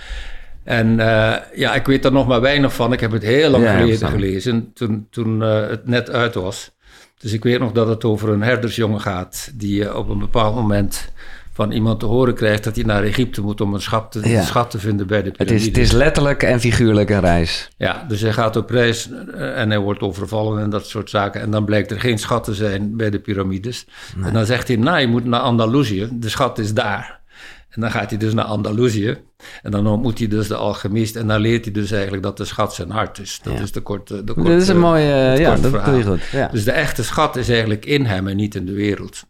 [0.64, 2.92] En eh, ja, ik weet er nog maar weinig van.
[2.92, 6.70] Ik heb het heel lang Ja, geleden gelezen, toen, toen eh, het net uit was.
[7.18, 9.50] Dus ik weet nog dat het over een herdersjongen gaat...
[9.54, 11.12] die op een bepaald moment
[11.52, 12.64] van iemand te horen krijgt...
[12.64, 14.42] dat hij naar Egypte moet om een schat te, Ja.
[14.42, 15.66] schat te vinden bij de Het is, piramides.
[15.66, 17.68] het is letterlijk en figuurlijk een reis.
[17.76, 21.40] Ja, dus hij gaat op reis eh, en hij wordt overvallen en dat soort zaken.
[21.40, 23.86] En dan blijkt er geen schat te zijn bij de piramides.
[24.24, 27.20] En dan zegt hij, nou, je moet naar Andalusië, de schat is daar.
[27.68, 29.16] En dan gaat hij dus naar Andalusië.
[29.62, 31.16] En dan ontmoet hij dus de alchemist.
[31.16, 33.40] En dan leert hij dus eigenlijk dat de schat zijn hart is.
[33.42, 33.60] Dat Ja.
[33.60, 34.14] is de korte...
[34.16, 35.02] De Dat korte is een mooie...
[35.38, 35.84] ja, dat verhaal.
[35.90, 36.22] doe je goed.
[36.32, 36.48] Ja.
[36.48, 39.24] Dus de echte schat is eigenlijk in hem en niet in de wereld.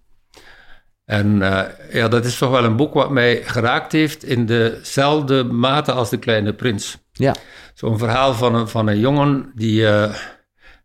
[1.04, 1.60] En eh,
[1.92, 6.10] ja, dat is toch wel een boek wat mij geraakt heeft in dezelfde mate als
[6.10, 6.98] De Kleine Prins.
[7.12, 7.34] ja.
[7.74, 10.14] Zo'n verhaal van een, van een jongen die eh,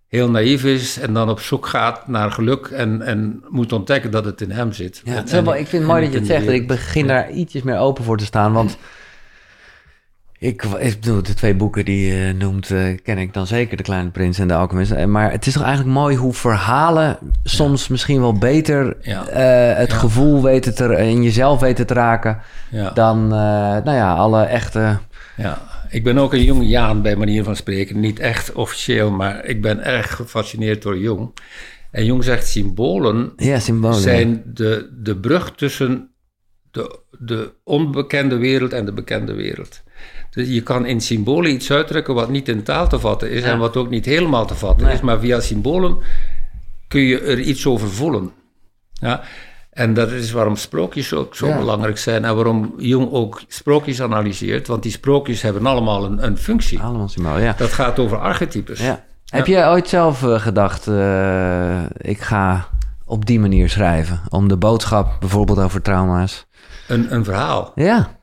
[0.08, 4.26] heel naïef is en dan op zoek gaat naar geluk en, en moet ontdekken dat
[4.26, 5.02] het in hem zit.
[5.04, 6.48] Ja, En- wel- ik vind het mooi dat je het zegt.
[6.48, 8.54] Ik begin daar ietsjes meer open voor te staan.
[8.54, 8.78] Want
[10.40, 13.78] ik, ik bedoel, de twee boeken die je noemt, eh, ken ik dan zeker.
[13.78, 14.92] De Kleine Prins en De Alchemist.
[14.92, 19.28] Eh, Maar het is toch eigenlijk mooi hoe verhalen soms misschien wel beter Ja.
[19.28, 19.98] eh, het Ja.
[19.98, 22.40] gevoel weten te, in jezelf weten te raken.
[22.94, 24.98] Dan, nou ja, alle echte...
[25.38, 25.62] ja.
[25.90, 28.00] Ik ben ook een jonge Jaan bij manier van spreken.
[28.00, 31.30] Niet echt officieel, maar ik ben erg gefascineerd door Jung.
[31.92, 34.00] En Jung zegt symbolen Ja, symbolen.
[34.00, 36.10] zijn de, de brug tussen
[36.72, 39.84] de, de onbekende wereld en de bekende wereld.
[40.38, 43.52] Dus je kan in symbolen iets uitdrukken wat niet in taal te vatten is Ja.
[43.52, 44.96] en wat ook niet helemaal te vatten Nee.
[44.96, 45.98] is, maar via symbolen
[46.88, 48.32] kun je er iets over voelen.
[48.94, 49.22] Ja?
[49.72, 51.58] En dat is waarom sprookjes ook zo Ja.
[51.58, 56.38] belangrijk zijn en waarom Jung ook sprookjes analyseert, want die sprookjes hebben allemaal een, een
[56.38, 56.80] functie.
[56.80, 57.54] Allemaal symbolen, ja.
[57.58, 58.80] Dat gaat over archetypes.
[58.80, 59.04] ja.
[59.26, 62.68] Heb je ooit zelf eh, gedacht, eh, ik ga
[63.06, 64.22] op die manier schrijven?
[64.30, 66.46] Om de boodschap bijvoorbeeld over trauma's...
[66.88, 67.72] Een, een verhaal.
[67.76, 68.17] Ja,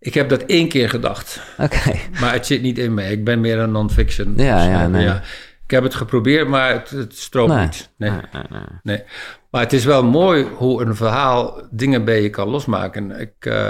[0.00, 1.40] Ik heb dat één keer gedacht.
[1.58, 1.92] oké.
[2.20, 3.12] Maar het zit niet in mij.
[3.12, 4.32] Ik ben meer een non-fiction.
[4.36, 5.06] Ja, ja, nee.
[5.64, 7.64] Ik heb het geprobeerd, maar het, het stroomt Nee.
[7.64, 7.90] niet.
[7.96, 8.10] Nee,
[8.82, 9.02] nee.
[9.50, 13.20] Maar het is wel mooi hoe een verhaal dingen bij je kan losmaken.
[13.20, 13.68] Ik, eh,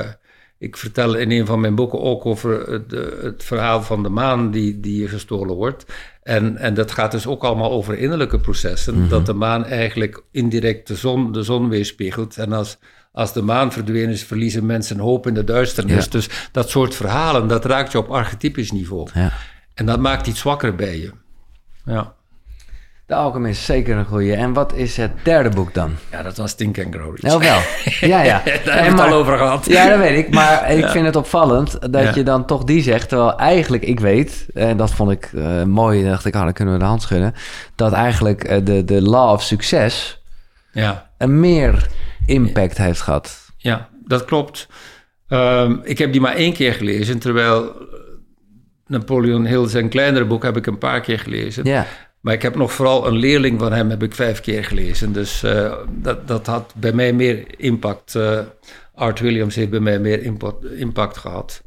[0.59, 2.91] ik vertel in een van mijn boeken ook over het,
[3.23, 5.85] het verhaal van de maan die, die gestolen wordt.
[6.23, 9.01] En, en dat gaat dus ook allemaal over innerlijke processen.
[9.01, 9.09] Mhm.
[9.09, 12.37] Dat de maan eigenlijk indirect de zon, de zon weerspiegelt.
[12.39, 12.79] En als,
[13.13, 16.05] als de maan verdwenen is, verliezen mensen hoop in de duisternis.
[16.05, 16.11] Ja.
[16.11, 19.09] Dus dat soort verhalen, dat raakt je op archetypisch niveau.
[19.15, 19.33] Ja.
[19.75, 21.11] En dat maakt iets zwakker bij je.
[21.85, 22.13] Ja,
[23.07, 24.35] De Alchemist, zeker een goeie.
[24.35, 25.95] En wat is het derde boek dan?
[26.11, 27.23] ja dat was Think and Grow Rich.
[27.23, 27.59] Nou wel.
[28.11, 28.43] Ja, ja.
[28.65, 29.67] Daar hebben we het al over gehad.
[29.67, 30.35] Ja, dat weet ik.
[30.35, 30.91] Maar ik Ja.
[30.91, 32.13] vind het opvallend dat Ja.
[32.15, 33.09] je dan toch die zegt.
[33.09, 36.75] Terwijl eigenlijk, ik weet, en dat vond ik eh, mooi, dacht ik, ah, dan kunnen
[36.75, 37.35] we de hand schudden.
[37.75, 40.23] Dat eigenlijk eh, de, de law of succes
[40.73, 41.87] Ja, een meer
[42.29, 43.47] impact heeft gehad.
[43.57, 44.69] ja dat klopt.
[45.29, 47.73] Ehm, ik heb die maar één keer gelezen, terwijl
[48.87, 51.65] Napoleon Hill zijn kleinere boek heb ik een paar keer gelezen.
[51.65, 51.87] Ja,
[52.21, 55.13] Maar ik heb nog vooral een leerling van hem heb ik vijf keer gelezen.
[55.13, 58.15] Dus eh, dat, dat had bij mij meer impact.
[58.15, 58.39] eh,
[58.95, 61.63] Art Williams heeft bij mij meer impact, impact gehad.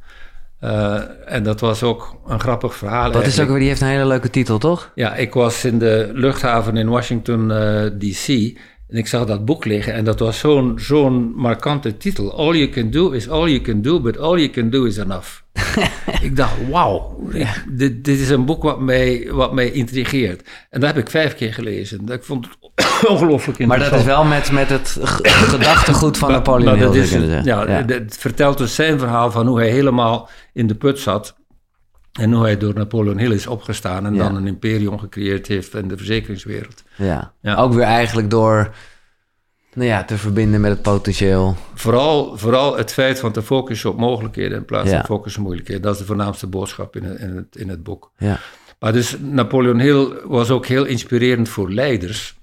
[0.59, 3.11] Eh, en dat was ook een grappig verhaal.
[3.11, 4.91] wat is ook weer, die heeft een hele leuke titel, toch?
[4.95, 8.57] Ja, ik was in de luchthaven in Washington, eh, D.C.
[8.91, 12.37] En ik zag dat boek liggen en dat was zo'n zo'n markante titel.
[12.37, 14.97] All you can do is all you can do, but all you can do is
[14.97, 15.27] enough.
[16.21, 17.19] ik dacht, wauw,
[17.69, 20.49] dit, dit is een boek wat mij, wat mij intrigeert.
[20.69, 22.07] En dat heb ik vijf keer gelezen.
[22.09, 22.57] Ik vond het
[23.11, 23.89] ongelooflijk Maar interessant.
[23.91, 27.41] dat is wel met, met het gedachtegoed van Maar- Napoleon maar Hill.
[27.43, 27.83] ja, Ja.
[27.85, 31.35] Het vertelt dus zijn verhaal van hoe hij helemaal in de put zat.
[32.19, 34.23] En hoe hij door Napoleon Hill is opgestaan en Ja.
[34.23, 36.83] dan een imperium gecreëerd heeft in de verzekeringswereld.
[36.95, 37.33] Ja.
[37.41, 37.55] Ja.
[37.55, 38.73] Ook weer eigenlijk door
[39.73, 41.55] nou ja, te verbinden met het potentieel.
[41.73, 44.95] Vooral, vooral het feit van te focussen op mogelijkheden in plaats Ja.
[44.97, 45.83] van focussen op moeilijkheden.
[45.83, 48.11] Dat is de voornaamste boodschap in het, in het, in het boek.
[48.17, 48.39] Ja.
[48.79, 52.39] Maar dus Napoleon Hill was ook heel inspirerend voor leiders.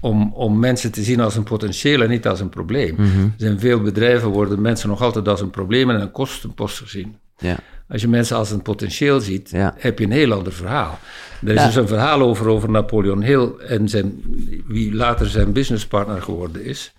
[0.00, 2.96] om, om mensen te zien als een potentieel en niet als een probleem.
[3.36, 7.16] Dus in veel bedrijven worden mensen nog altijd als een probleem en een kostenpost gezien.
[7.38, 7.56] Ja.
[7.92, 9.74] Als je mensen als een potentieel ziet, Ja.
[9.78, 10.98] heb je een heel ander verhaal.
[11.42, 11.66] Er is Ja.
[11.66, 14.22] dus een verhaal over, over Napoleon Hill en zijn,
[14.66, 16.92] wie later zijn businesspartner geworden is.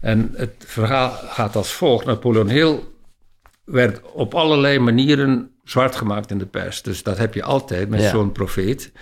[0.00, 2.06] En het verhaal gaat als volgt.
[2.06, 2.78] Napoleon Hill
[3.64, 6.82] werd op allerlei manieren zwart gemaakt in de pers.
[6.82, 8.10] Dus dat heb je altijd met Ja.
[8.10, 8.92] zo'n profeet.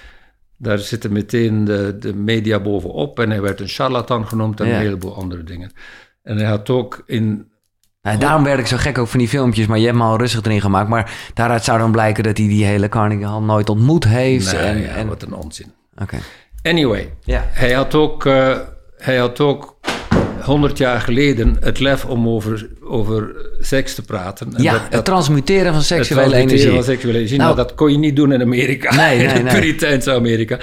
[0.57, 4.75] Daar zitten meteen de, de media bovenop en hij werd een charlatan genoemd en een
[4.81, 5.73] heleboel andere dingen.
[6.23, 7.51] En hij had ook in
[8.03, 10.17] Nou, daarom werd ik zo gek ook van die filmpjes, maar je hebt me al
[10.19, 10.89] rustig erin gemaakt.
[10.89, 14.53] Maar daaruit zou dan blijken dat hij die hele Carnegie Hall nooit ontmoet heeft.
[14.53, 15.73] Nee, en, ja, en, wat een onzin.
[16.03, 16.17] Oké.
[16.63, 17.45] Anyway, Ja.
[17.51, 18.57] hij had ook, eh,
[18.99, 19.77] hij had ook
[20.43, 24.55] 100 jaar geleden het lef om over, over seks te praten.
[24.57, 26.75] En Ja, dat- het transmuteren van het seksuele transmitteren energie.
[26.85, 27.39] Van seksuele energie.
[27.39, 28.95] Nou- Nou, dat kon je niet doen in Amerika.
[28.95, 29.55] Nee, nee, in het nee.
[29.55, 30.59] Puriteinse Amerika.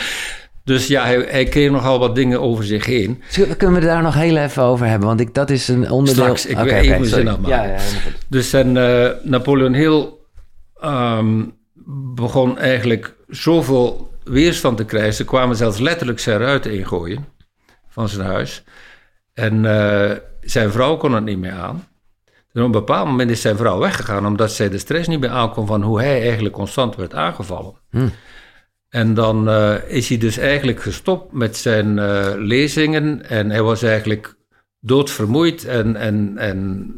[0.70, 3.24] Dus ja, hij, hij kreeg nogal wat dingen over zich heen.
[3.58, 5.08] Kunnen we daar nog heel even over hebben?
[5.08, 6.24] Want ik, dat is een onderdeel...
[6.24, 7.70] Straks, ik wil Oké, even zin afmaken.
[7.70, 7.78] Ja.
[8.28, 10.10] Dus en, eh, Napoleon Hill
[10.80, 11.44] ehm,
[12.16, 15.14] begon eigenlijk zoveel weerstand te krijgen.
[15.14, 17.26] Ze kwamen zelfs letterlijk zijn ruiten ingooien
[17.88, 18.64] van zijn huis.
[19.34, 21.88] En eh, zijn vrouw kon het niet meer aan.
[22.26, 24.26] Dus op een bepaald moment is zijn vrouw weggegaan...
[24.26, 27.74] omdat zij de stress niet meer aankon van hoe hij eigenlijk constant werd aangevallen.
[27.90, 28.12] Hmm.
[28.90, 33.30] En dan eh, is hij dus eigenlijk gestopt met zijn eh, lezingen...
[33.30, 34.36] en hij was eigenlijk
[34.80, 36.90] doodvermoeid en, en, en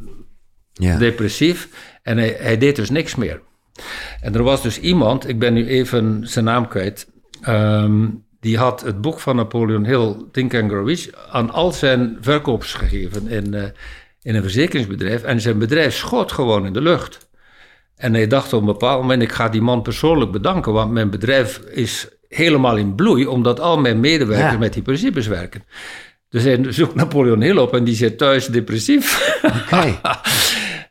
[0.73, 0.97] Ja.
[0.97, 1.69] depressief.
[2.03, 3.41] En hij, hij deed dus niks meer.
[4.21, 7.07] En er was dus iemand, ik ben nu even zijn naam kwijt,
[7.41, 8.07] ehm,
[8.39, 12.73] die had het boek van Napoleon Hill, Think and Grow Rich, aan al zijn verkopers
[12.73, 13.63] gegeven in, eh,
[14.21, 15.23] in een verzekeringsbedrijf.
[15.23, 17.29] En zijn bedrijf schoot gewoon in de lucht.
[18.01, 21.09] En hij dacht op een bepaald moment, ik ga die man persoonlijk bedanken, want mijn
[21.09, 24.57] bedrijf is helemaal in bloei, omdat al mijn medewerkers Ja.
[24.57, 25.63] met die principes werken.
[26.29, 29.39] Dus hij zoekt Napoleon Hill op en die zit thuis depressief.
[29.43, 29.99] Oké.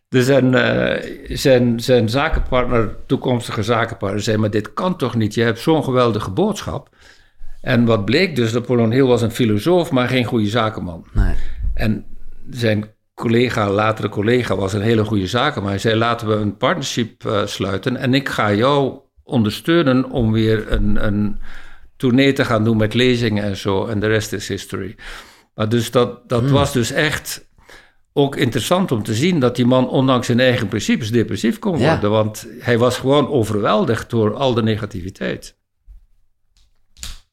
[0.08, 5.34] Dus zijn, eh, zijn, zijn zakenpartner, toekomstige zakenpartner, zei: Maar dit kan toch niet?
[5.34, 6.88] Je hebt zo'n geweldige boodschap.
[7.60, 11.06] En wat bleek dus, Napoleon Hill was een filosoof, maar geen goede zakenman.
[11.12, 11.34] Nee.
[11.74, 12.04] En
[12.50, 12.84] zijn
[13.20, 15.70] collega, latere collega, was een hele goede zakenman.
[15.70, 20.72] Hij zei: Laten we een partnership eh, sluiten en ik ga jou ondersteunen om weer
[20.72, 21.38] een, een
[21.96, 23.86] tournee te gaan doen met lezingen en zo.
[23.86, 24.96] En de rest is history.
[25.54, 27.48] Maar dus dat, dat was dus echt
[28.12, 31.90] ook interessant om te zien dat die man ondanks zijn eigen principes depressief kon Ja.
[31.90, 32.10] worden.
[32.10, 35.56] Want hij was gewoon overweldigd door al de negativiteit.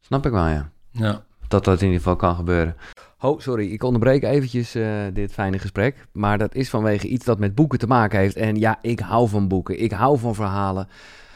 [0.02, 0.72] Snap ik wel, ja.
[0.92, 1.26] Ja.
[1.48, 2.76] Dat dat in ieder geval kan gebeuren.
[3.20, 6.08] Oh, sorry, ik onderbreek eventjes eh, dit fijne gesprek.
[6.12, 8.36] Maar dat is vanwege iets dat met boeken te maken heeft.
[8.36, 9.82] En ja, ik hou van boeken.
[9.82, 10.88] Ik hou van verhalen.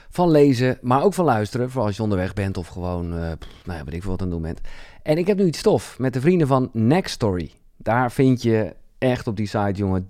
[0.09, 1.69] Van lezen, maar ook van luisteren.
[1.69, 3.09] Vooral als je onderweg bent of gewoon,
[3.39, 4.61] pff, nou ja, weet ik veel wat aan het doen bent.
[5.03, 7.51] En ik heb nu iets stof met de vrienden van Next Story.
[7.77, 10.09] Daar vind je echt op die site, jongen,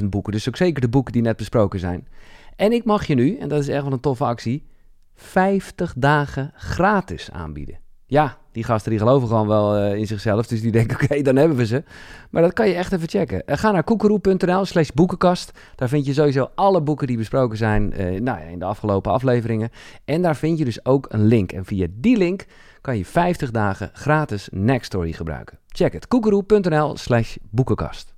[0.00, 0.32] 300.000 boeken.
[0.32, 2.08] Dus ook zeker de boeken die net besproken zijn.
[2.56, 4.66] En ik mag je nu, en dat is echt wel een toffe actie,
[5.14, 7.78] 50 dagen gratis aanbieden.
[8.06, 10.46] Ja, die gasten die geloven gewoon wel eh, in zichzelf.
[10.46, 11.82] Dus die denken, oké, dan hebben we ze.
[12.30, 13.46] Maar dat kan je echt even checken.
[13.46, 15.52] Eh, ga naar koekeroe.nl slash boekenkast.
[15.74, 19.12] Daar vind je sowieso alle boeken die besproken zijn eh, nou ja, in de afgelopen
[19.12, 19.70] afleveringen.
[20.04, 21.52] En daar vind je dus ook een link.
[21.52, 22.44] En via die link
[22.80, 25.58] kan je 50 dagen gratis Nextory gebruiken.
[25.68, 26.08] Check het.
[26.08, 28.14] koekeroe.nl slash boekenkast.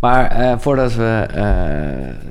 [0.00, 1.26] Maar voordat we,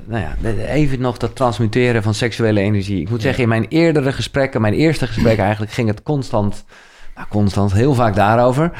[0.06, 0.36] nou ja,
[0.68, 3.02] even nog dat transmuteren van seksuele energie.
[3.02, 6.66] Ik moet zeggen, in mijn eerdere gesprekken, mijn eerste gesprek eigenlijk, ging het constant,
[7.30, 8.72] constant heel vaak daarover.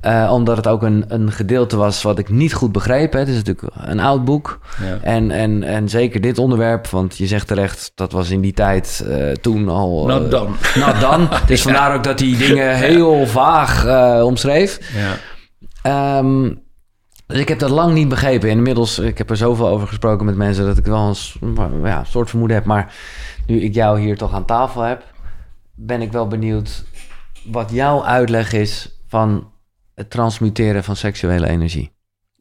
[0.00, 3.12] Eh, omdat het ook een, een gedeelte was wat ik niet goed begreep.
[3.12, 3.18] Hè.
[3.18, 4.58] Het is natuurlijk een oud boek.
[4.82, 4.98] Ja.
[5.02, 9.04] En, en, en zeker dit onderwerp, want je zegt terecht, dat was in die tijd
[9.08, 10.06] eh, toen al...
[10.06, 10.50] Not eh, done.
[10.74, 11.28] Not done.
[11.46, 13.86] Dus vandaar ook dat hij dingen heel vaag
[14.22, 14.78] omschreef.
[14.94, 15.16] Ja.
[15.82, 16.50] Ehm,
[17.26, 18.48] dus ik heb dat lang niet begrepen.
[18.48, 21.14] Inmiddels, ik heb er zoveel over gesproken met mensen dat ik wel
[21.82, 22.66] ja, een soort vermoeden heb.
[22.66, 22.94] Maar
[23.46, 25.02] nu ik jou hier toch aan tafel heb,
[25.74, 26.84] ben ik wel benieuwd
[27.44, 29.50] wat jouw uitleg is van
[29.94, 31.92] het transmuteren van seksuele energie.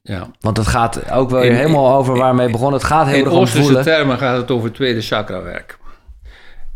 [0.01, 0.31] ja.
[0.39, 2.73] Want het gaat ook wel In- helemaal over waarmee begon.
[2.73, 3.83] Het gaat heel In erg om Oosterse voelen.
[3.83, 5.77] termen gaat het over het tweede chakrawerk.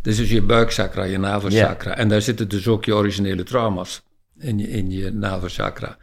[0.02, 1.96] Dus is je buikchakra, je navelchakra.
[1.96, 4.02] En daar zitten dus ook je originele trauma's
[4.40, 5.98] in je, in je navelchakra.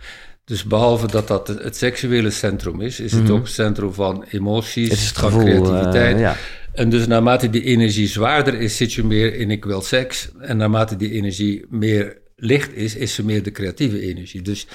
[0.44, 4.82] Dus behalve dat dat het seksuele centrum is, is het ook het centrum van emoties,
[4.82, 4.90] Mhm.
[4.90, 6.14] Het is het van gevoel, creativiteit.
[6.14, 6.34] eh, ja.
[6.74, 10.30] En dus naarmate die energie zwaarder is, zit je meer in ik wil seks.
[10.38, 14.42] En naarmate die energie meer licht is, is ze meer de creatieve energie.
[14.42, 14.66] Dus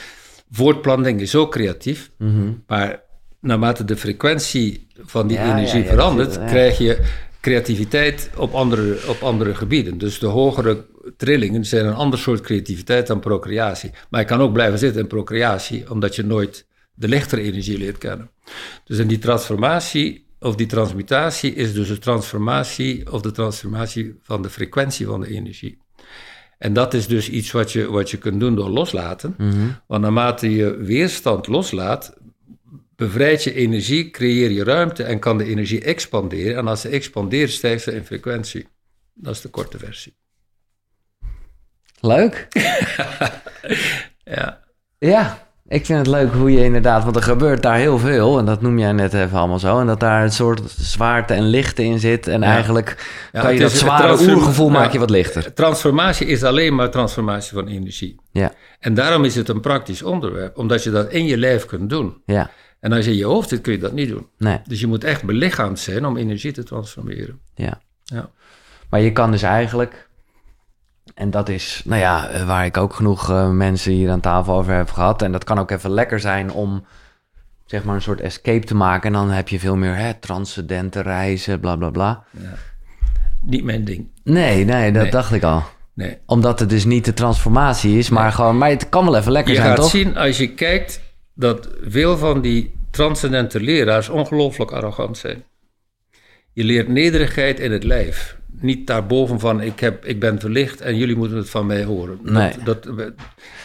[0.52, 2.10] voortplanting is ook creatief,
[2.68, 3.02] maar
[3.42, 5.48] naarmate de frequentie van die Mhm.
[5.48, 7.00] Ja, energie ja, ja, verandert, krijg je
[7.42, 9.98] creativiteit op andere, op andere gebieden.
[9.98, 10.86] Dus de hogere
[11.18, 13.92] trillingen zijn een ander soort creativiteit dan procreatie.
[14.10, 17.98] Maar je kan ook blijven zitten in procreatie, omdat je nooit de lichtere energie leert
[17.98, 18.30] kennen.
[18.84, 24.42] Dus in die transformatie of die transmutatie is dus de transformatie of de transformatie van
[24.42, 25.78] de frequentie van de energie.
[26.58, 29.36] En dat is dus iets wat je, wat je kunt doen door loslaten.
[29.88, 32.18] Want naarmate je weerstand loslaat,
[32.96, 36.58] bevrijd je energie, creëer je ruimte en kan de energie expanderen.
[36.58, 38.68] En als ze expandeert, stijgt ze in frequentie.
[39.14, 40.16] Dat is de korte versie.
[42.00, 42.48] Leuk.
[44.24, 44.64] Ja.
[44.98, 48.38] Ja, ik vind het leuk hoe je inderdaad, want er gebeurt daar heel veel.
[48.38, 49.80] En dat noem jij net even allemaal zo.
[49.80, 52.28] En dat daar een soort zwaarte en lichte in zit.
[52.28, 54.72] En eigenlijk Ja, kan je het dat zware oergevoel ja.
[54.74, 55.54] maak je wat lichter.
[55.54, 58.16] Transformatie is alleen maar transformatie van energie.
[58.32, 61.90] Ja, En daarom is het een praktisch onderwerp, omdat je dat in je lijf kunt
[61.90, 62.22] doen.
[62.26, 64.28] ja, En als je in je hoofd zit, kun je dat niet doen.
[64.38, 67.40] nee, Dus je moet echt belichaamd zijn om energie te transformeren.
[67.56, 67.82] ja.
[68.04, 68.30] Ja.
[68.90, 70.09] Maar je kan dus eigenlijk,
[71.16, 74.54] en dat is, nou ja, eh, waar ik ook genoeg eh, mensen hier aan tafel
[74.54, 75.22] over heb gehad.
[75.22, 76.86] En dat kan ook even lekker zijn om,
[77.66, 79.08] zeg maar, een soort escape te maken.
[79.08, 82.24] En dan heb je veel meer hè, transcendente reizen, bla bla bla.
[83.42, 84.08] Niet mijn ding.
[84.24, 85.12] Nee, nee, dat Nee.
[85.12, 85.64] dacht ik al.
[85.94, 86.18] Nee.
[86.26, 89.54] Omdat het dus niet de transformatie is, maar gewoon, maar het kan wel even lekker
[89.54, 89.90] Je zijn, gaat toch?
[89.90, 91.02] zien als je kijkt
[91.34, 95.44] dat veel van die transcendente leraars ongelooflijk arrogant zijn.
[96.54, 98.38] Je leert nederigheid in het lijf.
[98.62, 102.20] Niet daarboven van ik, heb, ik ben verlicht en jullie moeten het van mij horen.
[102.24, 102.52] Nee.
[102.64, 102.96] Dat, dat,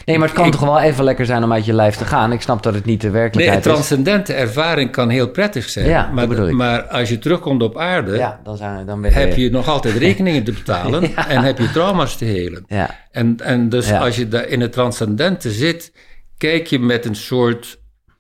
[0.05, 2.05] Nee, maar het kan Ik- toch wel even lekker zijn om uit je lijf te
[2.05, 2.33] gaan.
[2.33, 3.73] Ik snap dat het niet de nee, een werkelijkheid is.
[3.73, 5.87] transcendente ervaring kan heel prettig zijn.
[5.87, 9.09] Ja, maar, maar als je terugkomt op aarde, Ja, dan, zijn, dan je...
[9.09, 12.65] heb je nog altijd rekeningen te betalen en heb je trauma's te helen.
[12.69, 15.93] Ja, En, en dus als je daar in het transcendente zit,
[16.39, 17.79] kijk je met een soort,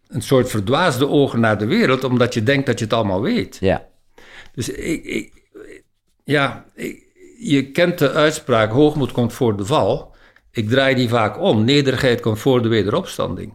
[0.08, 3.56] een soort verdwaasde ogen naar de wereld, omdat je denkt dat je het allemaal weet.
[3.60, 3.84] ja,
[4.54, 5.32] Dus ik, ik,
[6.24, 6.64] ja,
[7.38, 10.12] je kent de uitspraak: hoogmoed komt voor de val.
[10.50, 11.64] Ik draai die vaak om.
[11.64, 13.54] Nederigheid komt voor de wederopstanding.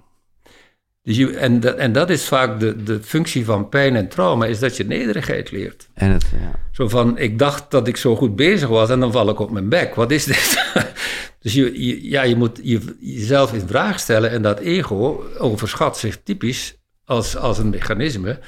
[1.03, 4.45] Dus je, en, dat, en dat is vaak de, de functie van pijn en trauma,
[4.45, 5.89] is dat je nederigheid leert.
[5.93, 6.51] en het, ja.
[6.71, 9.51] Zo van, ik dacht dat ik zo goed bezig was en dan val ik op
[9.51, 9.95] mijn bek.
[9.95, 10.63] Wat is dit?
[11.41, 15.97] dus je, je- ja, je moet je, jezelf in vraag stellen en dat ego overschat
[15.97, 18.39] zich typisch als, als een mechanisme.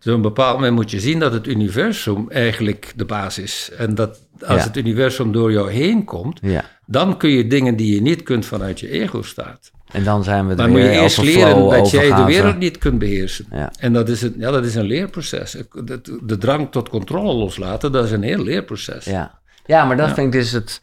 [0.00, 3.70] Dus op een bepaald moment moet je zien dat het universum eigenlijk de baas is.
[3.78, 4.66] En dat als Ja.
[4.66, 6.64] het universum door jou heen komt, ja.
[6.86, 9.70] dan kun je dingen die je niet kunt vanuit je ego staat.
[9.92, 12.78] En dan zijn we er Maar moet je eerst leren dat jij de wereld niet
[12.78, 13.46] kunt beheersen.
[13.52, 13.72] Ja.
[13.78, 15.56] En dat is, een, ja, dat is een leerproces.
[15.84, 19.04] De, de drang tot controle loslaten, dat is een heel leerproces.
[19.04, 20.80] Ja, ja maar dat vind ik dus het...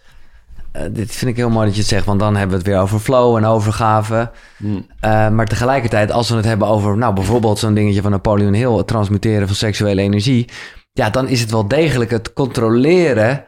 [0.77, 2.71] eh, dit vind ik heel mooi dat je het zegt, want dan hebben we het
[2.73, 4.31] weer over flow en overgave.
[4.57, 4.85] Hmm.
[4.99, 8.71] Eh, maar tegelijkertijd, als we het hebben over, nou bijvoorbeeld zo'n dingetje van Napoleon Hill,
[8.71, 10.49] het transmuteren van seksuele energie,
[10.91, 13.45] ja, dan is het wel degelijk het controleren,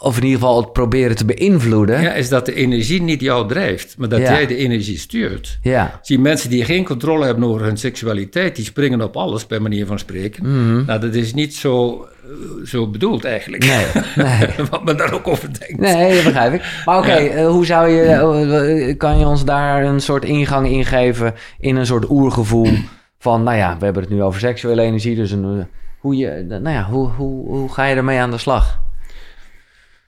[0.00, 2.00] of in ieder geval het proberen te beïnvloeden.
[2.02, 4.32] Ja, is dat de energie niet jou drijft, maar dat Ja.
[4.32, 5.58] jij de energie stuurt.
[5.62, 9.58] Ja, Zie mensen die geen controle hebben over hun seksualiteit, die springen op alles, bij
[9.58, 10.84] manier van spreken.
[10.86, 13.64] Nou, dat is niet zo, eh, zo bedoeld eigenlijk.
[13.66, 13.86] nee,
[14.16, 14.48] nee.
[14.70, 15.78] Wat men daar ook over denkt.
[15.78, 16.82] Nee, dat begrijp ik.
[16.84, 20.84] Maar oké, eh, hoe zou je, eh, kan je ons daar een soort ingang in
[20.84, 22.68] geven in een soort oergevoel
[23.18, 25.66] van, nou ja, we hebben het nu over seksuele energie, dus een,
[25.98, 28.80] hoe, je, nou ja, hoe, hoe, hoe ga je ermee aan de slag?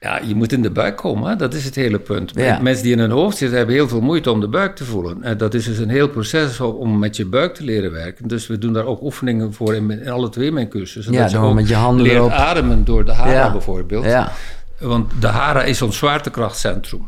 [0.05, 1.35] Ja, je moet in de buik komen, hè?
[1.35, 2.31] dat is het hele punt.
[2.35, 2.59] Ja.
[2.61, 5.23] Mensen die in hun hoofd zitten, hebben heel veel moeite om de buik te voelen.
[5.23, 8.27] En dat is dus een heel proces om- met je buik te leren werken.
[8.27, 11.13] Dus we doen daar ook oefeningen voor in, in alle twee mijn cursussen.
[11.13, 12.31] Ja, Dat je met je handen leert erop.
[12.31, 13.51] ademen door de hara Ja.
[13.51, 14.05] bijvoorbeeld.
[14.05, 14.31] Ja,
[14.79, 17.01] Want de hara is ons zwaartekrachtcentrum.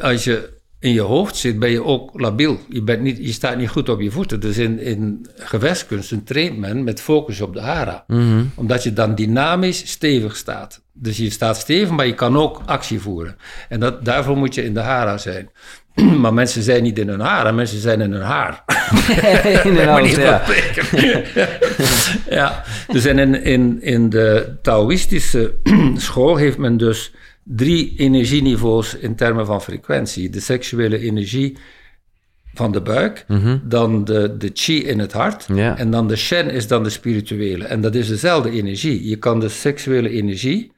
[0.00, 0.48] Als je
[0.80, 2.60] in je hoofd zit, ben je ook labiel.
[2.68, 4.40] Je, bent niet, je staat niet goed op je voeten.
[4.40, 8.04] Dus in, in gewestkunsten traint men met focus op de hara.
[8.06, 8.44] Mhm.
[8.54, 10.82] Omdat je dan dynamisch stevig staat.
[10.92, 13.36] Dus je staat stevig, maar je kan ook actie voeren.
[13.68, 15.50] En dat, daarvoor moet je in de hara zijn.
[16.22, 18.64] maar mensen zijn niet in hun hara, mensen zijn in hun haar.
[20.16, 20.42] ja.
[22.40, 25.54] ja, dus en in, in, in de Taoïstische
[25.96, 27.12] school heeft men dus
[27.48, 30.30] drie energieniveaus in termen van frequentie.
[30.30, 31.56] De seksuele energie
[32.54, 33.26] van de buik,
[33.62, 37.64] dan de, de chi in het hart en dan de shen is dan de spirituele.
[37.64, 39.08] En dat is dezelfde energie.
[39.08, 40.72] Je kan de seksuele energie,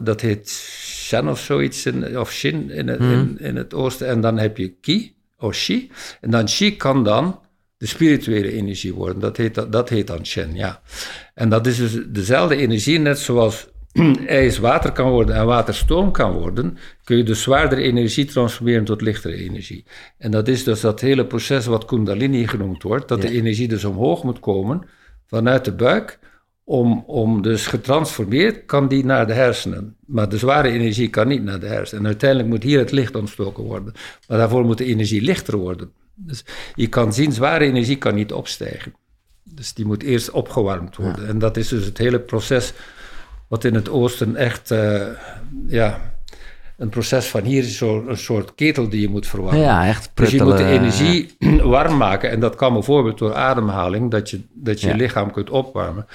[0.00, 4.20] dat heet shen of zoiets, in, of shin in het, in, in het oosten, en
[4.20, 5.90] dan heb je ki of shi.
[6.20, 7.40] En dan shi kan dan
[7.76, 9.20] de spirituele energie worden.
[9.20, 10.82] Dat heet, dat heet dan shen, ja.
[11.34, 13.66] En dat is dus dezelfde energie, net zoals
[14.26, 18.84] ijs water kan worden en water stoom kan worden, kun je de zwaardere energie transformeren
[18.84, 19.84] tot lichtere energie.
[20.18, 23.84] En dat is dus dat hele proces wat kundalini genoemd wordt, dat de energie dus
[23.84, 24.86] omhoog moet komen
[25.26, 26.18] vanuit de buik
[26.64, 29.96] om, om dus getransformeerd, kan die naar de hersenen.
[30.06, 32.00] Maar de zware energie kan niet naar de hersenen.
[32.00, 33.92] En uiteindelijk moet hier het licht ontstoken worden.
[34.28, 35.90] Maar daarvoor moet de energie lichter worden.
[36.14, 36.44] Dus
[36.74, 38.94] je kan zien, zware energie kan niet opstijgen.
[39.42, 41.28] Dus die moet eerst opgewarmd worden.
[41.28, 42.72] En dat is dus het hele proces
[43.48, 45.06] wat in het oosten echt, uh,
[45.66, 46.14] ja,
[46.76, 49.60] een proces van hier is zo een soort ketel die je moet verwarmen.
[49.60, 52.30] Ja, echt Dus je moet de energie warm maken.
[52.30, 56.06] En dat kan bijvoorbeeld door ademhaling, dat je dat je, je lichaam kunt opwarmen.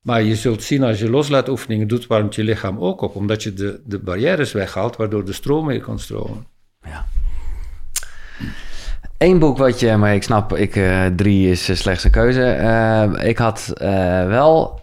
[0.00, 3.14] Maar je zult zien als je loslaatoefeningen doet, warmt je lichaam ook op.
[3.14, 6.46] Omdat je de, de barrières weghaalt, waardoor de stroom meer kan stromen.
[6.82, 7.06] Ja.
[9.18, 12.56] Eén boek wat je, maar ik snap, ik, uh, drie is uh, slechts een keuze.
[12.60, 13.72] Uh, ik had
[14.28, 14.80] wel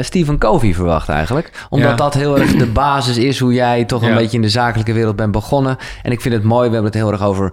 [0.00, 1.66] Stephen Covey verwacht eigenlijk.
[1.70, 1.96] Omdat ja.
[1.96, 5.16] dat heel erg de basis is hoe jij toch een beetje in de zakelijke wereld
[5.16, 5.76] bent begonnen.
[6.02, 7.52] En ik vind het mooi, we hebben het heel erg over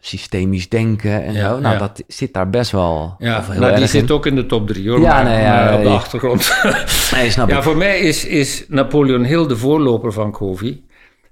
[0.00, 1.60] systemisch denken en ja, zo.
[1.60, 4.66] Nou, dat zit daar best wel ja, heel nou, die zit ook in de top
[4.66, 6.54] drie hoor, ja, maar, nee, ja, maar op de achtergrond.
[7.14, 7.62] nee, snap ja, ik.
[7.62, 10.82] voor mij is, is Napoleon Hill de voorloper van Covey.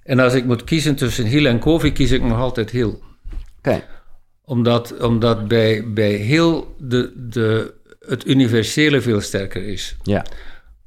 [0.03, 2.89] En als ik moet kiezen tussen Hill en Covey, kies ik nog altijd Hill.
[2.89, 2.99] Oké.
[3.59, 3.83] Okay
[4.53, 7.75] omdat, omdat bij, bij heel de, de,
[8.07, 9.97] het universele veel sterker is.
[10.03, 10.25] Ja.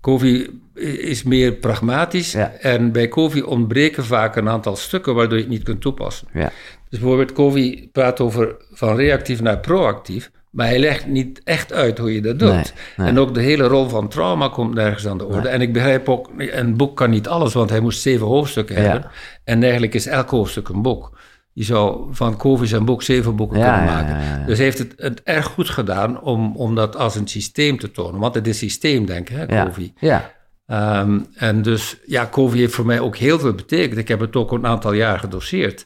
[0.01, 0.49] Covey
[0.97, 2.51] is meer pragmatisch ja.
[2.59, 6.27] en bij Covey ontbreken vaak een aantal stukken waardoor je het niet kunt toepassen.
[6.33, 6.51] Ja.
[6.89, 11.97] Dus bijvoorbeeld Covey praat over van reactief naar proactief, maar hij legt niet echt uit
[11.97, 12.49] hoe je dat doet.
[12.49, 12.63] Nee,
[12.97, 13.07] nee.
[13.07, 15.41] En ook de hele rol van trauma komt nergens aan de orde.
[15.41, 15.51] Nee.
[15.51, 19.09] En ik begrijp ook, een boek kan niet alles, want hij moest zeven hoofdstukken hebben.
[19.43, 21.13] En eigenlijk is elk hoofdstuk een boek.
[21.57, 24.15] Je zou van Covey zijn boek zeven boeken Ja, kunnen maken.
[24.23, 24.45] ja, ja.
[24.45, 27.91] Dus hij heeft het, het erg goed gedaan om, om dat als een systeem te
[27.91, 28.19] tonen.
[28.19, 29.45] Want het is systeemdenken, hè.
[29.65, 29.93] Covey.
[29.99, 30.31] Ja.
[30.67, 33.97] Ehm, en dus, ja, Covey heeft voor mij ook heel veel betekend.
[33.99, 35.85] Ik heb het ook een aantal jaar gedoseerd.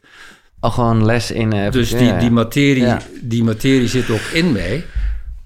[0.59, 1.53] Al gewoon les in...
[1.53, 4.83] eh, Dus die, die, materie, die materie zit ook in mij.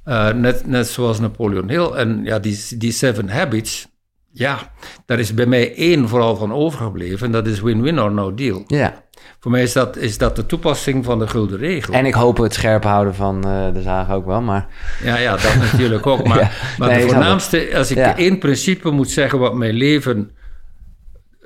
[0.03, 1.85] Eh, net, net zoals Napoleon Hill.
[1.91, 3.87] En ja, die, die Seven Habits,
[4.31, 4.71] ja,
[5.05, 7.25] daar is bij mij één vooral van overgebleven.
[7.25, 8.63] En dat is win-win or no deal.
[8.67, 9.03] Ja.
[9.39, 11.93] Voor mij is dat, is dat de toepassing van de gulden regel.
[11.93, 14.67] En ik hoop het scherp houden van eh, de zaag ook wel, maar...
[15.03, 16.27] Ja, ja, dat natuurlijk ook.
[16.27, 16.49] Maar, Ja.
[16.77, 18.17] maar Nee, de voornaamste, als ik Ja.
[18.17, 20.31] één principe moet zeggen wat mijn leven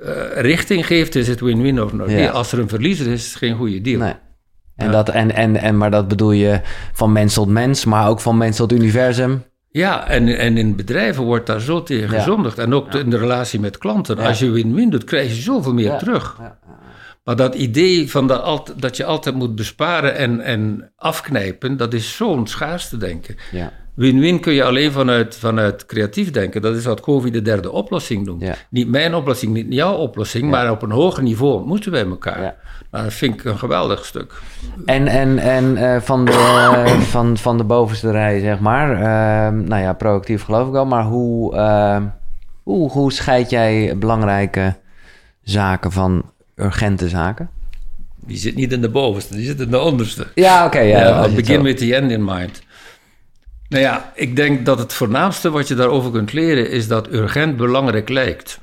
[0.02, 2.10] eh, richting geeft, is het win-win of no.
[2.10, 2.28] Ja.
[2.30, 3.98] Als er een verliezer is, is het geen goede deal.
[3.98, 4.14] Nee.
[4.76, 6.60] En dat, en, en, en, maar dat bedoel je
[6.92, 9.44] van mens tot mens, maar ook van mens tot universum.
[9.70, 12.58] Ja, en, en in bedrijven wordt daar zo tegen gezondigd.
[12.58, 14.18] En ook in de relatie met klanten.
[14.18, 16.36] Als je win-win doet, krijg je zoveel meer terug.
[16.40, 16.58] Ja.
[17.28, 18.26] Maar dat idee van
[18.76, 23.36] dat, je altijd moet besparen en, en afknijpen, dat is zo'n schaarste denken.
[23.50, 23.72] Ja.
[23.94, 26.62] Win-win kun je alleen vanuit, vanuit creatief denken.
[26.62, 28.42] Dat is wat Covey de derde oplossing noemt.
[28.42, 28.54] Ja.
[28.70, 32.42] Niet mijn oplossing, niet jouw oplossing, maar op een hoger niveau moeten wij elkaar.
[32.42, 32.56] Ja.
[32.90, 34.32] Nou, dat vind ik een geweldig stuk.
[34.84, 36.32] En, en, en eh, van, de,
[37.10, 38.90] van, van de bovenste rij, zeg maar.
[38.90, 40.86] ehm, nou ja, proactief geloof ik wel.
[40.86, 42.02] Maar hoe, ehm,
[42.62, 44.76] hoe, hoe scheid jij belangrijke
[45.42, 46.24] zaken van
[46.58, 47.50] urgente zaken?
[48.16, 50.26] Die zit niet in de bovenste, die zit in de onderste.
[50.34, 50.78] Ja, oké.
[50.78, 52.62] ja, begin with the end in mind.
[53.68, 57.56] Nou ja, ik denk dat het voornaamste wat je daarover kunt leren is dat urgent
[57.56, 58.60] belangrijk lijkt.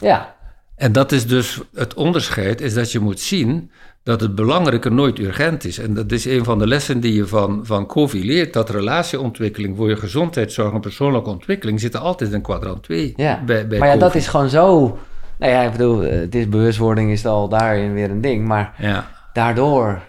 [0.00, 0.34] Ja,
[0.76, 3.70] En dat is dus het onderscheid, is dat je moet zien
[4.02, 5.78] dat het belangrijke nooit urgent is.
[5.78, 9.76] En dat is een van de lessen die je van, van Covey leert, dat relatieontwikkeling
[9.76, 13.42] voor je gezondheidszorg en persoonlijke ontwikkeling zitten altijd in kwadrant 2 ja.
[13.46, 14.98] bij, bij maar ja, dat is gewoon zo...
[15.42, 18.46] Nou ja, ik bedoel, eh, het is bewustwording is al daarin weer een ding.
[18.46, 20.00] Maar Ja, daardoor...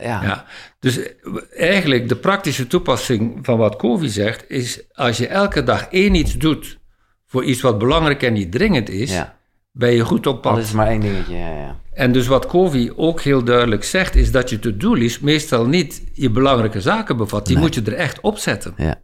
[0.00, 0.44] Ja, ja.
[0.80, 1.12] Dus eh,
[1.56, 6.36] eigenlijk de praktische toepassing van wat Covey zegt, is als je elke dag één iets
[6.36, 6.78] doet
[7.26, 9.36] voor iets wat belangrijk en niet dringend is, ja.
[9.72, 10.54] ben je goed op pad.
[10.54, 11.36] dat is maar één dingetje.
[11.36, 11.76] Ja, ja.
[11.92, 16.30] En dus wat Covey ook heel duidelijk zegt, is dat je to-do-list meestal niet je
[16.30, 17.46] belangrijke zaken bevat.
[17.46, 17.64] Die Nee.
[17.64, 18.74] moet je er echt opzetten.
[18.76, 19.00] ja.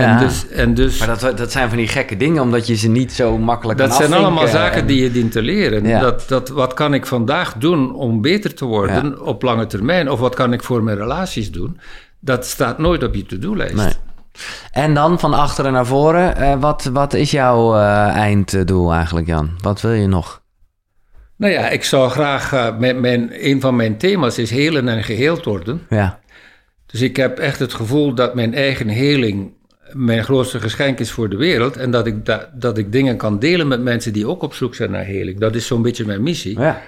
[0.00, 0.18] En Ja.
[0.18, 3.12] dus, en dus Maar dat, dat zijn van die gekke dingen, omdat je ze niet
[3.12, 5.86] zo makkelijk dat kan zijn allemaal zaken en- die je dient te leren.
[5.86, 6.00] Ja.
[6.00, 10.10] Dat, dat, wat kan ik vandaag doen om beter te worden op lange termijn?
[10.10, 11.80] Of wat kan ik voor mijn relaties doen?
[12.20, 13.74] Dat staat nooit op je to-do-lijst.
[13.74, 13.92] Nee.
[14.70, 19.50] En dan van achteren naar voren, eh, wat, wat is jouw eh, einddoel eigenlijk, Jan?
[19.60, 20.42] Wat wil je nog?
[21.36, 22.52] Nou ja, ik zou graag...
[22.52, 25.80] eh, mijn, mijn, een van mijn thema's is helen en geheeld worden.
[25.88, 26.18] Ja,
[26.86, 29.52] Dus ik heb echt het gevoel dat mijn eigen heling
[29.92, 31.76] mijn grootste geschenk is voor de wereld.
[31.76, 34.74] En dat ik, da- dat ik dingen kan delen met mensen die ook op zoek
[34.74, 35.38] zijn naar heling.
[35.40, 36.58] Dat is zo'n beetje mijn missie.
[36.58, 36.80] ja,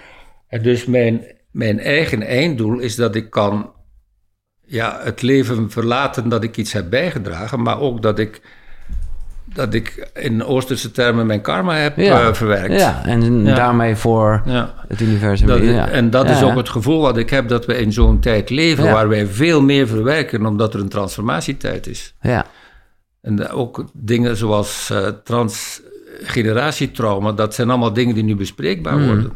[0.48, 3.70] En dus mijn, mijn eigen einddoel is dat ik kan
[4.66, 7.62] ja, het leven verlaten dat ik iets heb bijgedragen.
[7.62, 8.40] Maar ook dat ik,
[9.54, 12.20] dat ik in Oosterse termen mijn karma heb Ja.
[12.28, 12.80] eh, verwerkt.
[12.80, 13.04] ja.
[13.04, 13.54] en Ja.
[13.54, 14.42] daarmee voor
[14.88, 15.46] het universum.
[15.46, 15.88] Dat, ja.
[15.88, 18.84] En dat is ook het gevoel wat ik heb dat we in zo'n tijd leven
[18.84, 22.14] waar wij veel meer verwerken omdat er een transformatietijd is.
[22.20, 22.46] Ja.
[23.23, 29.07] En ook dingen zoals uh, transgeneratietrauma, dat zijn allemaal dingen die nu bespreekbaar Mm.
[29.07, 29.32] worden.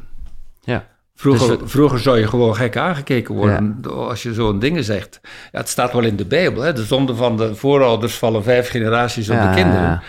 [0.65, 0.87] Ja.
[1.15, 5.21] Vroeger, Dus- vroeger zou je gewoon gek aangekeken worden als je zo'n dingen zegt.
[5.53, 6.73] Ja, het staat wel in de Bijbel, hè?
[6.73, 10.03] de zonde van de voorouders vallen vijf generaties op de kinderen.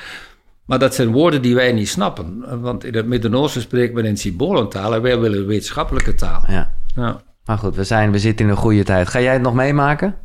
[0.66, 2.62] Maar dat zijn woorden die wij niet snappen.
[2.62, 6.44] Want in het Midden-Oosten spreekt men in symbolentaal en wij willen wetenschappelijke taal.
[6.48, 6.72] ja.
[6.95, 7.22] Ja.
[7.45, 9.08] Maar goed, we, zijn, we zitten in een goede tijd.
[9.08, 10.16] Ga jij het nog meemaken?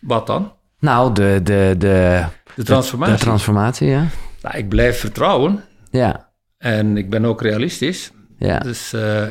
[0.00, 0.52] Wat dan?
[0.78, 2.24] Nou, de, de, de,
[2.54, 3.14] De transformatie.
[3.16, 4.06] de transformatie, ja.
[4.42, 8.10] nou, ik blijf vertrouwen Ja, en ik ben ook realistisch.
[8.38, 8.58] ja.
[8.58, 9.26] Dus eh,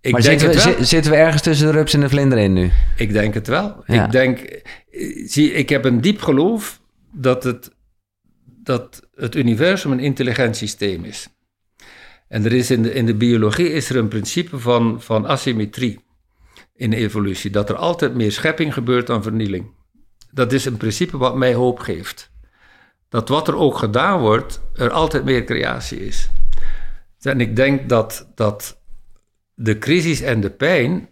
[0.00, 0.84] ik maar denk zitten we, het wel.
[0.84, 2.70] zitten we ergens tussen de rups en de vlinder in nu?
[2.96, 3.82] Ik denk het wel.
[3.86, 4.04] Ja.
[4.04, 4.62] Ik denk,
[5.26, 6.80] zie, ik heb een diep geloof
[7.12, 7.70] dat het,
[8.44, 11.28] dat het universum een intelligent systeem is.
[12.28, 16.04] En er is in de, in de biologie is er een principe van, van asymmetrie
[16.74, 17.50] in de evolutie.
[17.50, 19.66] Dat er altijd meer schepping gebeurt dan vernieling.
[20.34, 22.30] Dat is een principe wat mij hoop geeft.
[23.08, 26.28] Dat wat er ook gedaan wordt, er altijd meer creatie is.
[27.20, 28.80] En ik denk dat, dat
[29.54, 31.08] de crisis en de pijn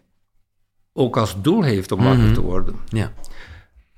[0.93, 2.77] ook als doel heeft om wakker te worden.
[2.89, 3.13] Ja.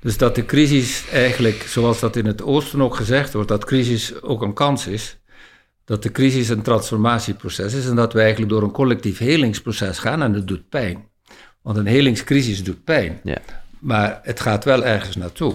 [0.01, 4.23] Dus dat de crisis eigenlijk, zoals dat in het Oosten ook gezegd wordt, dat crisis
[4.23, 5.21] ook een kans is.
[5.85, 10.23] Dat de crisis een transformatieproces is en dat we eigenlijk door een collectief helingsproces gaan
[10.23, 11.09] en het doet pijn.
[11.63, 13.39] Want een helingscrisis doet pijn, Ja.
[13.83, 15.55] Maar het gaat wel ergens naartoe.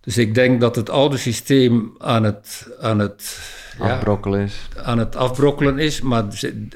[0.00, 3.38] Dus ik denk dat het oude systeem aan het, aan het,
[3.78, 4.68] ja, Afbrokkelen is.
[4.84, 6.24] aan het afbrokkelen is, maar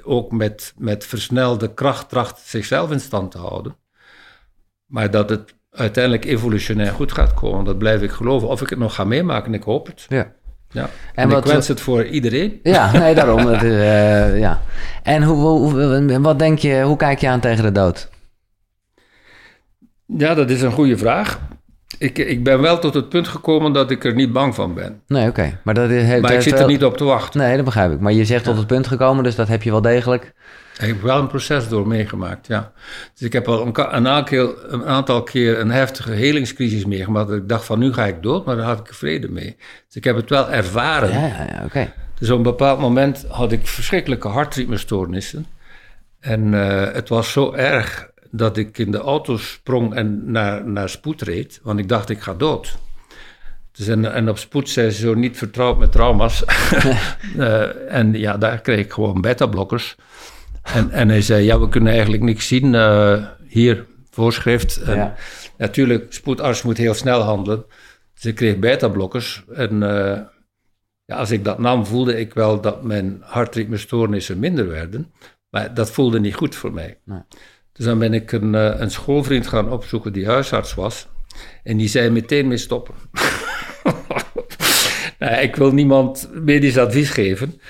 [0.04, 3.76] ook met, met versnelde kracht tracht zichzelf in stand te houden.
[4.86, 8.48] Maar dat het uiteindelijk evolutionair goed gaat komen, dat blijf ik geloven.
[8.48, 10.06] Of ik het nog ga meemaken, ik hoop het.
[10.08, 10.32] Ja.
[10.70, 10.82] Ja.
[10.82, 12.60] En En, wat- ik wens het voor iedereen.
[12.62, 13.46] Ja, nee, daarom.
[13.46, 14.62] Het eh, ja.
[15.02, 18.08] En hoe, hoe- wat denk je, hoe kijk je aan tegen de dood?
[20.06, 21.40] Ja, dat is een goede vraag.
[21.98, 25.00] Ik, ik ben wel tot het punt gekomen dat ik er niet bang van ben.
[25.06, 25.58] Nee, oké.
[25.64, 27.40] Maar, dat is, Maar ik zit er niet op te wachten.
[27.40, 28.00] Nee, dat begrijp ik.
[28.00, 30.32] Maar je zegt tot het punt gekomen, dus dat heb je wel degelijk.
[30.78, 32.72] Ik heb wel een proces door meegemaakt, ja.
[33.12, 37.28] Dus ik heb al een, een, aantal, een aantal keer een heftige helingscrisis meegemaakt.
[37.28, 39.56] Dat ik dacht van nu ga ik dood, maar daar had ik vrede mee.
[39.86, 41.12] Dus ik heb het wel ervaren.
[41.12, 41.92] Ja, ja, ja oké.
[42.18, 45.46] Dus op een bepaald moment had ik verschrikkelijke hartritmestoornissen.
[46.20, 50.88] En eh, het was zo erg dat ik in de auto sprong en naar, naar
[50.88, 51.60] spoed reed.
[51.62, 52.78] Want ik dacht, ik ga dood.
[53.72, 56.44] Dus en, en op spoed zijn ze zo niet vertrouwd met trauma's.
[57.38, 59.96] Eh, en ja, daar kreeg ik gewoon beta-blokkers.
[60.62, 62.74] En, en hij zei, ja, we kunnen eigenlijk niks zien.
[62.74, 64.82] eh, hier, voorschrift.
[64.82, 65.14] En Ja.
[65.58, 67.64] Natuurlijk, spoedarts moet heel snel handelen.
[68.14, 69.44] Dus ik kreeg beta-blokkers.
[69.54, 70.20] En eh,
[71.04, 75.12] ja, als ik dat nam, voelde ik wel dat mijn hartritmestoornissen minder werden.
[75.50, 76.98] Maar dat voelde niet goed voor mij.
[77.04, 77.20] Nee.
[77.74, 81.08] Dus dan ben ik een, eh, een schoolvriend gaan opzoeken die huisarts was.
[81.62, 82.94] En die zei meteen mee stoppen.
[85.18, 87.60] nou, ik wil niemand medisch advies geven.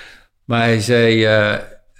[0.43, 1.53] Maar hij zei, eh,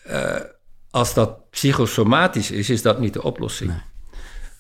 [0.04, 0.42] eh,
[0.90, 3.72] als dat psychosomatisch is, is dat niet de oplossing.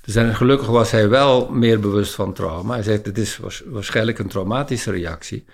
[0.02, 2.74] Dus en gelukkig was hij wel meer bewust van trauma.
[2.74, 5.46] Hij zei, het is waars- waarschijnlijk een traumatische reactie.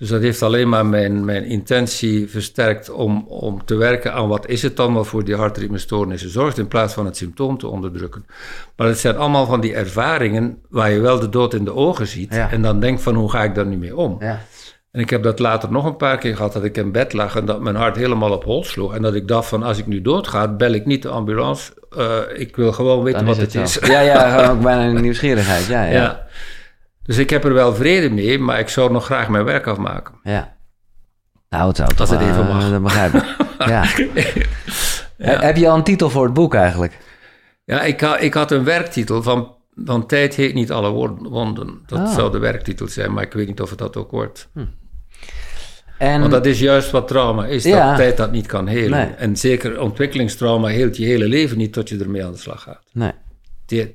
[0.00, 4.48] Dus dat heeft alleen maar mijn, mijn intentie versterkt om, om te werken aan wat
[4.48, 8.26] is het dan wat voor die hartritmestoornissen zorgt, in plaats van het symptoom te onderdrukken.
[8.76, 12.06] Maar het zijn allemaal van die ervaringen waar je wel de dood in de ogen
[12.06, 12.50] ziet Ja.
[12.50, 14.16] en dan denkt van hoe ga ik daar nu mee om?
[14.20, 14.40] Ja.
[14.90, 17.36] En ik heb dat later nog een paar keer gehad, dat ik in bed lag
[17.36, 18.94] en dat mijn hart helemaal op hol sloeg.
[18.94, 21.72] En dat ik dacht van, als ik nu doodga, bel ik niet de ambulance.
[21.96, 23.88] Eh, ik wil gewoon weten Dan wat is het, het is.
[23.88, 25.66] Ja, ja, ook bijna een nieuwsgierigheid.
[25.66, 25.92] Ja, ja.
[25.92, 26.26] Ja.
[27.10, 27.16] Ja.
[27.16, 30.14] Dus ik heb er wel vrede mee, maar ik zou nog graag mijn werk afmaken.
[31.48, 31.90] Nou, het zou.
[31.98, 32.70] Als het even eh, mag.
[32.70, 33.24] Dat begrijp ik.
[33.72, 33.84] ja.
[35.16, 36.98] He- Heb je al een titel voor het boek eigenlijk?
[37.64, 39.54] Ja, ik, ha- ik had een werktitel van,
[39.84, 40.90] van Tijd heet niet alle
[41.28, 41.82] wonden.
[41.86, 42.14] Dat Ah.
[42.14, 44.48] zou de werktitel zijn, maar ik weet niet of het dat ook wordt.
[45.98, 47.88] En, Want dat is juist wat trauma is, Ja.
[47.88, 48.90] dat tijd dat niet kan helen.
[48.98, 49.06] Nee.
[49.14, 52.82] En zeker ontwikkelingstrauma heelt je hele leven niet tot je ermee aan de slag gaat.
[52.92, 53.12] Nee.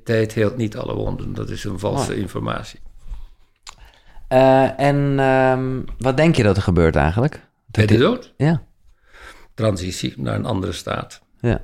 [0.03, 2.79] Tijd heelt niet alle wonden, dat is een valse informatie.
[4.27, 7.41] Eh, en ehm, wat denk je dat er gebeurt eigenlijk?
[7.65, 8.33] Bij de dood?
[8.37, 8.61] Ja.
[9.53, 11.21] Transitie naar een andere staat.
[11.39, 11.61] Ja.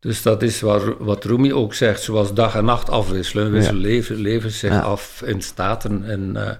[0.00, 3.50] Dus dat is wat, wat Rumi ook zegt, zoals dag en nacht afwisselen.
[3.50, 4.80] Wisselen leven, leven zich Ja.
[4.80, 6.04] af in staten.
[6.10, 6.54] En eh,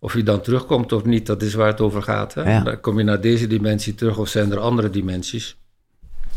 [0.00, 2.34] of je dan terugkomt of niet, dat is waar het over gaat.
[2.34, 2.50] Hè?
[2.52, 2.60] Ja.
[2.60, 5.56] Dan kom je naar deze dimensie terug of zijn er andere dimensies?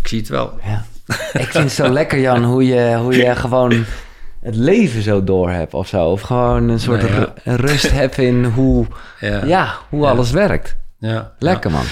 [0.01, 0.53] Ik zie het wel.
[0.63, 0.85] ja.
[1.33, 3.85] Ik vind het zo lekker, Jan, hoe je, hoe je gewoon
[4.45, 6.05] het leven zo door hebt of zo.
[6.05, 7.55] Of gewoon een soort Nou ja.
[7.55, 8.85] rust hebt in hoe,
[9.19, 10.77] Ja, ja, hoe alles werkt.
[10.99, 11.85] ja, Lekker, man.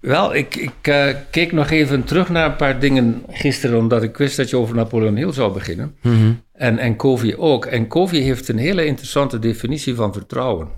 [0.00, 4.16] Wel, ik, ik uh, keek nog even terug naar een paar dingen gisteren, omdat ik
[4.16, 5.96] wist dat je over Napoleon Hill zou beginnen.
[6.02, 7.66] Mm En, en Covey ook.
[7.66, 10.68] En Covey heeft een hele interessante definitie van vertrouwen.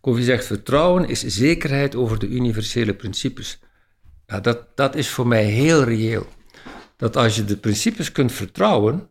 [0.00, 3.60] Covey zegt: vertrouwen is zekerheid over de universele principes.
[4.26, 6.26] Ja, dat, dat is voor mij heel reëel.
[6.96, 9.08] Dat als je de principes kunt vertrouwen,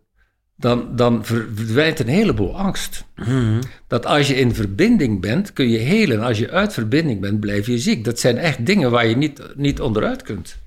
[0.57, 3.05] dan, dan verdwijnt een heleboel angst.
[3.15, 3.61] Mhm.
[3.87, 6.21] Dat als je in verbinding bent, kun je helen.
[6.21, 8.05] Als je uit verbinding bent, blijf je ziek.
[8.05, 10.57] Dat zijn echt dingen waar je niet, niet onderuit kunt.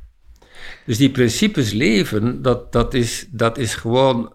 [0.87, 4.33] Dus die principes leven, dat, dat, is, dat is gewoon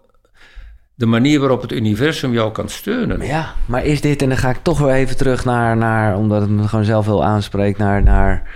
[0.94, 3.26] de manier waarop het universum jou kan steunen.
[3.26, 6.40] Ja, maar is dit, en dan ga ik toch weer even terug naar, naar omdat
[6.40, 8.50] het me gewoon zelf heel aanspreekt, naar, naar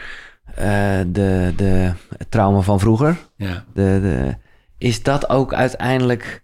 [0.50, 3.16] uh, de, de het trauma van vroeger.
[3.36, 3.64] Ja.
[3.74, 4.36] De, de,
[4.78, 6.42] is dat ook uiteindelijk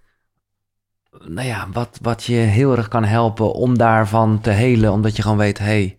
[1.29, 5.23] nou ja, wat, wat je heel erg kan helpen om daarvan te helen, omdat je
[5.23, 5.99] gewoon weet, hey.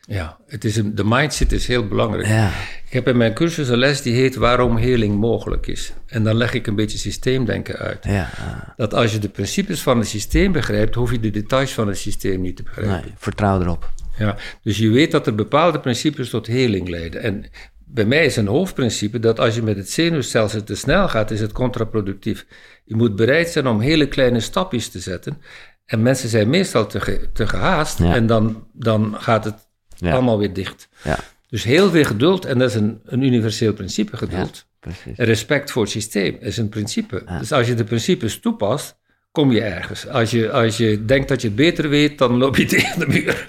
[0.00, 2.26] Ja, het is een, de mindset is heel belangrijk.
[2.26, 2.50] Ja.
[2.84, 5.92] Ik heb in mijn cursus een les die heet Waarom heling mogelijk is.
[6.06, 8.04] En dan leg ik een beetje systeemdenken uit.
[8.04, 8.28] Ja.
[8.76, 11.98] Dat als je de principes van het systeem begrijpt, hoef je de details van het
[11.98, 13.00] systeem niet te begrijpen.
[13.00, 13.90] Nee, vertrouw erop.
[14.18, 17.22] Ja, dus je weet dat er bepaalde principes tot heling leiden.
[17.22, 17.44] En
[17.84, 21.40] bij mij is een hoofdprincipe dat als je met het zenuwstelsel te snel gaat, is
[21.40, 22.46] het contraproductief.
[22.84, 25.42] Je moet bereid zijn om hele kleine stapjes te zetten.
[25.86, 28.14] En mensen zijn meestal te, te gehaast Ja.
[28.14, 29.54] en dan, dan gaat het
[29.96, 30.12] Ja.
[30.12, 30.88] allemaal weer dicht.
[31.04, 31.18] Ja,
[31.48, 34.66] Dus heel veel geduld, en dat is een, een universeel principe, geduld.
[34.80, 35.16] precies.
[35.16, 37.24] En respect voor het systeem is een principe.
[37.38, 38.96] Dus als je de principes toepast,
[39.32, 40.08] kom je ergens.
[40.08, 43.06] Als je, als je denkt dat je het beter weet, dan loop je tegen de
[43.06, 43.46] muur.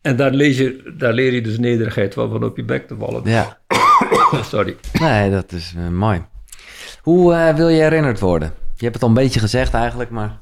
[0.00, 2.96] En daar, lees je, daar leer je dus nederigheid van, van op je bek te
[2.98, 3.22] vallen.
[3.30, 3.58] Ja,
[4.50, 4.76] Sorry.
[5.00, 6.24] nee, dat is eh, mooi.
[7.02, 8.52] Hoe eh, wil je herinnerd worden?
[8.76, 10.38] Je hebt het al een beetje gezegd eigenlijk, maar...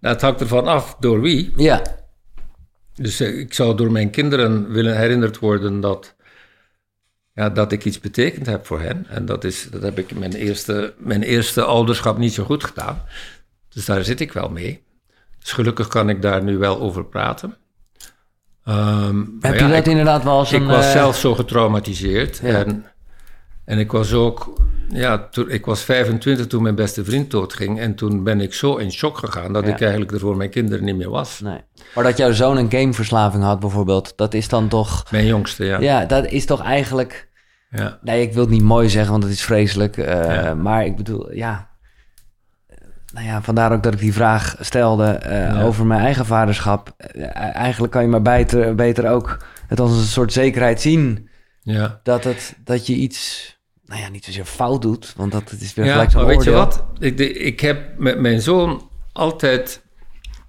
[0.00, 1.52] Nou, het hangt ervan af door wie.
[1.56, 1.82] Ja,
[2.94, 6.16] Dus eh, ik zou door mijn kinderen willen herinnerd worden dat,
[7.34, 9.06] ja, dat ik iets betekend heb voor hen.
[9.08, 12.64] En dat, is, dat heb ik in mijn eerste, mijn eerste ouderschap niet zo goed
[12.64, 13.02] gedaan.
[13.68, 14.82] Dus daar zit ik wel mee.
[15.38, 17.56] Dus gelukkig kan ik daar nu wel over praten.
[18.64, 20.66] Ehm, heb ja, je dat ik, inderdaad wel als ik een...
[20.66, 22.40] was eh, zelf zo getraumatiseerd.
[22.42, 22.64] Ja.
[22.64, 22.84] En,
[23.68, 24.52] en ik was ook,
[24.88, 27.80] ja, toen, ik was 25 toen mijn beste vriend doodging.
[27.80, 29.70] En toen ben ik zo in shock gegaan dat Ja.
[29.72, 31.40] ik eigenlijk er voor mijn kinderen niet meer was.
[31.40, 31.60] Nee.
[31.94, 35.10] Maar dat jouw zoon een gameverslaving had bijvoorbeeld, dat is dan toch...
[35.10, 35.80] Mijn jongste, ja.
[35.80, 37.28] Ja, dat is toch eigenlijk...
[37.70, 37.98] ja.
[38.02, 39.96] Nee, ik wil het niet mooi zeggen, want het is vreselijk.
[39.96, 40.54] eh, Ja.
[40.54, 41.66] Maar ik bedoel, ja...
[43.12, 45.62] Nou ja, vandaar ook dat ik die vraag stelde eh, Ja.
[45.62, 46.94] over mijn eigen vaderschap.
[46.96, 49.36] Eh, eigenlijk kan je maar beter, beter ook
[49.66, 51.28] het als een soort zekerheid zien...
[51.62, 52.00] ja.
[52.02, 53.57] dat, het, dat je iets,
[53.88, 56.44] nou ja, niet zozeer fout doet, want dat is weer Ja, gelijk zo'n maar weet
[56.44, 56.84] je wat?
[56.98, 59.82] Ik, ik heb met mijn zoon altijd,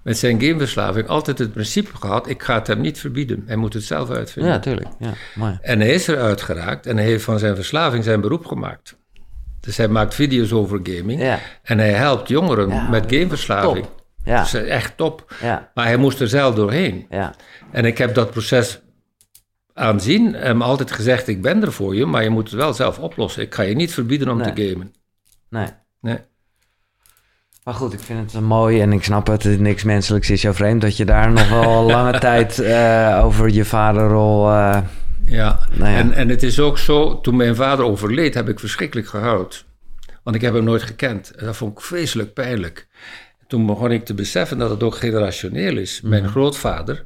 [0.02, 3.42] met zijn gameverslaving, altijd het principe gehad: ik ga het hem niet verbieden.
[3.46, 4.52] Hij moet het zelf uitvinden.
[4.52, 4.88] Ja, tuurlijk.
[4.98, 5.58] Ja, mooi.
[5.62, 8.96] En hij is eruit geraakt en hij heeft van zijn verslaving zijn beroep gemaakt.
[9.60, 13.84] Dus hij maakt video's over gaming Ja, en hij helpt jongeren Ja, met gameverslaving.
[13.86, 14.02] top.
[14.24, 15.34] ja, Dus echt top.
[15.42, 17.06] ja, Maar hij moest er zelf doorheen.
[17.10, 17.34] ja.
[17.70, 18.80] En ik heb dat proces
[19.80, 22.74] aanzien en hem altijd gezegd: ik ben er voor je, maar je moet het wel
[22.74, 23.42] zelf oplossen.
[23.42, 24.52] Ik ga je niet verbieden om Nee.
[24.52, 24.94] te gamen.
[25.48, 25.66] Nee.
[26.00, 26.18] Nee.
[27.64, 29.60] Maar goed, ik vind het mooi en ik snap het.
[29.60, 30.80] Niks menselijks is jou vreemd.
[30.80, 34.48] Dat je daar nog wel lange tijd eh, over je vaderrol...
[34.50, 34.78] eh,
[35.24, 35.96] Ja, Nou ja.
[35.96, 39.64] En, en het is ook zo, toen mijn vader overleed, heb ik verschrikkelijk gehuild.
[40.22, 41.30] Want ik heb hem nooit gekend.
[41.30, 42.88] En dat vond ik vreselijk pijnlijk.
[43.46, 46.00] Toen begon ik te beseffen dat het ook generationeel is.
[46.00, 47.04] Mijn grootvader,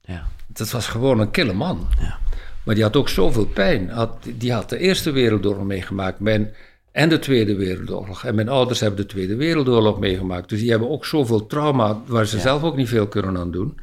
[0.00, 0.26] ja.
[0.52, 1.88] Dat was gewoon een kille man.
[2.00, 2.18] Ja.
[2.64, 3.88] Maar die had ook zoveel pijn.
[3.88, 6.54] Had, die had de Eerste Wereldoorlog meegemaakt mijn,
[6.92, 8.24] en de Tweede Wereldoorlog.
[8.24, 10.48] En mijn ouders hebben de Tweede Wereldoorlog meegemaakt.
[10.48, 13.78] Dus die hebben ook zoveel trauma waar ze zelf ook niet veel kunnen aan doen.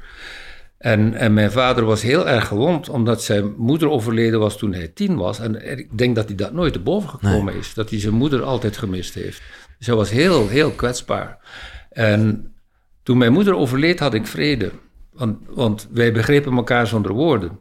[0.77, 4.87] En, en mijn vader was heel erg gewond omdat zijn moeder overleden was toen hij
[4.87, 5.39] tien was.
[5.39, 7.73] En ik denk dat hij dat nooit te boven gekomen is.
[7.73, 9.41] Dat hij zijn moeder altijd gemist heeft.
[9.77, 11.37] Dus hij was heel, heel kwetsbaar.
[11.89, 12.53] En
[13.03, 14.71] toen mijn moeder overleed had ik vrede.
[15.19, 17.59] Want, want wij begrepen elkaar zonder woorden.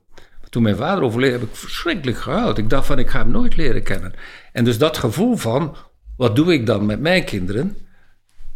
[0.48, 2.58] Toen mijn vader overleed heb ik verschrikkelijk gehuild.
[2.58, 4.12] Ik dacht van ik ga hem nooit leren kennen.
[4.52, 5.76] En dus dat gevoel van
[6.16, 7.76] wat doe ik dan met mijn kinderen?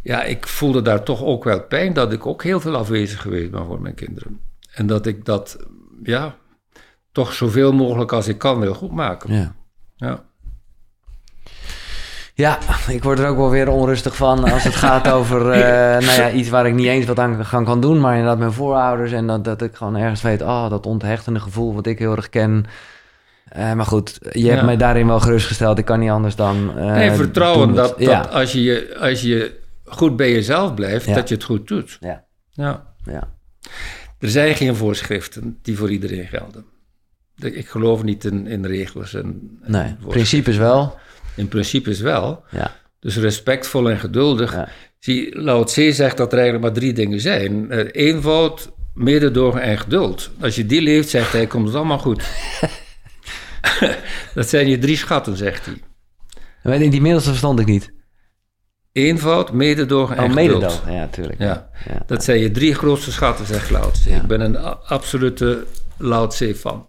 [0.01, 3.51] Ja, ik voelde daar toch ook wel pijn dat ik ook heel veel afwezig geweest
[3.51, 4.39] ben voor mijn kinderen.
[4.73, 5.65] En dat ik dat,
[6.03, 6.35] ja,
[7.11, 9.33] toch zoveel mogelijk als ik kan wil goedmaken.
[9.33, 9.55] Ja.
[9.95, 10.23] Ja.
[12.35, 12.57] Ja,
[12.87, 16.31] ik word er ook wel weer onrustig van als het gaat over eh, nou ja,
[16.31, 17.99] iets waar ik niet eens wat aan gaan kan doen.
[17.99, 21.73] Maar inderdaad mijn voorouders en dat, dat ik gewoon ergens weet, oh, dat onthechtende gevoel
[21.73, 22.65] wat ik heel erg ken.
[23.49, 24.65] Eh, maar goed, je hebt Ja.
[24.65, 25.77] mij daarin wel gerustgesteld.
[25.77, 26.73] Ik kan niet anders dan.
[26.75, 31.13] Nee, vertrouwen dat, als, je, als je goed bij jezelf blijft, Ja.
[31.13, 31.97] dat je het goed doet.
[31.99, 32.83] Ja, Ja.
[33.03, 33.29] ja.
[34.19, 36.65] Er zijn geen voorschriften die voor iedereen gelden.
[37.35, 39.13] Ik geloof niet in, in regels.
[39.13, 40.95] En, en Nee, principes wel.
[41.35, 42.43] In principes wel.
[42.51, 42.75] Ja.
[42.99, 44.51] Dus respectvol en geduldig.
[44.53, 44.69] Ja.
[44.99, 47.71] Zie, Lao Tse zegt dat er eigenlijk maar drie dingen zijn.
[47.71, 50.31] Eh, eenvoud, mededogen en geduld.
[50.41, 52.23] Als je die leeft, zegt hij, komt het allemaal goed.
[54.33, 56.79] dat zijn je drie schatten, zegt hij.
[56.79, 57.91] Je, Die middelste verstond ik niet.
[58.91, 60.51] Eenvoud, mededogen en Oh, geduld.
[60.53, 60.93] mededogen.
[60.93, 61.39] Ja, tuurlijk.
[61.39, 61.69] Ja.
[61.87, 62.03] Ja.
[62.07, 64.09] Dat zijn je drie grootste schatten, zegt Lao Tse.
[64.09, 65.65] Ik ben een absolute
[65.97, 66.87] Lao Tse fan.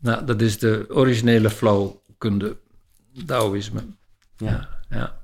[0.00, 2.56] Nou, dat is de originele flauwkunde,
[3.26, 3.84] Taoïsme.
[4.36, 4.68] Ja.
[4.90, 5.21] Ja.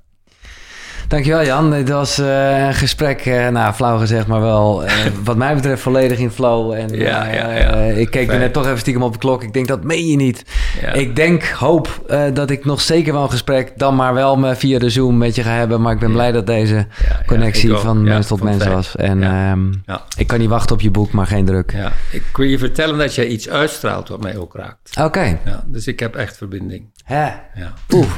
[1.09, 1.71] Dankjewel Jan.
[1.71, 5.81] Dit was eh, een gesprek, eh, nou flauw gezegd, maar wel eh, wat mij betreft
[5.81, 6.71] volledig in flow.
[6.71, 7.75] En Ja, ja, ja.
[7.75, 8.39] ik keek Fijn.
[8.39, 9.43] net toch even stiekem op de klok.
[9.43, 10.45] Ik denk, dat meen je niet.
[10.93, 14.79] Ik denk, hoop dat ik nog zeker wel een gesprek dan maar wel me via
[14.79, 15.81] de Zoom met je ga hebben.
[15.81, 16.87] Maar ik ben blij dat deze
[17.25, 18.95] connectie van mens tot mens was.
[18.95, 19.71] En ehm,
[20.17, 21.71] ik kan niet wachten op je boek, maar geen druk.
[21.71, 24.97] Ja, ik wil je vertellen dat jij iets uitstraalt wat mij ook raakt.
[25.01, 25.39] Oké.
[25.45, 26.89] Ja, dus ik heb echt verbinding.
[27.03, 27.25] Hè.
[27.53, 27.73] Ja.
[27.93, 28.11] Oeh.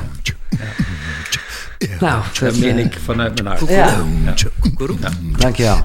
[2.00, 3.70] Nou, Dat meen eh, ik vanuit mijn hart.
[3.70, 3.96] Ja,
[4.26, 4.34] Ja.
[5.38, 5.78] dankjewel.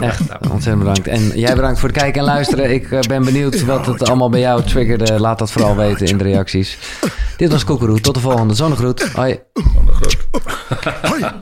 [0.00, 0.20] Echt,
[0.50, 1.06] ontzettend bedankt.
[1.06, 2.70] En jij bedankt voor het kijken en luisteren.
[2.72, 5.20] Ik eh, ben benieuwd wat het allemaal bij jou triggerde.
[5.20, 6.78] Laat dat vooral weten in de reacties.
[7.36, 8.00] Dit was Koekeroe.
[8.00, 8.54] Tot de volgende.
[8.54, 9.02] Zonnegroet.
[9.12, 9.38] Hoi.
[9.52, 11.34] Van de groot.